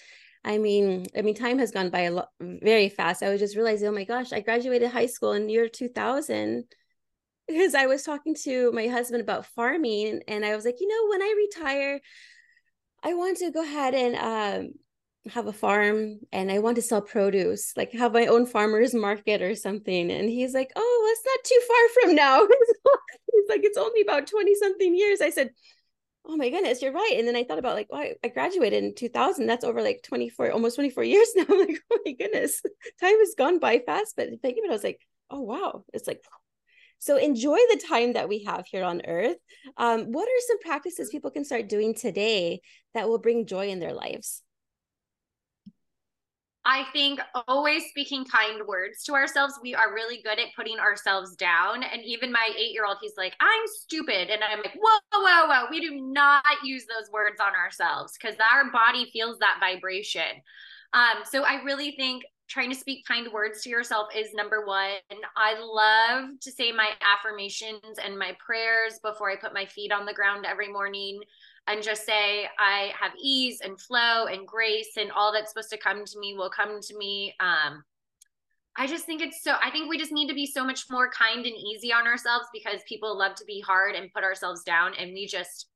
I 0.45 0.59
mean, 0.59 1.07
I 1.17 1.23
mean, 1.23 1.35
time 1.35 1.59
has 1.59 1.71
gone 1.71 1.91
by 1.91 2.01
a 2.01 2.11
lot 2.11 2.29
very 2.41 2.89
fast. 2.89 3.23
I 3.23 3.29
was 3.29 3.41
just 3.41 3.55
realizing, 3.55 3.89
oh 3.89 3.93
my 3.93 4.05
gosh, 4.05 4.33
I 4.33 4.41
graduated 4.41 4.91
high 4.91 5.07
school 5.07 5.33
in 5.33 5.49
year 5.49 5.69
2000 5.69 6.65
because 7.47 7.75
I 7.75 7.87
was 7.87 8.03
talking 8.03 8.35
to 8.45 8.73
my 8.73 8.89
husband 8.89 9.21
about 9.21 9.47
farming 9.47 10.23
and 10.27 10.45
I 10.45 10.57
was 10.57 10.65
like, 10.65 10.81
you 10.81 10.89
know, 10.89 11.11
when 11.11 11.23
I 11.23 11.35
retire, 11.37 12.01
I 13.03 13.15
want 13.15 13.39
to 13.39 13.51
go 13.51 13.63
ahead 13.63 13.95
and 13.95 14.17
um, 14.17 14.73
have 15.33 15.47
a 15.47 15.53
farm 15.53 16.21
and 16.33 16.51
I 16.51 16.59
want 16.59 16.77
to 16.77 16.83
sell 16.83 17.03
produce, 17.03 17.73
like 17.77 17.93
have 17.93 18.13
my 18.13 18.27
own 18.27 18.47
farmer's 18.47 18.95
market 18.95 19.43
or 19.43 19.55
something. 19.55 20.11
And 20.11 20.29
he's 20.29 20.55
like, 20.55 20.71
Oh, 20.77 21.09
it's 21.13 21.27
not 21.27 21.45
too 21.45 21.61
far 21.69 22.03
from 22.03 22.15
now. 22.15 22.47
he's 23.33 23.49
like, 23.49 23.61
It's 23.65 23.79
only 23.79 24.03
about 24.03 24.27
20 24.27 24.55
something 24.55 24.95
years. 24.95 25.21
I 25.21 25.31
said, 25.31 25.51
Oh 26.27 26.37
my 26.37 26.51
goodness, 26.51 26.83
you're 26.83 26.93
right. 26.93 27.17
And 27.17 27.27
then 27.27 27.37
I 27.37 27.45
thought 27.45 27.59
about 27.59 27.75
like, 27.75 27.89
well, 27.91 28.07
I 28.23 28.29
graduated 28.29 28.85
in 28.85 28.95
2000. 28.95 29.47
That's 29.47 29.65
over 29.65 29.83
like 29.83 30.03
24, 30.05 30.53
almost 30.53 30.77
24 30.77 31.05
years 31.05 31.29
now. 31.37 31.47
I'm 31.49 31.59
like, 31.59 31.81
oh 31.93 31.99
my 32.05 32.13
goodness, 32.13 32.63
time 33.01 33.19
has 33.19 33.35
gone 33.37 33.59
by 33.59 33.81
fast. 33.81 34.15
But 34.17 34.29
thinking 34.43 34.65
about 34.65 34.71
it, 34.71 34.73
I 34.73 34.75
was 34.75 34.85
like, 34.85 35.01
oh 35.31 35.41
wow, 35.41 35.85
it's 35.95 36.07
like 36.07 36.23
so 37.01 37.17
enjoy 37.17 37.57
the 37.57 37.83
time 37.89 38.13
that 38.13 38.29
we 38.29 38.45
have 38.45 38.67
here 38.71 38.85
on 38.85 39.01
earth. 39.07 39.39
Um, 39.77 40.13
what 40.13 40.29
are 40.29 40.47
some 40.47 40.61
practices 40.61 41.09
people 41.11 41.31
can 41.31 41.45
start 41.45 41.69
doing 41.69 41.95
today 41.95 42.61
that 42.95 43.09
will 43.09 43.19
bring 43.19 43.47
joy 43.47 43.69
in 43.69 43.81
their 43.81 43.95
lives? 43.95 44.43
I 46.63 46.85
think 46.93 47.21
always 47.49 47.85
speaking 47.89 48.27
kind 48.27 48.67
words 48.67 49.03
to 49.05 49.15
ourselves. 49.15 49.59
We 49.63 49.75
are 49.75 49.95
really 49.95 50.21
good 50.23 50.39
at 50.39 50.55
putting 50.55 50.79
ourselves 50.79 51.35
down. 51.37 51.83
And 51.83 52.03
even 52.05 52.31
my 52.31 52.51
eight 52.55 52.73
year 52.73 52.85
old, 52.85 52.99
he's 53.01 53.17
like, 53.17 53.35
I'm 53.41 53.63
stupid. 53.67 54.29
And 54.29 54.45
I'm 54.45 54.59
like, 54.59 54.75
whoa, 54.79 54.99
whoa, 55.11 55.47
whoa. 55.47 55.67
We 55.71 55.81
do 55.81 55.99
not 56.03 56.45
use 56.63 56.85
those 56.85 57.11
words 57.11 57.41
on 57.41 57.55
ourselves 57.55 58.13
because 58.21 58.37
our 58.53 58.71
body 58.71 59.11
feels 59.11 59.39
that 59.39 59.57
vibration. 59.59 60.43
Um, 60.93 61.25
so 61.25 61.45
I 61.45 61.63
really 61.63 61.93
think 61.93 62.25
trying 62.51 62.69
to 62.69 62.77
speak 62.77 63.07
kind 63.07 63.33
words 63.33 63.63
to 63.63 63.71
yourself 63.71 64.09
is 64.15 64.35
number 64.35 64.67
one. 64.67 64.99
I 65.37 65.59
love 65.61 66.41
to 66.41 66.51
say 66.51 66.73
my 66.73 66.91
affirmations 67.01 67.99
and 68.05 68.19
my 68.19 68.37
prayers 68.45 68.99
before 69.03 69.31
I 69.31 69.37
put 69.37 69.55
my 69.55 69.67
feet 69.67 69.93
on 69.93 70.05
the 70.05 70.13
ground 70.13 70.45
every 70.45 70.71
morning 70.71 71.21
and 71.69 71.81
just 71.81 72.05
say, 72.05 72.49
I 72.59 72.91
have 73.01 73.13
ease 73.23 73.61
and 73.63 73.81
flow 73.81 74.27
and 74.27 74.49
grace, 74.49 74.97
and 74.97 75.13
all 75.13 75.33
that's 75.33 75.53
supposed 75.53 75.71
to 75.71 75.79
come 75.79 76.05
to 76.05 76.19
me 76.19 76.35
will 76.35 76.51
come 76.51 76.81
to 76.81 76.99
me. 76.99 77.35
Um, 77.39 77.85
I 78.77 78.89
just 78.89 79.05
think 79.05 79.23
it's 79.23 79.45
so, 79.45 79.55
I 79.63 79.71
think 79.71 79.89
we 79.89 79.99
just 79.99 80.11
need 80.11 80.29
to 80.29 80.35
be 80.35 80.47
so 80.47 80.65
much 80.65 80.87
more 80.91 81.09
kind 81.11 81.47
and 81.47 81.57
easy 81.57 81.93
on 81.93 82.07
ourselves 82.07 82.47
because 82.53 82.81
people 82.89 83.17
love 83.17 83.37
to 83.37 83.45
be 83.45 83.61
hard 83.61 83.95
and 83.95 84.13
put 84.13 84.25
ourselves 84.25 84.65
down, 84.65 84.95
and 84.99 85.13
we 85.13 85.27
just 85.27 85.67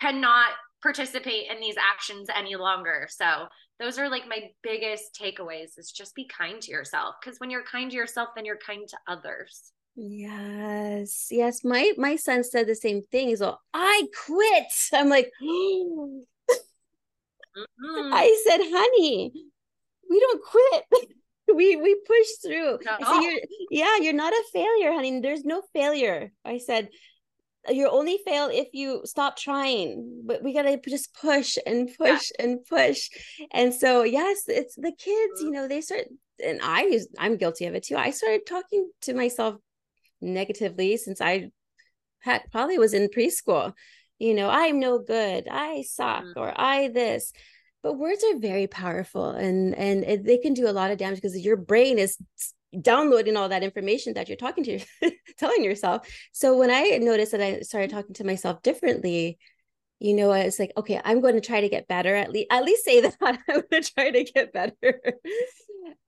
cannot 0.00 0.50
participate 0.82 1.50
in 1.50 1.60
these 1.60 1.76
actions 1.78 2.28
any 2.34 2.56
longer. 2.56 3.06
So 3.08 3.46
those 3.80 3.98
are 3.98 4.08
like 4.08 4.28
my 4.28 4.50
biggest 4.62 5.18
takeaways 5.20 5.78
is 5.78 5.90
just 5.90 6.14
be 6.14 6.26
kind 6.26 6.60
to 6.62 6.70
yourself 6.70 7.16
because 7.20 7.40
when 7.40 7.50
you're 7.50 7.64
kind 7.64 7.90
to 7.90 7.96
yourself 7.96 8.28
then 8.36 8.44
you're 8.44 8.58
kind 8.58 8.86
to 8.88 8.98
others. 9.08 9.72
Yes. 9.96 11.28
Yes, 11.30 11.64
my 11.64 11.92
my 11.96 12.16
son 12.16 12.44
said 12.44 12.68
the 12.68 12.76
same 12.76 13.02
thing. 13.10 13.28
He's 13.28 13.40
like, 13.40 13.56
"I 13.74 14.06
quit." 14.24 14.72
I'm 14.94 15.08
like, 15.08 15.30
mm-hmm. 17.56 18.12
I 18.12 18.42
said, 18.46 18.58
honey, 18.60 19.32
we 20.08 20.20
don't 20.20 20.42
quit. 20.42 20.84
we 21.54 21.76
we 21.76 22.00
push 22.06 22.28
through. 22.42 22.78
No. 22.84 22.96
I 23.00 23.12
said, 23.12 23.22
you're, 23.22 23.40
yeah, 23.70 23.96
you're 24.00 24.12
not 24.12 24.32
a 24.32 24.44
failure, 24.52 24.92
honey. 24.92 25.20
There's 25.20 25.44
no 25.44 25.62
failure. 25.72 26.32
I 26.44 26.58
said, 26.58 26.88
you 27.68 27.88
only 27.88 28.18
fail 28.24 28.48
if 28.50 28.68
you 28.72 29.02
stop 29.04 29.36
trying 29.36 30.22
but 30.24 30.42
we 30.42 30.54
gotta 30.54 30.80
just 30.88 31.14
push 31.14 31.58
and 31.66 31.90
push 31.96 32.30
yeah. 32.38 32.46
and 32.46 32.64
push 32.64 33.08
and 33.52 33.74
so 33.74 34.02
yes 34.02 34.44
it's 34.46 34.74
the 34.76 34.92
kids 34.92 35.40
you 35.40 35.46
mm-hmm. 35.46 35.52
know 35.52 35.68
they 35.68 35.80
start 35.80 36.06
and 36.44 36.60
i 36.62 36.98
i'm 37.18 37.36
guilty 37.36 37.66
of 37.66 37.74
it 37.74 37.84
too 37.84 37.96
i 37.96 38.10
started 38.10 38.46
talking 38.46 38.90
to 39.02 39.12
myself 39.12 39.56
negatively 40.20 40.96
since 40.96 41.20
i 41.20 41.50
had 42.20 42.42
probably 42.50 42.78
was 42.78 42.94
in 42.94 43.08
preschool 43.08 43.72
you 44.18 44.34
know 44.34 44.48
i'm 44.48 44.80
no 44.80 44.98
good 44.98 45.46
i 45.50 45.82
suck 45.82 46.24
mm-hmm. 46.24 46.38
or 46.40 46.52
i 46.58 46.88
this 46.88 47.32
but 47.82 47.94
words 47.94 48.22
are 48.24 48.38
very 48.38 48.66
powerful 48.66 49.30
and 49.30 49.74
and 49.74 50.24
they 50.24 50.38
can 50.38 50.54
do 50.54 50.68
a 50.68 50.72
lot 50.72 50.90
of 50.90 50.98
damage 50.98 51.16
because 51.16 51.38
your 51.38 51.56
brain 51.56 51.98
is 51.98 52.16
downloading 52.80 53.36
all 53.36 53.48
that 53.48 53.62
information 53.62 54.14
that 54.14 54.28
you're 54.28 54.36
talking 54.36 54.64
to 54.64 54.78
telling 55.38 55.64
yourself 55.64 56.08
so 56.32 56.56
when 56.56 56.70
i 56.70 56.98
noticed 57.00 57.32
that 57.32 57.40
i 57.40 57.60
started 57.60 57.90
talking 57.90 58.14
to 58.14 58.24
myself 58.24 58.62
differently 58.62 59.38
you 59.98 60.14
know 60.14 60.30
I 60.30 60.46
was 60.46 60.58
like 60.58 60.72
okay 60.76 61.00
i'm 61.04 61.20
going 61.20 61.34
to 61.34 61.40
try 61.40 61.60
to 61.60 61.68
get 61.68 61.88
better 61.88 62.14
at 62.14 62.30
least 62.30 62.48
at 62.50 62.64
least 62.64 62.84
say 62.84 63.00
that 63.02 63.16
i'm 63.20 63.38
going 63.46 63.82
to 63.82 63.82
try 63.82 64.10
to 64.10 64.24
get 64.24 64.52
better 64.52 65.00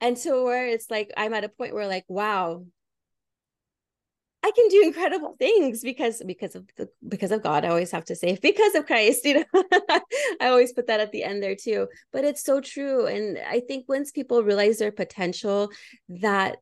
and 0.00 0.18
so 0.18 0.44
where 0.44 0.66
it's 0.66 0.90
like 0.90 1.12
i'm 1.16 1.34
at 1.34 1.44
a 1.44 1.48
point 1.48 1.74
where 1.74 1.86
like 1.86 2.04
wow 2.08 2.64
I 4.44 4.50
can 4.50 4.68
do 4.68 4.82
incredible 4.82 5.36
things 5.38 5.82
because 5.82 6.20
because 6.26 6.56
of 6.56 6.66
the, 6.76 6.88
because 7.06 7.30
of 7.30 7.42
God. 7.42 7.64
I 7.64 7.68
always 7.68 7.92
have 7.92 8.04
to 8.06 8.16
say 8.16 8.36
because 8.42 8.74
of 8.74 8.86
Christ. 8.86 9.24
You 9.24 9.40
know, 9.40 9.62
I 10.40 10.48
always 10.48 10.72
put 10.72 10.88
that 10.88 11.00
at 11.00 11.12
the 11.12 11.22
end 11.22 11.42
there 11.42 11.54
too. 11.54 11.86
But 12.12 12.24
it's 12.24 12.42
so 12.42 12.60
true, 12.60 13.06
and 13.06 13.38
I 13.48 13.60
think 13.60 13.88
once 13.88 14.10
people 14.10 14.42
realize 14.42 14.78
their 14.78 14.92
potential, 14.92 15.70
that 16.08 16.56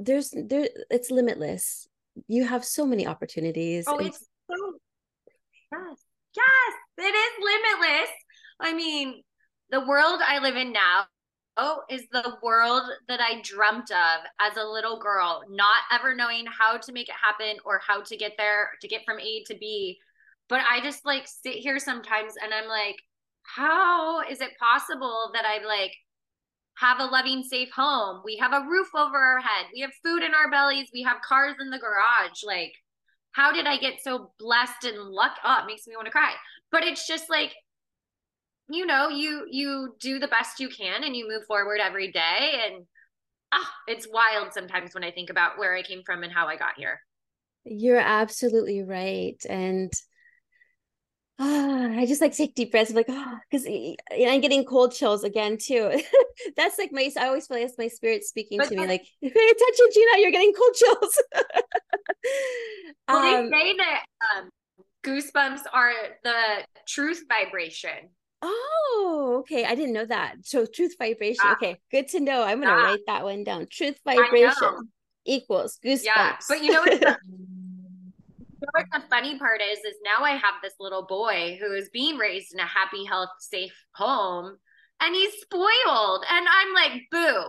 there's 0.00 0.34
there 0.34 0.68
it's 0.90 1.10
limitless. 1.10 1.86
You 2.26 2.44
have 2.44 2.64
so 2.64 2.86
many 2.86 3.06
opportunities. 3.06 3.84
Oh, 3.86 3.98
it's 3.98 4.18
so 4.50 4.78
yes, 5.70 5.98
yes, 6.34 6.74
it 6.98 7.14
is 7.14 7.32
limitless. 7.40 8.10
I 8.58 8.74
mean, 8.74 9.22
the 9.70 9.80
world 9.86 10.20
I 10.26 10.38
live 10.40 10.56
in 10.56 10.72
now 10.72 11.04
is 11.90 12.02
the 12.10 12.36
world 12.42 12.84
that 13.08 13.20
I 13.20 13.42
dreamt 13.42 13.90
of 13.90 14.24
as 14.40 14.56
a 14.56 14.64
little 14.64 14.98
girl, 14.98 15.42
not 15.50 15.82
ever 15.92 16.14
knowing 16.14 16.46
how 16.46 16.78
to 16.78 16.92
make 16.92 17.08
it 17.08 17.14
happen 17.22 17.58
or 17.66 17.80
how 17.86 18.00
to 18.00 18.16
get 18.16 18.32
there 18.38 18.70
to 18.80 18.88
get 18.88 19.02
from 19.04 19.20
A 19.20 19.44
to 19.46 19.54
B. 19.58 19.98
But 20.48 20.62
I 20.68 20.80
just 20.80 21.04
like 21.04 21.28
sit 21.28 21.56
here 21.56 21.78
sometimes 21.78 22.34
and 22.42 22.54
I'm 22.54 22.66
like, 22.66 22.96
how 23.42 24.22
is 24.22 24.40
it 24.40 24.58
possible 24.58 25.30
that 25.34 25.44
I 25.44 25.64
like 25.64 25.92
have 26.80 26.98
a 27.00 27.04
loving, 27.04 27.42
safe 27.42 27.70
home? 27.74 28.22
We 28.24 28.36
have 28.38 28.52
a 28.52 28.66
roof 28.66 28.88
over 28.94 29.16
our 29.16 29.40
head, 29.40 29.66
we 29.72 29.80
have 29.80 29.92
food 30.04 30.22
in 30.22 30.34
our 30.34 30.50
bellies, 30.50 30.90
we 30.92 31.02
have 31.02 31.20
cars 31.22 31.56
in 31.60 31.70
the 31.70 31.78
garage. 31.78 32.42
Like, 32.44 32.72
how 33.32 33.52
did 33.52 33.66
I 33.66 33.76
get 33.76 34.02
so 34.02 34.32
blessed 34.38 34.84
and 34.84 34.98
luck? 34.98 35.32
Oh, 35.44 35.58
it 35.62 35.66
makes 35.66 35.86
me 35.86 35.94
want 35.96 36.06
to 36.06 36.12
cry. 36.12 36.32
But 36.72 36.84
it's 36.84 37.06
just 37.06 37.28
like 37.28 37.54
you 38.70 38.86
know 38.86 39.08
you 39.08 39.46
you 39.50 39.94
do 40.00 40.18
the 40.18 40.28
best 40.28 40.60
you 40.60 40.68
can 40.68 41.04
and 41.04 41.16
you 41.16 41.28
move 41.28 41.44
forward 41.46 41.80
every 41.82 42.10
day 42.10 42.62
and 42.66 42.84
ah, 43.52 43.72
it's 43.88 44.06
wild 44.10 44.52
sometimes 44.52 44.94
when 44.94 45.04
i 45.04 45.10
think 45.10 45.28
about 45.28 45.58
where 45.58 45.74
i 45.74 45.82
came 45.82 46.02
from 46.04 46.22
and 46.22 46.32
how 46.32 46.46
i 46.46 46.56
got 46.56 46.74
here 46.76 47.00
you're 47.64 47.98
absolutely 47.98 48.82
right 48.82 49.44
and 49.48 49.92
oh, 51.40 51.98
I 51.98 52.06
just 52.06 52.20
like 52.20 52.36
take 52.36 52.54
deep 52.54 52.70
breaths, 52.70 52.92
like 52.92 53.06
oh, 53.08 53.38
because 53.50 53.66
I'm 53.66 54.40
getting 54.40 54.64
cold 54.64 54.92
chills 54.92 55.24
again 55.24 55.56
too. 55.58 56.00
that's 56.56 56.78
like 56.78 56.92
my. 56.92 57.10
I 57.18 57.26
always 57.26 57.46
feel 57.46 57.56
like 57.56 57.66
it's 57.66 57.78
my 57.78 57.88
spirit 57.88 58.24
speaking 58.24 58.58
but 58.58 58.68
to 58.68 58.76
me, 58.76 58.86
like 58.86 59.02
pay 59.22 59.28
attention, 59.28 59.86
Gina. 59.92 60.18
You're 60.18 60.30
getting 60.30 60.52
cold 60.52 60.74
chills. 60.74 61.22
well, 63.08 63.36
um, 63.36 63.50
they 63.50 63.58
say 63.58 63.76
that 63.78 64.04
um, 64.36 64.50
goosebumps 65.02 65.62
are 65.72 65.92
the 66.22 66.64
truth 66.86 67.24
vibration. 67.28 68.10
Oh, 68.42 69.36
okay. 69.40 69.64
I 69.64 69.74
didn't 69.74 69.92
know 69.92 70.06
that. 70.06 70.36
So 70.42 70.66
truth 70.66 70.94
vibration. 70.98 71.44
Yeah. 71.44 71.52
Okay, 71.52 71.76
good 71.90 72.08
to 72.08 72.20
know. 72.20 72.42
I'm 72.42 72.60
gonna 72.60 72.76
yeah. 72.76 72.84
write 72.84 73.00
that 73.06 73.24
one 73.24 73.44
down. 73.44 73.66
Truth 73.70 73.98
vibration 74.04 74.54
equals 75.24 75.78
goosebumps. 75.84 76.04
Yeah, 76.04 76.36
but 76.48 76.62
you 76.62 76.72
know 76.72 76.84
know 78.60 78.68
what 78.72 78.86
the 78.92 79.08
funny 79.08 79.38
part 79.38 79.60
is? 79.60 79.78
Is 79.78 79.96
now 80.04 80.24
I 80.24 80.32
have 80.32 80.54
this 80.62 80.74
little 80.80 81.06
boy 81.06 81.58
who 81.60 81.72
is 81.72 81.90
being 81.92 82.16
raised 82.16 82.52
in 82.52 82.60
a 82.60 82.66
happy, 82.66 83.04
health, 83.04 83.30
safe 83.38 83.74
home, 83.94 84.56
and 85.00 85.14
he's 85.14 85.32
spoiled, 85.40 86.24
and 86.30 86.46
I'm 86.48 86.74
like, 86.74 87.02
boo. 87.10 87.44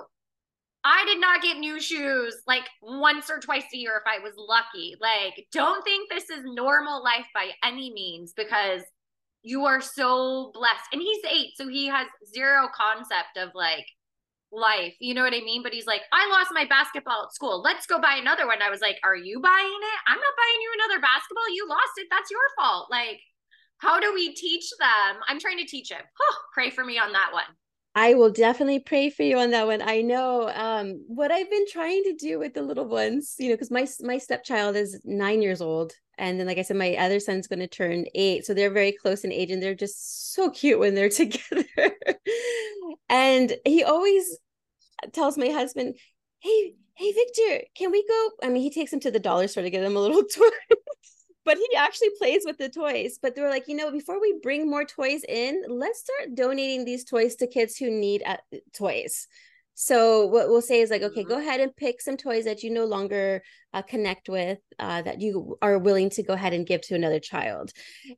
I 0.84 1.06
did 1.06 1.22
not 1.22 1.44
get 1.44 1.60
new 1.60 1.80
shoes 1.80 2.42
like 2.48 2.64
once 2.82 3.30
or 3.30 3.40
twice 3.40 3.66
a 3.72 3.78
year 3.78 4.02
if 4.04 4.12
I 4.12 4.24
was 4.24 4.34
lucky. 4.36 4.96
Like, 5.00 5.46
don't 5.52 5.84
think 5.84 6.10
this 6.10 6.32
is 6.32 6.44
normal 6.44 7.04
life 7.04 7.28
by 7.36 7.52
any 7.64 7.94
means 7.94 8.34
because 8.36 8.82
you 9.44 9.66
are 9.66 9.82
so 9.82 10.50
blessed. 10.56 10.86
And 10.92 11.02
he's 11.02 11.24
eight, 11.30 11.52
so 11.56 11.68
he 11.68 11.86
has 11.88 12.08
zero 12.34 12.68
concept 12.76 13.38
of 13.38 13.50
like 13.54 13.86
life. 14.52 14.96
You 15.00 15.14
know 15.14 15.24
what 15.24 15.34
I 15.34 15.40
mean? 15.40 15.64
But 15.64 15.74
he's 15.74 15.88
like, 15.88 16.02
I 16.12 16.28
lost 16.30 16.52
my 16.54 16.66
basketball 16.66 17.24
at 17.26 17.34
school. 17.34 17.62
Let's 17.62 17.86
go 17.86 18.00
buy 18.00 18.16
another 18.20 18.46
one. 18.48 18.62
I 18.62 18.70
was 18.70 18.82
like, 18.82 19.00
Are 19.04 19.16
you 19.16 19.40
buying 19.40 19.82
it? 19.82 20.00
I'm 20.08 20.20
not 20.20 20.38
buying 20.38 20.62
you 20.62 20.72
another 20.76 21.02
basketball. 21.02 21.50
You 21.54 21.68
lost 21.68 21.98
it. 21.98 22.08
That's 22.10 22.32
your 22.32 22.42
fault. 22.58 22.92
Like, 22.92 23.20
how 23.78 24.00
do 24.00 24.14
we 24.14 24.34
teach 24.34 24.70
them? 24.80 25.22
I'm 25.28 25.40
trying 25.40 25.58
to 25.58 25.66
teach 25.66 25.92
him. 25.92 26.02
Oh, 26.22 26.36
pray 26.54 26.70
for 26.70 26.86
me 26.86 27.00
on 27.00 27.14
that 27.14 27.34
one. 27.34 27.50
I 27.94 28.14
will 28.14 28.32
definitely 28.32 28.80
pray 28.80 29.10
for 29.10 29.24
you 29.24 29.38
on 29.38 29.52
that 29.52 29.68
one. 29.68 29.82
I 29.82 30.02
know 30.02 30.50
um, 30.50 31.04
what 31.08 31.32
I've 31.32 31.50
been 31.50 31.66
trying 31.70 32.04
to 32.04 32.14
do 32.14 32.40
with 32.40 32.54
the 32.54 32.62
little 32.62 32.86
ones, 32.88 33.36
you 33.38 33.50
know, 33.50 33.56
because 33.56 33.72
my 33.72 33.86
my 34.02 34.18
stepchild 34.18 34.78
is 34.78 35.02
nine 35.04 35.42
years 35.42 35.62
old, 35.62 35.92
and 36.18 36.40
then 36.40 36.48
like 36.48 36.58
I 36.58 36.62
said, 36.62 36.78
my 36.78 36.96
other 36.96 37.20
son's 37.20 37.48
going 37.48 37.60
to 37.60 37.68
turn 37.68 38.06
eight, 38.16 38.46
so 38.46 38.54
they're 38.54 38.72
very 38.72 38.94
close 38.94 39.26
in 39.26 39.32
age, 39.34 39.52
and 39.52 39.62
they're 39.62 39.76
just 39.76 40.34
so 40.34 40.50
cute 40.50 40.80
when 40.80 40.96
they're 40.96 41.10
together. 41.22 41.66
and 43.10 43.54
he 43.66 43.84
always 43.84 44.38
tells 45.14 45.38
my 45.38 45.50
husband, 45.50 45.96
"Hey, 46.40 46.76
hey, 46.96 47.12
Victor, 47.12 47.66
can 47.76 47.92
we 47.92 48.06
go?" 48.08 48.30
I 48.44 48.50
mean, 48.50 48.64
he 48.64 48.72
takes 48.72 48.94
him 48.94 49.02
to 49.02 49.12
the 49.12 49.20
dollar 49.20 49.48
store 49.50 49.64
to 49.64 49.70
get 49.70 49.84
him 49.84 49.98
a 49.98 50.00
little 50.00 50.24
toy 50.36 50.50
but 51.46 51.58
he 51.58 51.68
actually 51.76 52.10
plays 52.18 52.44
with 52.46 52.58
the 52.58 52.70
toys. 52.70 53.20
But 53.22 53.36
they 53.36 53.42
were 53.42 53.50
like, 53.50 53.68
you 53.68 53.76
know, 53.76 53.92
before 53.92 54.20
we 54.20 54.40
bring 54.42 54.70
more 54.70 54.86
toys 54.86 55.24
in, 55.28 55.64
let's 55.68 56.00
start 56.02 56.36
donating 56.36 56.86
these 56.86 57.04
toys 57.04 57.36
to 57.38 57.48
kids 57.48 57.78
who 57.78 57.90
need 57.90 58.24
uh, 58.26 58.38
toys. 58.74 59.28
So 59.74 60.26
what 60.28 60.50
we'll 60.50 60.62
say 60.62 60.82
is 60.82 60.92
like, 60.92 61.02
okay, 61.02 61.22
mm-hmm. 61.22 61.30
go 61.30 61.40
ahead 61.40 61.60
and 61.60 61.76
pick 61.76 62.02
some 62.02 62.18
toys 62.18 62.46
that 62.46 62.62
you 62.62 62.70
no 62.70 62.86
longer 62.86 63.42
uh, 63.74 63.82
connect 63.82 64.30
with, 64.30 64.60
uh, 64.78 65.02
that 65.02 65.22
you 65.22 65.58
are 65.62 65.80
willing 65.80 66.10
to 66.12 66.24
go 66.24 66.34
ahead 66.34 66.54
and 66.54 66.68
give 66.68 66.82
to 66.82 66.96
another 66.96 67.20
child. 67.20 67.72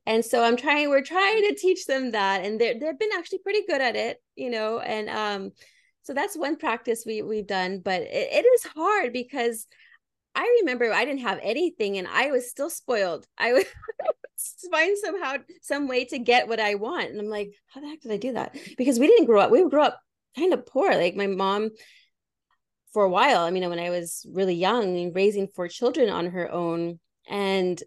And 0.04 0.24
so 0.24 0.42
I'm 0.42 0.56
trying, 0.56 0.90
we're 0.90 1.00
trying 1.00 1.42
to 1.48 1.54
teach 1.54 1.86
them 1.86 2.10
that, 2.10 2.44
and 2.44 2.60
they're 2.60 2.74
they've 2.78 2.98
been 2.98 3.16
actually 3.16 3.38
pretty 3.38 3.62
good 3.66 3.80
at 3.80 3.96
it, 3.96 4.18
you 4.34 4.50
know. 4.50 4.80
And 4.80 5.08
um, 5.08 5.52
so 6.02 6.12
that's 6.12 6.36
one 6.36 6.56
practice 6.56 7.04
we 7.06 7.22
we've 7.22 7.46
done, 7.46 7.80
but 7.82 8.02
it, 8.02 8.28
it 8.32 8.44
is 8.44 8.64
hard 8.64 9.12
because 9.12 9.66
I 10.34 10.58
remember 10.60 10.92
I 10.92 11.04
didn't 11.04 11.20
have 11.20 11.38
anything 11.42 11.98
and 11.98 12.08
I 12.08 12.30
was 12.30 12.50
still 12.50 12.70
spoiled. 12.70 13.26
I 13.38 13.52
would 13.52 13.66
find 14.70 14.96
somehow 14.98 15.36
some 15.62 15.88
way 15.88 16.04
to 16.06 16.18
get 16.18 16.48
what 16.48 16.60
I 16.60 16.74
want. 16.74 17.10
And 17.10 17.20
I'm 17.20 17.28
like, 17.28 17.54
how 17.66 17.80
the 17.80 17.88
heck 17.88 18.00
did 18.00 18.12
I 18.12 18.16
do 18.16 18.32
that? 18.32 18.56
Because 18.76 18.98
we 18.98 19.06
didn't 19.06 19.26
grow 19.26 19.40
up, 19.40 19.50
we 19.50 19.68
grew 19.68 19.82
up 19.82 20.00
kind 20.36 20.52
of 20.52 20.66
poor. 20.66 20.94
Like 20.94 21.14
my 21.14 21.26
mom 21.26 21.70
for 22.92 23.04
a 23.04 23.10
while, 23.10 23.40
I 23.40 23.50
mean, 23.50 23.68
when 23.68 23.78
I 23.78 23.90
was 23.90 24.26
really 24.32 24.54
young 24.54 24.96
and 24.96 25.14
raising 25.14 25.48
four 25.48 25.68
children 25.68 26.10
on 26.10 26.26
her 26.26 26.50
own 26.50 26.98
and 27.28 27.80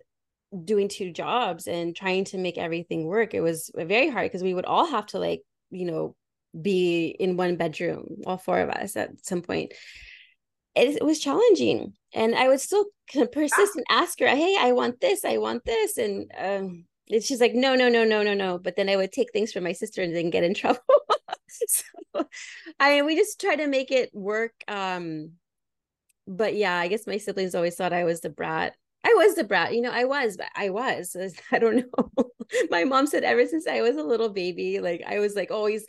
doing 0.63 0.87
two 0.87 1.11
jobs 1.11 1.67
and 1.67 1.95
trying 1.95 2.25
to 2.25 2.37
make 2.37 2.57
everything 2.57 3.05
work, 3.05 3.33
it 3.33 3.41
was 3.41 3.69
very 3.75 4.09
hard 4.09 4.25
because 4.25 4.43
we 4.43 4.53
would 4.53 4.65
all 4.65 4.85
have 4.85 5.05
to 5.07 5.19
like, 5.19 5.41
you 5.69 5.85
know, 5.85 6.15
be 6.59 7.07
in 7.07 7.37
one 7.37 7.57
bedroom, 7.57 8.21
all 8.25 8.37
four 8.37 8.59
of 8.59 8.69
us 8.69 8.95
at 8.95 9.25
some 9.25 9.41
point 9.41 9.73
it, 10.77 10.97
it 10.97 11.05
was 11.05 11.19
challenging. 11.19 11.93
And 12.13 12.35
i 12.35 12.47
would 12.47 12.61
still 12.61 12.85
persist 13.31 13.75
and 13.75 13.85
ask 13.89 14.19
her 14.19 14.27
hey 14.27 14.55
i 14.59 14.71
want 14.71 15.01
this 15.01 15.25
i 15.25 15.37
want 15.37 15.65
this. 15.65 15.97
And 15.97 16.31
um 16.37 16.85
and 17.09 17.23
she's 17.23 17.41
like 17.41 17.53
no 17.53 17.75
no 17.75 17.89
no 17.89 18.03
no 18.03 18.23
no 18.23 18.33
no. 18.33 18.57
But 18.57 18.75
then 18.75 18.89
i 18.89 18.95
would 18.95 19.11
take 19.11 19.31
things 19.31 19.51
from 19.51 19.63
my 19.63 19.73
sister 19.73 20.01
and 20.01 20.15
then 20.15 20.29
get 20.29 20.43
in 20.43 20.53
trouble. 20.61 20.81
So 21.49 21.83
i 22.79 22.91
mean 22.91 23.05
we 23.05 23.15
just 23.15 23.39
try 23.39 23.55
to 23.55 23.67
make 23.67 23.91
it 23.91 24.09
work 24.13 24.53
um 24.67 25.31
but 26.27 26.55
yeah 26.55 26.77
i 26.77 26.87
guess 26.87 27.07
my 27.07 27.17
siblings 27.17 27.55
always 27.55 27.75
thought 27.75 27.93
i 27.93 28.03
was 28.03 28.21
the 28.21 28.29
brat. 28.29 28.75
I 29.03 29.13
was 29.15 29.35
the 29.35 29.43
brat 29.43 29.73
you 29.73 29.81
know 29.81 29.91
i 29.91 30.03
was 30.03 30.37
but 30.37 30.47
i 30.55 30.69
was 30.69 31.15
i 31.51 31.59
don't 31.59 31.77
know. 31.77 32.09
My 32.69 32.83
mom 32.83 33.07
said 33.07 33.23
ever 33.23 33.45
since 33.47 33.65
i 33.67 33.81
was 33.81 33.95
a 33.95 34.03
little 34.03 34.29
baby 34.29 34.79
like 34.79 35.01
i 35.07 35.19
was 35.19 35.35
like 35.35 35.49
always 35.51 35.85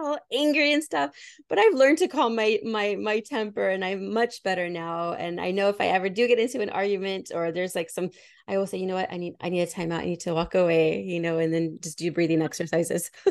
all 0.00 0.18
angry 0.32 0.72
and 0.72 0.82
stuff 0.82 1.10
but 1.48 1.58
i've 1.58 1.74
learned 1.74 1.98
to 1.98 2.08
calm 2.08 2.34
my 2.34 2.58
my 2.64 2.96
my 2.96 3.20
temper 3.20 3.68
and 3.68 3.84
i'm 3.84 4.12
much 4.12 4.42
better 4.42 4.68
now 4.68 5.12
and 5.12 5.40
i 5.40 5.50
know 5.50 5.68
if 5.68 5.80
i 5.80 5.86
ever 5.86 6.08
do 6.08 6.26
get 6.26 6.38
into 6.38 6.60
an 6.60 6.70
argument 6.70 7.30
or 7.34 7.52
there's 7.52 7.74
like 7.74 7.90
some 7.90 8.10
I 8.50 8.58
will 8.58 8.66
say, 8.66 8.78
you 8.78 8.86
know 8.86 8.96
what, 8.96 9.12
I 9.12 9.16
need 9.16 9.34
I 9.40 9.48
need 9.48 9.60
a 9.60 9.66
timeout. 9.66 10.00
I 10.00 10.06
need 10.06 10.20
to 10.20 10.34
walk 10.34 10.56
away, 10.56 11.02
you 11.02 11.20
know, 11.20 11.38
and 11.38 11.54
then 11.54 11.78
just 11.80 11.98
do 11.98 12.10
breathing 12.10 12.42
exercises. 12.42 13.08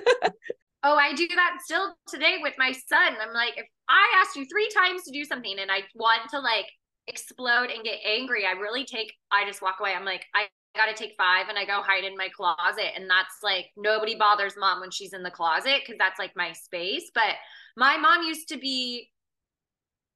oh, 0.84 0.96
I 0.96 1.14
do 1.14 1.28
that 1.28 1.58
still 1.62 1.94
today 2.08 2.38
with 2.42 2.54
my 2.58 2.72
son. 2.72 3.16
I'm 3.22 3.34
like, 3.34 3.58
if 3.58 3.66
I 3.90 4.22
asked 4.22 4.38
you 4.38 4.46
three 4.46 4.70
times 4.74 5.04
to 5.04 5.12
do 5.12 5.26
something 5.26 5.58
and 5.60 5.70
I 5.70 5.82
want 5.94 6.30
to 6.30 6.40
like 6.40 6.68
explode 7.08 7.70
and 7.70 7.84
get 7.84 7.98
angry, 8.06 8.46
I 8.46 8.54
really 8.54 8.86
take 8.86 9.14
I 9.30 9.46
just 9.46 9.62
walk 9.62 9.76
away. 9.82 9.94
I'm 9.94 10.06
like, 10.06 10.24
I 10.34 10.48
got 10.76 10.86
to 10.86 10.94
take 10.94 11.16
five 11.18 11.50
and 11.50 11.58
I 11.58 11.66
go 11.66 11.82
hide 11.82 12.04
in 12.04 12.16
my 12.18 12.30
closet. 12.36 12.94
And 12.96 13.10
that's 13.10 13.44
like 13.44 13.68
nobody 13.76 14.16
bothers 14.16 14.56
mom 14.58 14.82
when 14.82 14.92
she's 14.92 15.14
in 15.14 15.24
the 15.24 15.32
closet 15.32 15.82
because 15.82 15.98
that's 15.98 16.20
like 16.20 16.36
my 16.36 16.52
space. 16.54 17.12
But 17.14 17.36
my 17.76 17.98
mom 17.98 18.24
used 18.24 18.50
to 18.50 18.58
be 18.58 19.10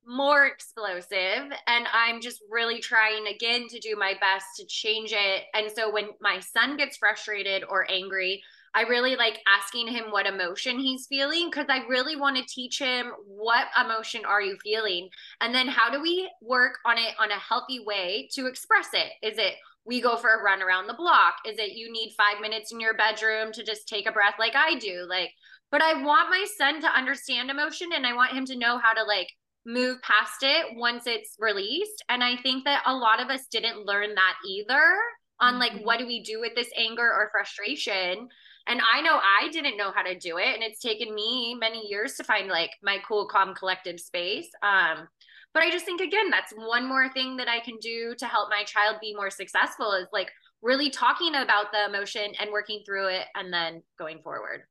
more 0.05 0.45
explosive 0.45 1.49
and 1.67 1.87
i'm 1.93 2.19
just 2.19 2.41
really 2.51 2.79
trying 2.79 3.25
again 3.27 3.67
to 3.69 3.79
do 3.79 3.95
my 3.97 4.13
best 4.19 4.45
to 4.57 4.65
change 4.65 5.13
it 5.13 5.43
and 5.53 5.71
so 5.73 5.91
when 5.91 6.09
my 6.19 6.39
son 6.39 6.75
gets 6.75 6.97
frustrated 6.97 7.63
or 7.69 7.89
angry 7.89 8.43
i 8.73 8.81
really 8.81 9.15
like 9.15 9.39
asking 9.47 9.87
him 9.87 10.05
what 10.09 10.25
emotion 10.25 10.77
he's 10.77 11.07
feeling 11.07 11.49
because 11.49 11.67
i 11.69 11.85
really 11.87 12.17
want 12.17 12.35
to 12.35 12.43
teach 12.53 12.79
him 12.79 13.11
what 13.25 13.67
emotion 13.81 14.25
are 14.25 14.41
you 14.41 14.57
feeling 14.61 15.07
and 15.39 15.55
then 15.55 15.69
how 15.69 15.89
do 15.89 16.01
we 16.01 16.29
work 16.41 16.79
on 16.85 16.97
it 16.97 17.13
on 17.17 17.31
a 17.31 17.39
healthy 17.39 17.79
way 17.79 18.27
to 18.29 18.45
express 18.45 18.87
it 18.91 19.25
is 19.25 19.37
it 19.37 19.53
we 19.85 20.01
go 20.01 20.15
for 20.15 20.33
a 20.33 20.43
run 20.43 20.61
around 20.61 20.87
the 20.87 20.93
block 20.93 21.35
is 21.45 21.57
it 21.57 21.73
you 21.73 21.91
need 21.91 22.13
five 22.17 22.41
minutes 22.41 22.71
in 22.71 22.79
your 22.79 22.93
bedroom 22.95 23.51
to 23.51 23.63
just 23.63 23.87
take 23.87 24.07
a 24.07 24.11
breath 24.11 24.35
like 24.39 24.55
i 24.55 24.77
do 24.79 25.05
like 25.09 25.29
but 25.71 25.81
i 25.81 25.93
want 26.03 26.29
my 26.29 26.45
son 26.57 26.81
to 26.81 26.87
understand 26.87 27.49
emotion 27.49 27.89
and 27.93 28.05
i 28.05 28.13
want 28.13 28.31
him 28.31 28.45
to 28.45 28.57
know 28.57 28.77
how 28.77 28.93
to 28.93 29.03
like 29.03 29.27
move 29.65 30.01
past 30.01 30.41
it 30.41 30.75
once 30.75 31.07
it's 31.07 31.35
released. 31.39 32.03
And 32.09 32.23
I 32.23 32.37
think 32.37 32.65
that 32.65 32.83
a 32.85 32.95
lot 32.95 33.21
of 33.21 33.29
us 33.29 33.47
didn't 33.51 33.85
learn 33.85 34.13
that 34.15 34.35
either 34.47 34.95
on 35.39 35.59
like 35.59 35.73
mm-hmm. 35.73 35.85
what 35.85 35.99
do 35.99 36.07
we 36.07 36.23
do 36.23 36.39
with 36.39 36.53
this 36.55 36.69
anger 36.77 37.05
or 37.05 37.29
frustration. 37.31 38.27
And 38.67 38.81
I 38.93 39.01
know 39.01 39.19
I 39.19 39.49
didn't 39.49 39.77
know 39.77 39.91
how 39.91 40.03
to 40.03 40.17
do 40.17 40.37
it. 40.37 40.53
And 40.53 40.63
it's 40.63 40.79
taken 40.79 41.13
me 41.13 41.55
many 41.59 41.87
years 41.87 42.13
to 42.15 42.23
find 42.23 42.47
like 42.47 42.71
my 42.81 42.97
cool, 43.07 43.27
calm, 43.27 43.53
collective 43.53 43.99
space. 43.99 44.47
Um, 44.61 45.07
but 45.53 45.63
I 45.63 45.71
just 45.71 45.85
think 45.85 46.01
again, 46.01 46.29
that's 46.29 46.53
one 46.53 46.87
more 46.87 47.09
thing 47.11 47.37
that 47.37 47.47
I 47.47 47.59
can 47.59 47.77
do 47.77 48.15
to 48.17 48.25
help 48.25 48.49
my 48.49 48.63
child 48.63 48.97
be 49.01 49.15
more 49.15 49.29
successful 49.29 49.93
is 49.93 50.07
like 50.11 50.31
really 50.61 50.89
talking 50.89 51.35
about 51.35 51.71
the 51.71 51.85
emotion 51.85 52.33
and 52.39 52.51
working 52.51 52.81
through 52.85 53.07
it 53.07 53.25
and 53.35 53.53
then 53.53 53.83
going 53.99 54.21
forward. 54.23 54.63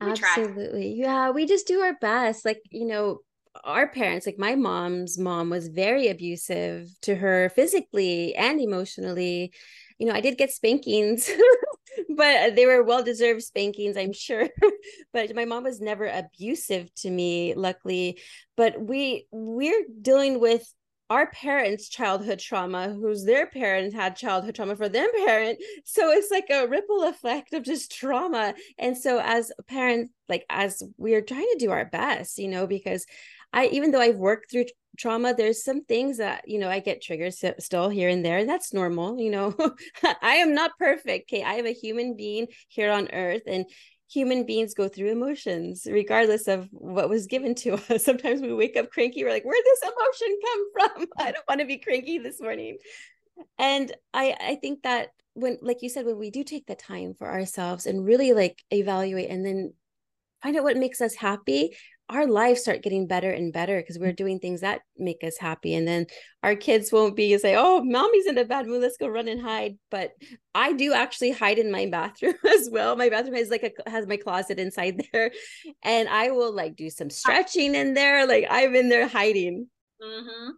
We 0.00 0.10
Absolutely. 0.10 0.96
Try. 1.00 1.06
Yeah, 1.06 1.30
we 1.30 1.46
just 1.46 1.66
do 1.66 1.80
our 1.80 1.94
best. 2.00 2.44
Like, 2.44 2.62
you 2.70 2.86
know, 2.86 3.18
our 3.64 3.88
parents, 3.88 4.26
like 4.26 4.38
my 4.38 4.54
mom's 4.54 5.18
mom, 5.18 5.50
was 5.50 5.68
very 5.68 6.08
abusive 6.08 6.88
to 7.02 7.16
her 7.16 7.50
physically 7.50 8.34
and 8.34 8.60
emotionally. 8.60 9.52
You 9.98 10.06
know, 10.06 10.14
I 10.14 10.20
did 10.20 10.38
get 10.38 10.50
spankings, 10.50 11.30
but 12.08 12.54
they 12.54 12.66
were 12.66 12.82
well 12.82 13.02
deserved 13.02 13.42
spankings, 13.42 13.96
I'm 13.96 14.12
sure. 14.12 14.48
but 15.12 15.34
my 15.34 15.44
mom 15.44 15.64
was 15.64 15.80
never 15.80 16.06
abusive 16.06 16.92
to 16.96 17.10
me, 17.10 17.54
luckily. 17.54 18.18
But 18.56 18.80
we 18.80 19.26
we're 19.30 19.84
dealing 20.00 20.40
with 20.40 20.72
our 21.12 21.30
parents' 21.30 21.90
childhood 21.90 22.38
trauma, 22.38 22.88
whose 22.88 23.24
their 23.24 23.46
parents 23.46 23.94
had 23.94 24.16
childhood 24.16 24.54
trauma 24.54 24.74
for 24.74 24.88
their 24.88 25.12
parent. 25.26 25.58
So 25.84 26.10
it's 26.10 26.30
like 26.30 26.46
a 26.50 26.66
ripple 26.66 27.02
effect 27.04 27.52
of 27.52 27.64
just 27.64 27.92
trauma. 27.92 28.54
And 28.78 28.96
so 28.96 29.20
as 29.22 29.52
parents, 29.68 30.10
like 30.30 30.46
as 30.48 30.82
we're 30.96 31.20
trying 31.20 31.48
to 31.52 31.58
do 31.58 31.70
our 31.70 31.84
best, 31.84 32.38
you 32.38 32.48
know, 32.48 32.66
because 32.66 33.04
I 33.52 33.66
even 33.66 33.90
though 33.90 34.00
I've 34.00 34.16
worked 34.16 34.50
through 34.50 34.66
trauma, 34.98 35.34
there's 35.34 35.64
some 35.64 35.84
things 35.84 36.18
that 36.18 36.44
you 36.46 36.58
know 36.58 36.68
I 36.68 36.80
get 36.80 37.02
triggered 37.02 37.34
still 37.34 37.88
here 37.88 38.08
and 38.08 38.24
there. 38.24 38.44
That's 38.44 38.72
normal, 38.72 39.18
you 39.18 39.30
know. 39.30 39.54
I 40.22 40.34
am 40.36 40.54
not 40.54 40.78
perfect. 40.78 41.32
Okay, 41.32 41.42
I 41.42 41.54
am 41.54 41.66
a 41.66 41.72
human 41.72 42.16
being 42.16 42.48
here 42.68 42.90
on 42.90 43.08
earth, 43.12 43.42
and 43.46 43.66
human 44.12 44.44
beings 44.44 44.74
go 44.74 44.88
through 44.88 45.10
emotions 45.10 45.86
regardless 45.90 46.46
of 46.46 46.68
what 46.70 47.08
was 47.08 47.26
given 47.26 47.54
to 47.54 47.74
us. 47.90 48.04
Sometimes 48.04 48.42
we 48.42 48.52
wake 48.52 48.76
up 48.76 48.90
cranky. 48.90 49.24
We're 49.24 49.30
like, 49.30 49.44
where'd 49.44 49.64
this 49.64 49.82
emotion 49.82 50.38
come 50.44 50.64
from? 50.72 51.06
I 51.26 51.32
don't 51.32 51.48
want 51.48 51.60
to 51.60 51.66
be 51.66 51.78
cranky 51.78 52.18
this 52.18 52.40
morning. 52.40 52.78
And 53.58 53.92
I 54.12 54.36
I 54.40 54.54
think 54.56 54.82
that 54.82 55.08
when 55.34 55.58
like 55.62 55.78
you 55.80 55.88
said 55.88 56.04
when 56.04 56.18
we 56.18 56.30
do 56.30 56.44
take 56.44 56.66
the 56.66 56.74
time 56.74 57.14
for 57.14 57.30
ourselves 57.30 57.86
and 57.86 58.04
really 58.04 58.32
like 58.32 58.62
evaluate 58.70 59.30
and 59.30 59.44
then 59.44 59.72
find 60.42 60.56
out 60.56 60.64
what 60.64 60.76
makes 60.76 61.00
us 61.00 61.14
happy 61.14 61.74
our 62.12 62.26
lives 62.26 62.60
start 62.60 62.82
getting 62.82 63.06
better 63.06 63.30
and 63.30 63.52
better 63.52 63.80
because 63.80 63.98
we're 63.98 64.12
mm. 64.12 64.16
doing 64.16 64.38
things 64.38 64.60
that 64.60 64.82
make 64.98 65.24
us 65.24 65.36
happy 65.38 65.74
and 65.74 65.88
then 65.88 66.06
our 66.42 66.54
kids 66.54 66.92
won't 66.92 67.16
be 67.16 67.36
say 67.38 67.56
oh 67.56 67.82
mommy's 67.82 68.26
in 68.26 68.38
a 68.38 68.44
bad 68.44 68.66
mood 68.66 68.82
let's 68.82 68.96
go 68.96 69.08
run 69.08 69.28
and 69.28 69.40
hide 69.40 69.76
but 69.90 70.12
i 70.54 70.72
do 70.72 70.92
actually 70.92 71.30
hide 71.30 71.58
in 71.58 71.70
my 71.70 71.86
bathroom 71.90 72.34
as 72.50 72.68
well 72.70 72.96
my 72.96 73.08
bathroom 73.08 73.36
has 73.36 73.50
like 73.50 73.62
a 73.62 73.90
has 73.90 74.06
my 74.06 74.16
closet 74.16 74.58
inside 74.58 75.02
there 75.12 75.30
and 75.82 76.08
i 76.08 76.30
will 76.30 76.52
like 76.52 76.76
do 76.76 76.90
some 76.90 77.10
stretching 77.10 77.74
in 77.74 77.94
there 77.94 78.26
like 78.26 78.46
i'm 78.50 78.74
in 78.74 78.88
there 78.88 79.08
hiding 79.08 79.66
mm-hmm. 80.02 80.50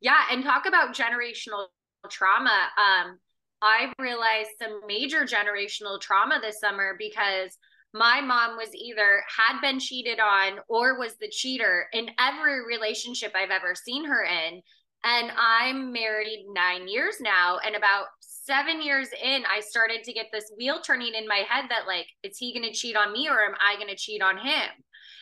yeah 0.00 0.24
and 0.30 0.42
talk 0.42 0.66
about 0.66 0.94
generational 0.94 1.66
trauma 2.10 2.68
um 2.78 3.18
i 3.62 3.92
realized 3.98 4.50
some 4.60 4.80
major 4.86 5.24
generational 5.24 6.00
trauma 6.00 6.38
this 6.40 6.60
summer 6.60 6.94
because 6.98 7.56
my 7.96 8.20
mom 8.20 8.56
was 8.56 8.74
either 8.74 9.22
had 9.36 9.60
been 9.60 9.80
cheated 9.80 10.20
on 10.20 10.58
or 10.68 10.98
was 10.98 11.16
the 11.16 11.28
cheater 11.28 11.86
in 11.92 12.10
every 12.18 12.64
relationship 12.66 13.32
I've 13.34 13.50
ever 13.50 13.74
seen 13.74 14.04
her 14.04 14.24
in. 14.24 14.60
And 15.04 15.30
I'm 15.36 15.92
married 15.92 16.46
nine 16.52 16.88
years 16.88 17.16
now. 17.20 17.58
And 17.64 17.76
about 17.76 18.06
seven 18.20 18.82
years 18.82 19.08
in, 19.22 19.44
I 19.46 19.60
started 19.60 20.02
to 20.04 20.12
get 20.12 20.26
this 20.32 20.50
wheel 20.56 20.80
turning 20.80 21.14
in 21.14 21.28
my 21.28 21.44
head 21.48 21.66
that, 21.70 21.86
like, 21.86 22.06
is 22.22 22.38
he 22.38 22.52
going 22.52 22.70
to 22.70 22.76
cheat 22.76 22.96
on 22.96 23.12
me 23.12 23.28
or 23.28 23.40
am 23.40 23.54
I 23.64 23.76
going 23.76 23.88
to 23.88 23.96
cheat 23.96 24.22
on 24.22 24.36
him? 24.36 24.68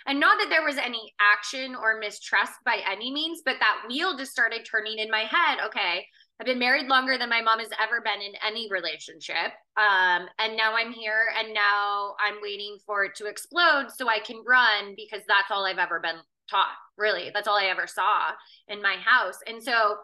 And 0.07 0.21
not 0.21 0.39
that 0.39 0.49
there 0.51 0.65
was 0.65 0.77
any 0.77 1.13
action 1.21 1.75
or 1.75 1.99
mistrust 1.99 2.53
by 2.65 2.81
any 2.91 3.13
means, 3.13 3.43
but 3.45 3.57
that 3.61 3.85
wheel 3.89 4.17
just 4.17 4.33
started 4.33 4.67
turning 4.71 4.99
in 4.99 5.11
my 5.11 5.25
head. 5.31 5.59
Okay, 5.67 6.07
I've 6.41 6.47
been 6.47 6.59
married 6.59 6.89
longer 6.89 7.17
than 7.17 7.31
my 7.31 7.41
mom 7.41 7.61
has 7.61 7.71
ever 7.81 8.01
been 8.01 8.21
in 8.21 8.33
any 8.45 8.69
relationship. 8.71 9.53
Um, 9.77 10.27
and 10.39 10.57
now 10.57 10.75
I'm 10.75 10.93
here 10.93 11.27
and 11.39 11.55
now 11.55 12.17
I'm 12.19 12.43
waiting 12.43 12.79
for 12.85 13.05
it 13.05 13.15
to 13.17 13.27
explode 13.27 13.87
so 13.95 14.09
I 14.09 14.19
can 14.19 14.43
run 14.47 14.95
because 14.97 15.23
that's 15.29 15.51
all 15.51 15.65
I've 15.65 15.79
ever 15.79 16.01
been 16.01 16.17
taught, 16.51 16.75
really. 16.99 17.31
That's 17.33 17.47
all 17.47 17.57
I 17.57 17.67
ever 17.67 17.87
saw 17.87 18.33
in 18.67 18.83
my 18.83 18.97
house. 18.97 19.39
And 19.47 19.63
so 19.63 19.97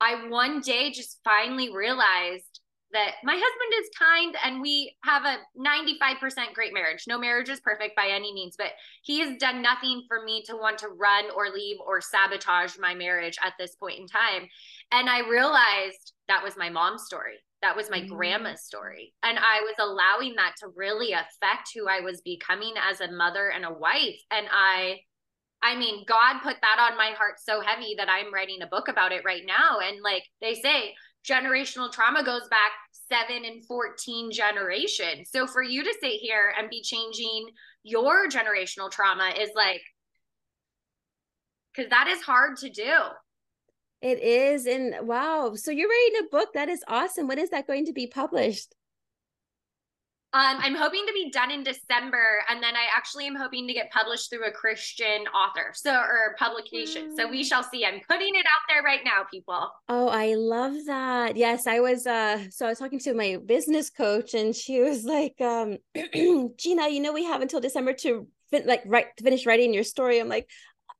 I 0.00 0.28
one 0.28 0.60
day 0.60 0.90
just 0.90 1.20
finally 1.22 1.70
realized 1.74 2.53
that 2.94 3.16
my 3.22 3.34
husband 3.34 3.72
is 3.80 3.90
kind 3.98 4.36
and 4.44 4.62
we 4.62 4.96
have 5.04 5.24
a 5.24 5.38
95% 5.58 6.54
great 6.54 6.72
marriage. 6.72 7.04
No 7.06 7.18
marriage 7.18 7.48
is 7.48 7.60
perfect 7.60 7.94
by 7.96 8.06
any 8.06 8.32
means, 8.32 8.54
but 8.56 8.72
he 9.02 9.20
has 9.20 9.36
done 9.38 9.60
nothing 9.60 10.04
for 10.08 10.24
me 10.24 10.42
to 10.46 10.56
want 10.56 10.78
to 10.78 10.88
run 10.88 11.26
or 11.36 11.50
leave 11.50 11.76
or 11.84 12.00
sabotage 12.00 12.78
my 12.78 12.94
marriage 12.94 13.36
at 13.44 13.52
this 13.58 13.74
point 13.74 13.98
in 13.98 14.06
time. 14.06 14.48
And 14.92 15.10
I 15.10 15.28
realized 15.28 16.12
that 16.28 16.42
was 16.42 16.56
my 16.56 16.70
mom's 16.70 17.04
story. 17.04 17.36
That 17.62 17.76
was 17.76 17.90
my 17.90 18.00
mm-hmm. 18.00 18.14
grandma's 18.14 18.62
story. 18.62 19.12
And 19.22 19.38
I 19.38 19.60
was 19.62 19.74
allowing 19.78 20.36
that 20.36 20.54
to 20.60 20.68
really 20.76 21.12
affect 21.12 21.70
who 21.74 21.88
I 21.88 22.00
was 22.00 22.20
becoming 22.20 22.74
as 22.90 23.00
a 23.00 23.10
mother 23.10 23.48
and 23.48 23.64
a 23.64 23.72
wife. 23.72 24.20
And 24.30 24.46
I, 24.52 25.00
I 25.62 25.74
mean, 25.76 26.04
God 26.06 26.40
put 26.42 26.56
that 26.60 26.90
on 26.90 26.96
my 26.96 27.12
heart 27.16 27.36
so 27.42 27.60
heavy 27.60 27.94
that 27.98 28.08
I'm 28.08 28.32
writing 28.32 28.62
a 28.62 28.66
book 28.66 28.88
about 28.88 29.12
it 29.12 29.24
right 29.24 29.42
now. 29.46 29.78
And 29.80 30.02
like 30.02 30.24
they 30.40 30.54
say, 30.54 30.94
generational 31.28 31.90
trauma 31.90 32.22
goes 32.24 32.46
back 32.48 32.72
seven 33.08 33.44
and 33.44 33.64
14 33.64 34.30
generations. 34.30 35.30
So 35.32 35.46
for 35.46 35.62
you 35.62 35.82
to 35.82 35.94
sit 36.00 36.12
here 36.12 36.52
and 36.58 36.70
be 36.70 36.82
changing 36.82 37.46
your 37.82 38.28
generational 38.28 38.90
trauma 38.90 39.32
is 39.38 39.50
like, 39.54 39.82
because 41.74 41.90
that 41.90 42.08
is 42.08 42.22
hard 42.22 42.56
to 42.58 42.70
do. 42.70 42.92
It 44.00 44.20
is. 44.20 44.66
And 44.66 45.06
wow. 45.06 45.54
So 45.54 45.70
you're 45.70 45.88
writing 45.88 46.26
a 46.26 46.30
book. 46.30 46.52
That 46.54 46.68
is 46.68 46.84
awesome. 46.88 47.26
When 47.26 47.38
is 47.38 47.50
that 47.50 47.66
going 47.66 47.86
to 47.86 47.92
be 47.92 48.06
published? 48.06 48.74
Um, 50.34 50.58
I'm 50.58 50.74
hoping 50.74 51.04
to 51.06 51.12
be 51.12 51.30
done 51.30 51.52
in 51.52 51.62
December, 51.62 52.42
and 52.50 52.60
then 52.60 52.74
I 52.74 52.86
actually 52.94 53.28
am 53.28 53.36
hoping 53.36 53.68
to 53.68 53.72
get 53.72 53.92
published 53.92 54.30
through 54.30 54.44
a 54.46 54.50
Christian 54.50 55.28
author, 55.28 55.70
so 55.74 55.94
or 55.94 56.34
publication. 56.36 57.12
Mm. 57.12 57.16
So 57.16 57.28
we 57.28 57.42
mm. 57.42 57.46
shall 57.46 57.62
see. 57.62 57.86
I'm 57.86 58.00
putting 58.08 58.34
it 58.34 58.44
out 58.44 58.62
there 58.68 58.82
right 58.82 59.02
now, 59.04 59.22
people. 59.32 59.70
Oh, 59.88 60.08
I 60.08 60.34
love 60.34 60.74
that. 60.86 61.36
Yes, 61.36 61.68
I 61.68 61.78
was. 61.78 62.04
Uh, 62.04 62.50
so 62.50 62.66
I 62.66 62.70
was 62.70 62.80
talking 62.80 62.98
to 62.98 63.14
my 63.14 63.38
business 63.46 63.90
coach, 63.90 64.34
and 64.34 64.56
she 64.56 64.80
was 64.80 65.04
like, 65.04 65.40
um, 65.40 65.78
"Gina, 66.14 66.88
you 66.88 67.00
know, 67.00 67.12
we 67.12 67.24
have 67.26 67.40
until 67.40 67.60
December 67.60 67.92
to 67.92 68.26
fin- 68.50 68.66
like 68.66 68.82
write 68.86 69.16
to 69.18 69.22
finish 69.22 69.46
writing 69.46 69.72
your 69.72 69.84
story." 69.84 70.18
I'm 70.18 70.28
like, 70.28 70.50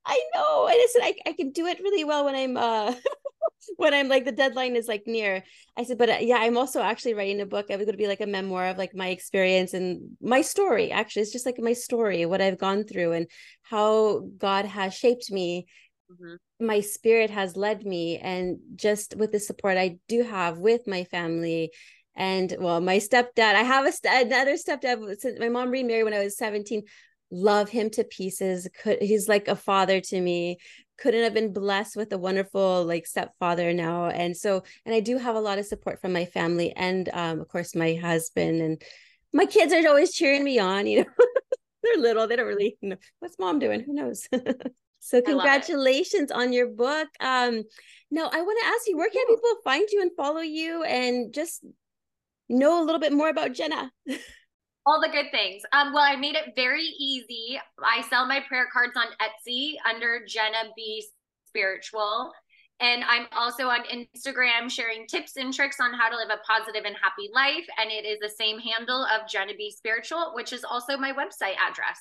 I 0.07 0.20
know. 0.34 0.66
And 0.66 0.76
I 0.76 0.86
said, 0.90 1.02
I, 1.02 1.30
I 1.30 1.32
can 1.32 1.50
do 1.50 1.66
it 1.66 1.80
really 1.80 2.05
well 2.05 2.24
when 2.24 2.34
I'm 2.34 2.57
uh 2.57 2.94
when 3.76 3.94
I'm 3.94 4.09
like 4.09 4.24
the 4.24 4.32
deadline 4.32 4.76
is 4.76 4.88
like 4.88 5.05
near. 5.07 5.42
I 5.76 5.84
said, 5.84 5.98
but 5.98 6.11
uh, 6.11 6.18
yeah, 6.20 6.36
I'm 6.36 6.57
also 6.57 6.82
actually 6.82 7.14
writing 7.14 7.40
a 7.40 7.46
book. 7.46 7.66
I'm 7.70 7.78
going 7.78 7.90
to 7.90 7.96
be 7.96 8.09
like 8.09 8.20
a 8.20 8.26
memoir 8.26 8.68
of 8.68 8.78
like 8.78 8.94
my 8.94 9.09
experience 9.09 9.74
and 9.74 10.16
my 10.20 10.42
story. 10.42 10.90
Actually, 10.92 11.22
it's 11.22 11.32
just 11.32 11.46
like 11.46 11.59
my 11.59 11.72
story, 11.72 12.26
what 12.26 12.42
I've 12.42 12.59
gone 12.59 12.84
through 12.84 13.12
and 13.12 13.26
how 13.62 14.26
God 14.38 14.66
has 14.66 14.94
shaped 14.94 15.30
me 15.30 15.66
mm-hmm. 16.11 16.66
my 16.66 16.80
spirit 16.80 17.30
has 17.30 17.57
led 17.57 17.84
me 17.84 18.18
and 18.18 18.59
just 18.74 19.16
with 19.16 19.32
the 19.32 19.40
support 19.40 19.76
i 19.76 19.96
do 20.09 20.22
have 20.22 20.59
with 20.59 20.86
my 20.86 21.05
family 21.05 21.70
and 22.16 22.55
well 22.59 22.80
my 22.80 22.98
stepdad 22.98 23.55
i 23.55 23.62
have 23.62 23.86
a 23.86 23.92
st- 23.92 24.26
another 24.26 24.55
stepdad 24.55 25.18
since 25.18 25.38
my 25.38 25.48
mom 25.48 25.70
remarried 25.70 26.05
when 26.05 26.14
i 26.14 26.24
was 26.24 26.36
17 26.36 26.82
love 27.35 27.68
him 27.68 27.91
to 27.91 28.05
pieces 28.05 28.68
could 28.80 29.03
he's 29.03 29.28
like 29.28 29.49
a 29.49 29.57
father 29.57 30.01
to 30.01 30.20
me 30.20 30.57
couldn't 30.97 31.24
have 31.24 31.35
been 31.35 31.53
blessed 31.53 31.97
with 31.97 32.12
a 32.12 32.18
wonderful 32.18 32.85
like 32.85 33.05
stepfather 33.05 33.72
now. 33.72 34.07
And 34.07 34.37
so 34.37 34.62
and 34.87 34.95
i 34.95 35.01
do 35.01 35.18
have 35.18 35.35
a 35.35 35.41
lot 35.41 35.59
of 35.59 35.66
support 35.66 36.01
from 36.01 36.12
my 36.12 36.24
family 36.24 36.72
and 36.76 37.09
um, 37.12 37.41
of 37.41 37.49
course 37.49 37.74
my 37.74 37.95
husband 37.95 38.62
and 38.62 38.82
my 39.32 39.47
kids 39.47 39.72
are 39.72 39.89
always 39.89 40.14
cheering 40.14 40.45
me 40.45 40.59
on 40.59 40.87
you 40.87 41.01
know. 41.01 41.11
They're 41.82 42.01
little 42.01 42.26
they 42.26 42.37
don't 42.37 42.47
really 42.47 42.78
know 42.80 42.97
what's 43.18 43.39
mom 43.39 43.59
doing? 43.59 43.80
Who 43.80 43.95
knows? 43.95 44.28
So 45.07 45.20
congratulations 45.20 46.30
on 46.30 46.55
your 46.55 46.66
book. 46.66 47.09
Um 47.20 47.62
no 48.14 48.28
i 48.32 48.41
want 48.41 48.59
to 48.62 48.68
ask 48.68 48.87
you 48.87 48.97
where 48.97 49.11
can 49.11 49.26
people 49.26 49.57
find 49.64 49.87
you 49.91 50.01
and 50.01 50.11
follow 50.16 50.41
you 50.41 50.82
and 50.85 51.35
just 51.35 51.64
know 52.49 52.82
a 52.82 52.85
little 52.85 53.01
bit 53.01 53.12
more 53.12 53.28
about 53.28 53.53
jenna 53.53 53.91
all 54.87 55.01
the 55.01 55.09
good 55.09 55.30
things. 55.30 55.62
Um, 55.72 55.93
well, 55.93 56.03
I 56.03 56.16
made 56.16 56.37
it 56.37 56.53
very 56.55 56.85
easy. 56.99 57.59
I 57.82 58.03
sell 58.03 58.26
my 58.26 58.41
prayer 58.47 58.68
cards 58.72 58.95
on 58.97 59.07
Etsy 59.20 59.74
under 59.89 60.20
Jenna 60.26 60.70
B 60.76 61.05
Spiritual. 61.49 62.32
And 62.80 63.05
I'm 63.05 63.26
also 63.32 63.68
on 63.68 63.85
Instagram 63.85 64.68
sharing 64.68 65.07
tips 65.07 65.37
and 65.37 65.55
tricks 65.55 65.78
on 65.80 65.95
how 65.95 66.11
to 66.11 66.16
live 66.16 66.28
a 66.30 66.39
positive 66.45 66.85
and 66.85 66.97
happy 67.01 67.30
life. 67.32 67.64
And 67.80 67.91
it 67.91 68.05
is 68.05 68.18
the 68.20 68.28
same 68.28 68.59
handle 68.59 69.05
of 69.05 69.28
Jenna 69.28 69.53
B 69.57 69.70
Spiritual, 69.70 70.32
which 70.35 70.53
is 70.53 70.64
also 70.64 70.97
my 70.97 71.12
website 71.12 71.57
address. 71.57 72.01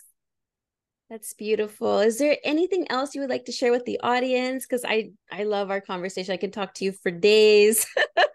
That's 1.09 1.33
beautiful. 1.33 1.99
Is 1.99 2.17
there 2.17 2.37
anything 2.43 2.89
else 2.89 3.13
you 3.13 3.21
would 3.21 3.29
like 3.29 3.45
to 3.45 3.51
share 3.51 3.71
with 3.71 3.85
the 3.85 3.99
audience? 3.99 4.65
Because 4.65 4.83
I 4.83 5.11
I 5.31 5.43
love 5.43 5.69
our 5.69 5.81
conversation. 5.81 6.33
I 6.33 6.37
can 6.37 6.51
talk 6.51 6.73
to 6.75 6.85
you 6.85 6.91
for 6.91 7.11
days. 7.11 7.85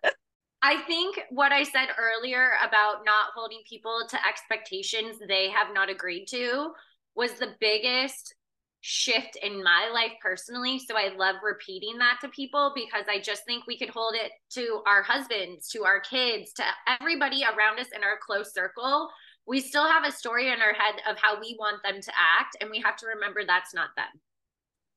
I 0.62 0.80
think 0.82 1.20
what 1.30 1.52
I 1.52 1.62
said 1.62 1.88
earlier 1.98 2.52
about 2.66 3.04
not 3.04 3.32
holding 3.34 3.60
people 3.68 4.02
to 4.08 4.18
expectations 4.26 5.16
they 5.26 5.50
have 5.50 5.72
not 5.72 5.88
agreed 5.88 6.26
to 6.26 6.72
was 7.14 7.34
the 7.34 7.54
biggest 7.60 8.34
shift 8.80 9.36
in 9.42 9.62
my 9.62 9.90
life 9.92 10.12
personally. 10.22 10.78
So 10.78 10.96
I 10.96 11.14
love 11.16 11.36
repeating 11.42 11.98
that 11.98 12.18
to 12.22 12.28
people 12.28 12.72
because 12.74 13.04
I 13.08 13.20
just 13.20 13.44
think 13.44 13.66
we 13.66 13.78
could 13.78 13.90
hold 13.90 14.14
it 14.14 14.32
to 14.54 14.82
our 14.86 15.02
husbands, 15.02 15.68
to 15.70 15.84
our 15.84 16.00
kids, 16.00 16.52
to 16.54 16.64
everybody 16.86 17.42
around 17.42 17.78
us 17.78 17.88
in 17.94 18.02
our 18.02 18.18
close 18.24 18.52
circle. 18.52 19.08
We 19.46 19.60
still 19.60 19.88
have 19.88 20.04
a 20.04 20.12
story 20.12 20.48
in 20.48 20.60
our 20.60 20.74
head 20.74 21.00
of 21.08 21.16
how 21.18 21.40
we 21.40 21.56
want 21.58 21.82
them 21.82 22.00
to 22.00 22.12
act, 22.38 22.56
and 22.60 22.70
we 22.70 22.80
have 22.80 22.96
to 22.96 23.06
remember 23.06 23.42
that's 23.46 23.74
not 23.74 23.90
them. 23.96 24.06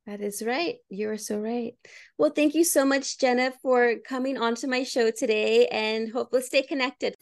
That 0.08 0.20
is 0.20 0.42
right. 0.44 0.78
You're 0.90 1.18
so 1.18 1.40
right. 1.40 1.76
Well, 2.18 2.32
thank 2.32 2.56
you 2.56 2.64
so 2.64 2.84
much, 2.84 3.20
Jenna, 3.20 3.54
for 3.62 3.96
coming 4.08 4.36
onto 4.36 4.68
my 4.68 4.84
show 4.84 5.12
today 5.12 5.68
and 5.68 6.12
hope 6.12 6.32
we'll 6.32 6.42
stay 6.42 6.64
connected. 6.64 7.16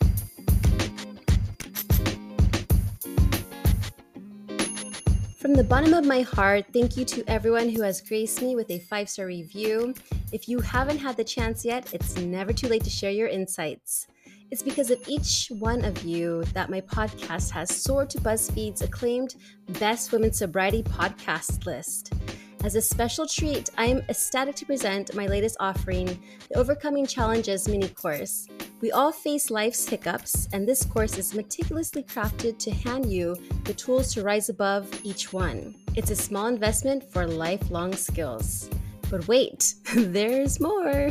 From 5.40 5.54
the 5.56 5.64
bottom 5.64 5.94
of 5.94 6.06
my 6.06 6.22
heart, 6.22 6.66
thank 6.74 6.96
you 6.96 7.04
to 7.06 7.24
everyone 7.28 7.70
who 7.70 7.82
has 7.82 8.02
graced 8.02 8.42
me 8.42 8.56
with 8.56 8.70
a 8.72 8.80
five 8.80 9.10
star 9.10 9.26
review. 9.26 9.94
If 10.32 10.48
you 10.48 10.60
haven't 10.60 11.00
had 11.00 11.18
the 11.18 11.24
chance 11.24 11.66
yet, 11.66 11.94
it's 11.94 12.16
never 12.18 12.54
too 12.54 12.68
late 12.68 12.84
to 12.86 12.90
share 12.90 13.12
your 13.12 13.28
insights. 13.28 14.08
It's 14.52 14.64
because 14.64 14.90
of 14.90 15.02
each 15.08 15.52
one 15.60 15.84
of 15.84 16.04
you 16.04 16.44
that 16.54 16.70
my 16.70 16.82
podcast 16.82 17.52
has 17.52 17.76
soared 17.76 18.10
to 18.12 18.20
BuzzFeed's 18.20 18.82
acclaimed 18.82 19.36
Best 19.80 20.12
Women 20.12 20.32
Sobriety 20.34 20.84
podcast 20.84 21.66
list. 21.66 22.14
As 22.62 22.76
a 22.76 22.82
special 22.82 23.26
treat, 23.26 23.70
I 23.78 23.86
am 23.86 24.04
ecstatic 24.10 24.54
to 24.56 24.66
present 24.66 25.16
my 25.16 25.28
latest 25.28 25.56
offering, 25.62 26.08
the 26.50 26.58
Overcoming 26.58 27.06
Challenges 27.06 27.70
mini 27.70 27.88
course. 27.88 28.48
We 28.82 28.92
all 28.92 29.14
face 29.14 29.50
life's 29.50 29.88
hiccups, 29.88 30.50
and 30.52 30.68
this 30.68 30.84
course 30.84 31.18
is 31.18 31.34
meticulously 31.34 32.04
crafted 32.04 32.58
to 32.60 32.72
hand 32.72 33.10
you 33.10 33.38
the 33.64 33.74
tools 33.74 34.14
to 34.14 34.24
rise 34.24 34.50
above 34.50 34.90
each 35.06 35.32
one. 35.32 35.74
It's 35.96 36.12
a 36.12 36.18
small 36.18 36.48
investment 36.48 37.10
for 37.10 37.26
lifelong 37.26 37.96
skills. 37.96 38.70
But 39.10 39.28
wait, 39.28 39.76
there's 39.96 40.60
more. 40.60 41.10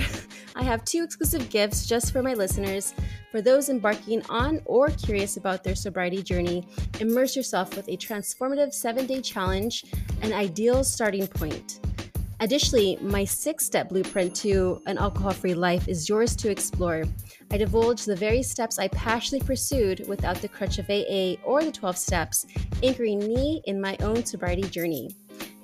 I 0.54 0.62
have 0.62 0.84
two 0.84 1.02
exclusive 1.02 1.50
gifts 1.50 1.86
just 1.86 2.12
for 2.12 2.22
my 2.22 2.34
listeners. 2.34 2.94
For 3.30 3.42
those 3.42 3.68
embarking 3.68 4.22
on 4.28 4.60
or 4.64 4.88
curious 4.88 5.36
about 5.36 5.64
their 5.64 5.74
sobriety 5.74 6.22
journey, 6.22 6.66
immerse 7.00 7.36
yourself 7.36 7.76
with 7.76 7.88
a 7.88 7.96
transformative 7.96 8.72
seven 8.72 9.06
day 9.06 9.20
challenge, 9.20 9.84
an 10.22 10.32
ideal 10.32 10.84
starting 10.84 11.26
point. 11.26 11.80
Additionally, 12.40 12.96
my 13.00 13.24
six 13.24 13.66
step 13.66 13.88
blueprint 13.88 14.34
to 14.36 14.80
an 14.86 14.96
alcohol 14.96 15.32
free 15.32 15.54
life 15.54 15.88
is 15.88 16.08
yours 16.08 16.36
to 16.36 16.48
explore. 16.48 17.02
I 17.50 17.58
divulge 17.58 18.04
the 18.04 18.14
very 18.14 18.44
steps 18.44 18.78
I 18.78 18.86
passionately 18.88 19.44
pursued 19.44 20.06
without 20.06 20.36
the 20.36 20.48
crutch 20.48 20.78
of 20.78 20.88
AA 20.88 21.34
or 21.44 21.64
the 21.64 21.72
12 21.72 21.98
steps, 21.98 22.46
anchoring 22.82 23.18
me 23.18 23.60
in 23.64 23.80
my 23.80 23.96
own 24.00 24.24
sobriety 24.24 24.68
journey. 24.68 25.10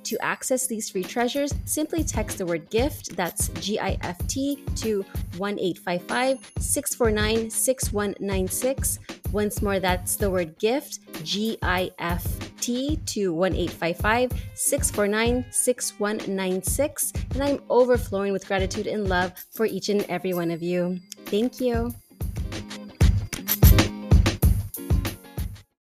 To 0.05 0.23
access 0.23 0.67
these 0.67 0.91
free 0.91 1.03
treasures, 1.03 1.55
simply 1.65 2.05
text 2.05 2.39
the 2.39 2.47
word 2.47 2.69
GIFT, 2.69 3.17
that's 3.17 3.49
G 3.61 3.81
I 3.81 3.97
F 4.03 4.19
T, 4.27 4.63
to 4.77 5.05
1 5.39 5.59
855 5.59 6.53
649 6.59 7.51
6196. 7.51 8.99
Once 9.33 9.63
more, 9.63 9.81
that's 9.81 10.17
the 10.17 10.31
word 10.31 10.59
GIFT, 10.59 11.25
G 11.25 11.57
I 11.63 11.91
F 11.99 12.27
T, 12.61 12.97
to 13.07 13.33
1 13.33 13.55
855 13.55 14.33
649 14.55 15.45
6196. 15.51 17.13
And 17.33 17.43
I'm 17.43 17.63
overflowing 17.71 18.33
with 18.33 18.47
gratitude 18.47 18.87
and 18.87 19.09
love 19.09 19.33
for 19.53 19.65
each 19.65 19.89
and 19.89 20.03
every 20.11 20.35
one 20.35 20.51
of 20.51 20.63
you. 20.63 21.01
Thank 21.27 21.61
you. 21.61 21.95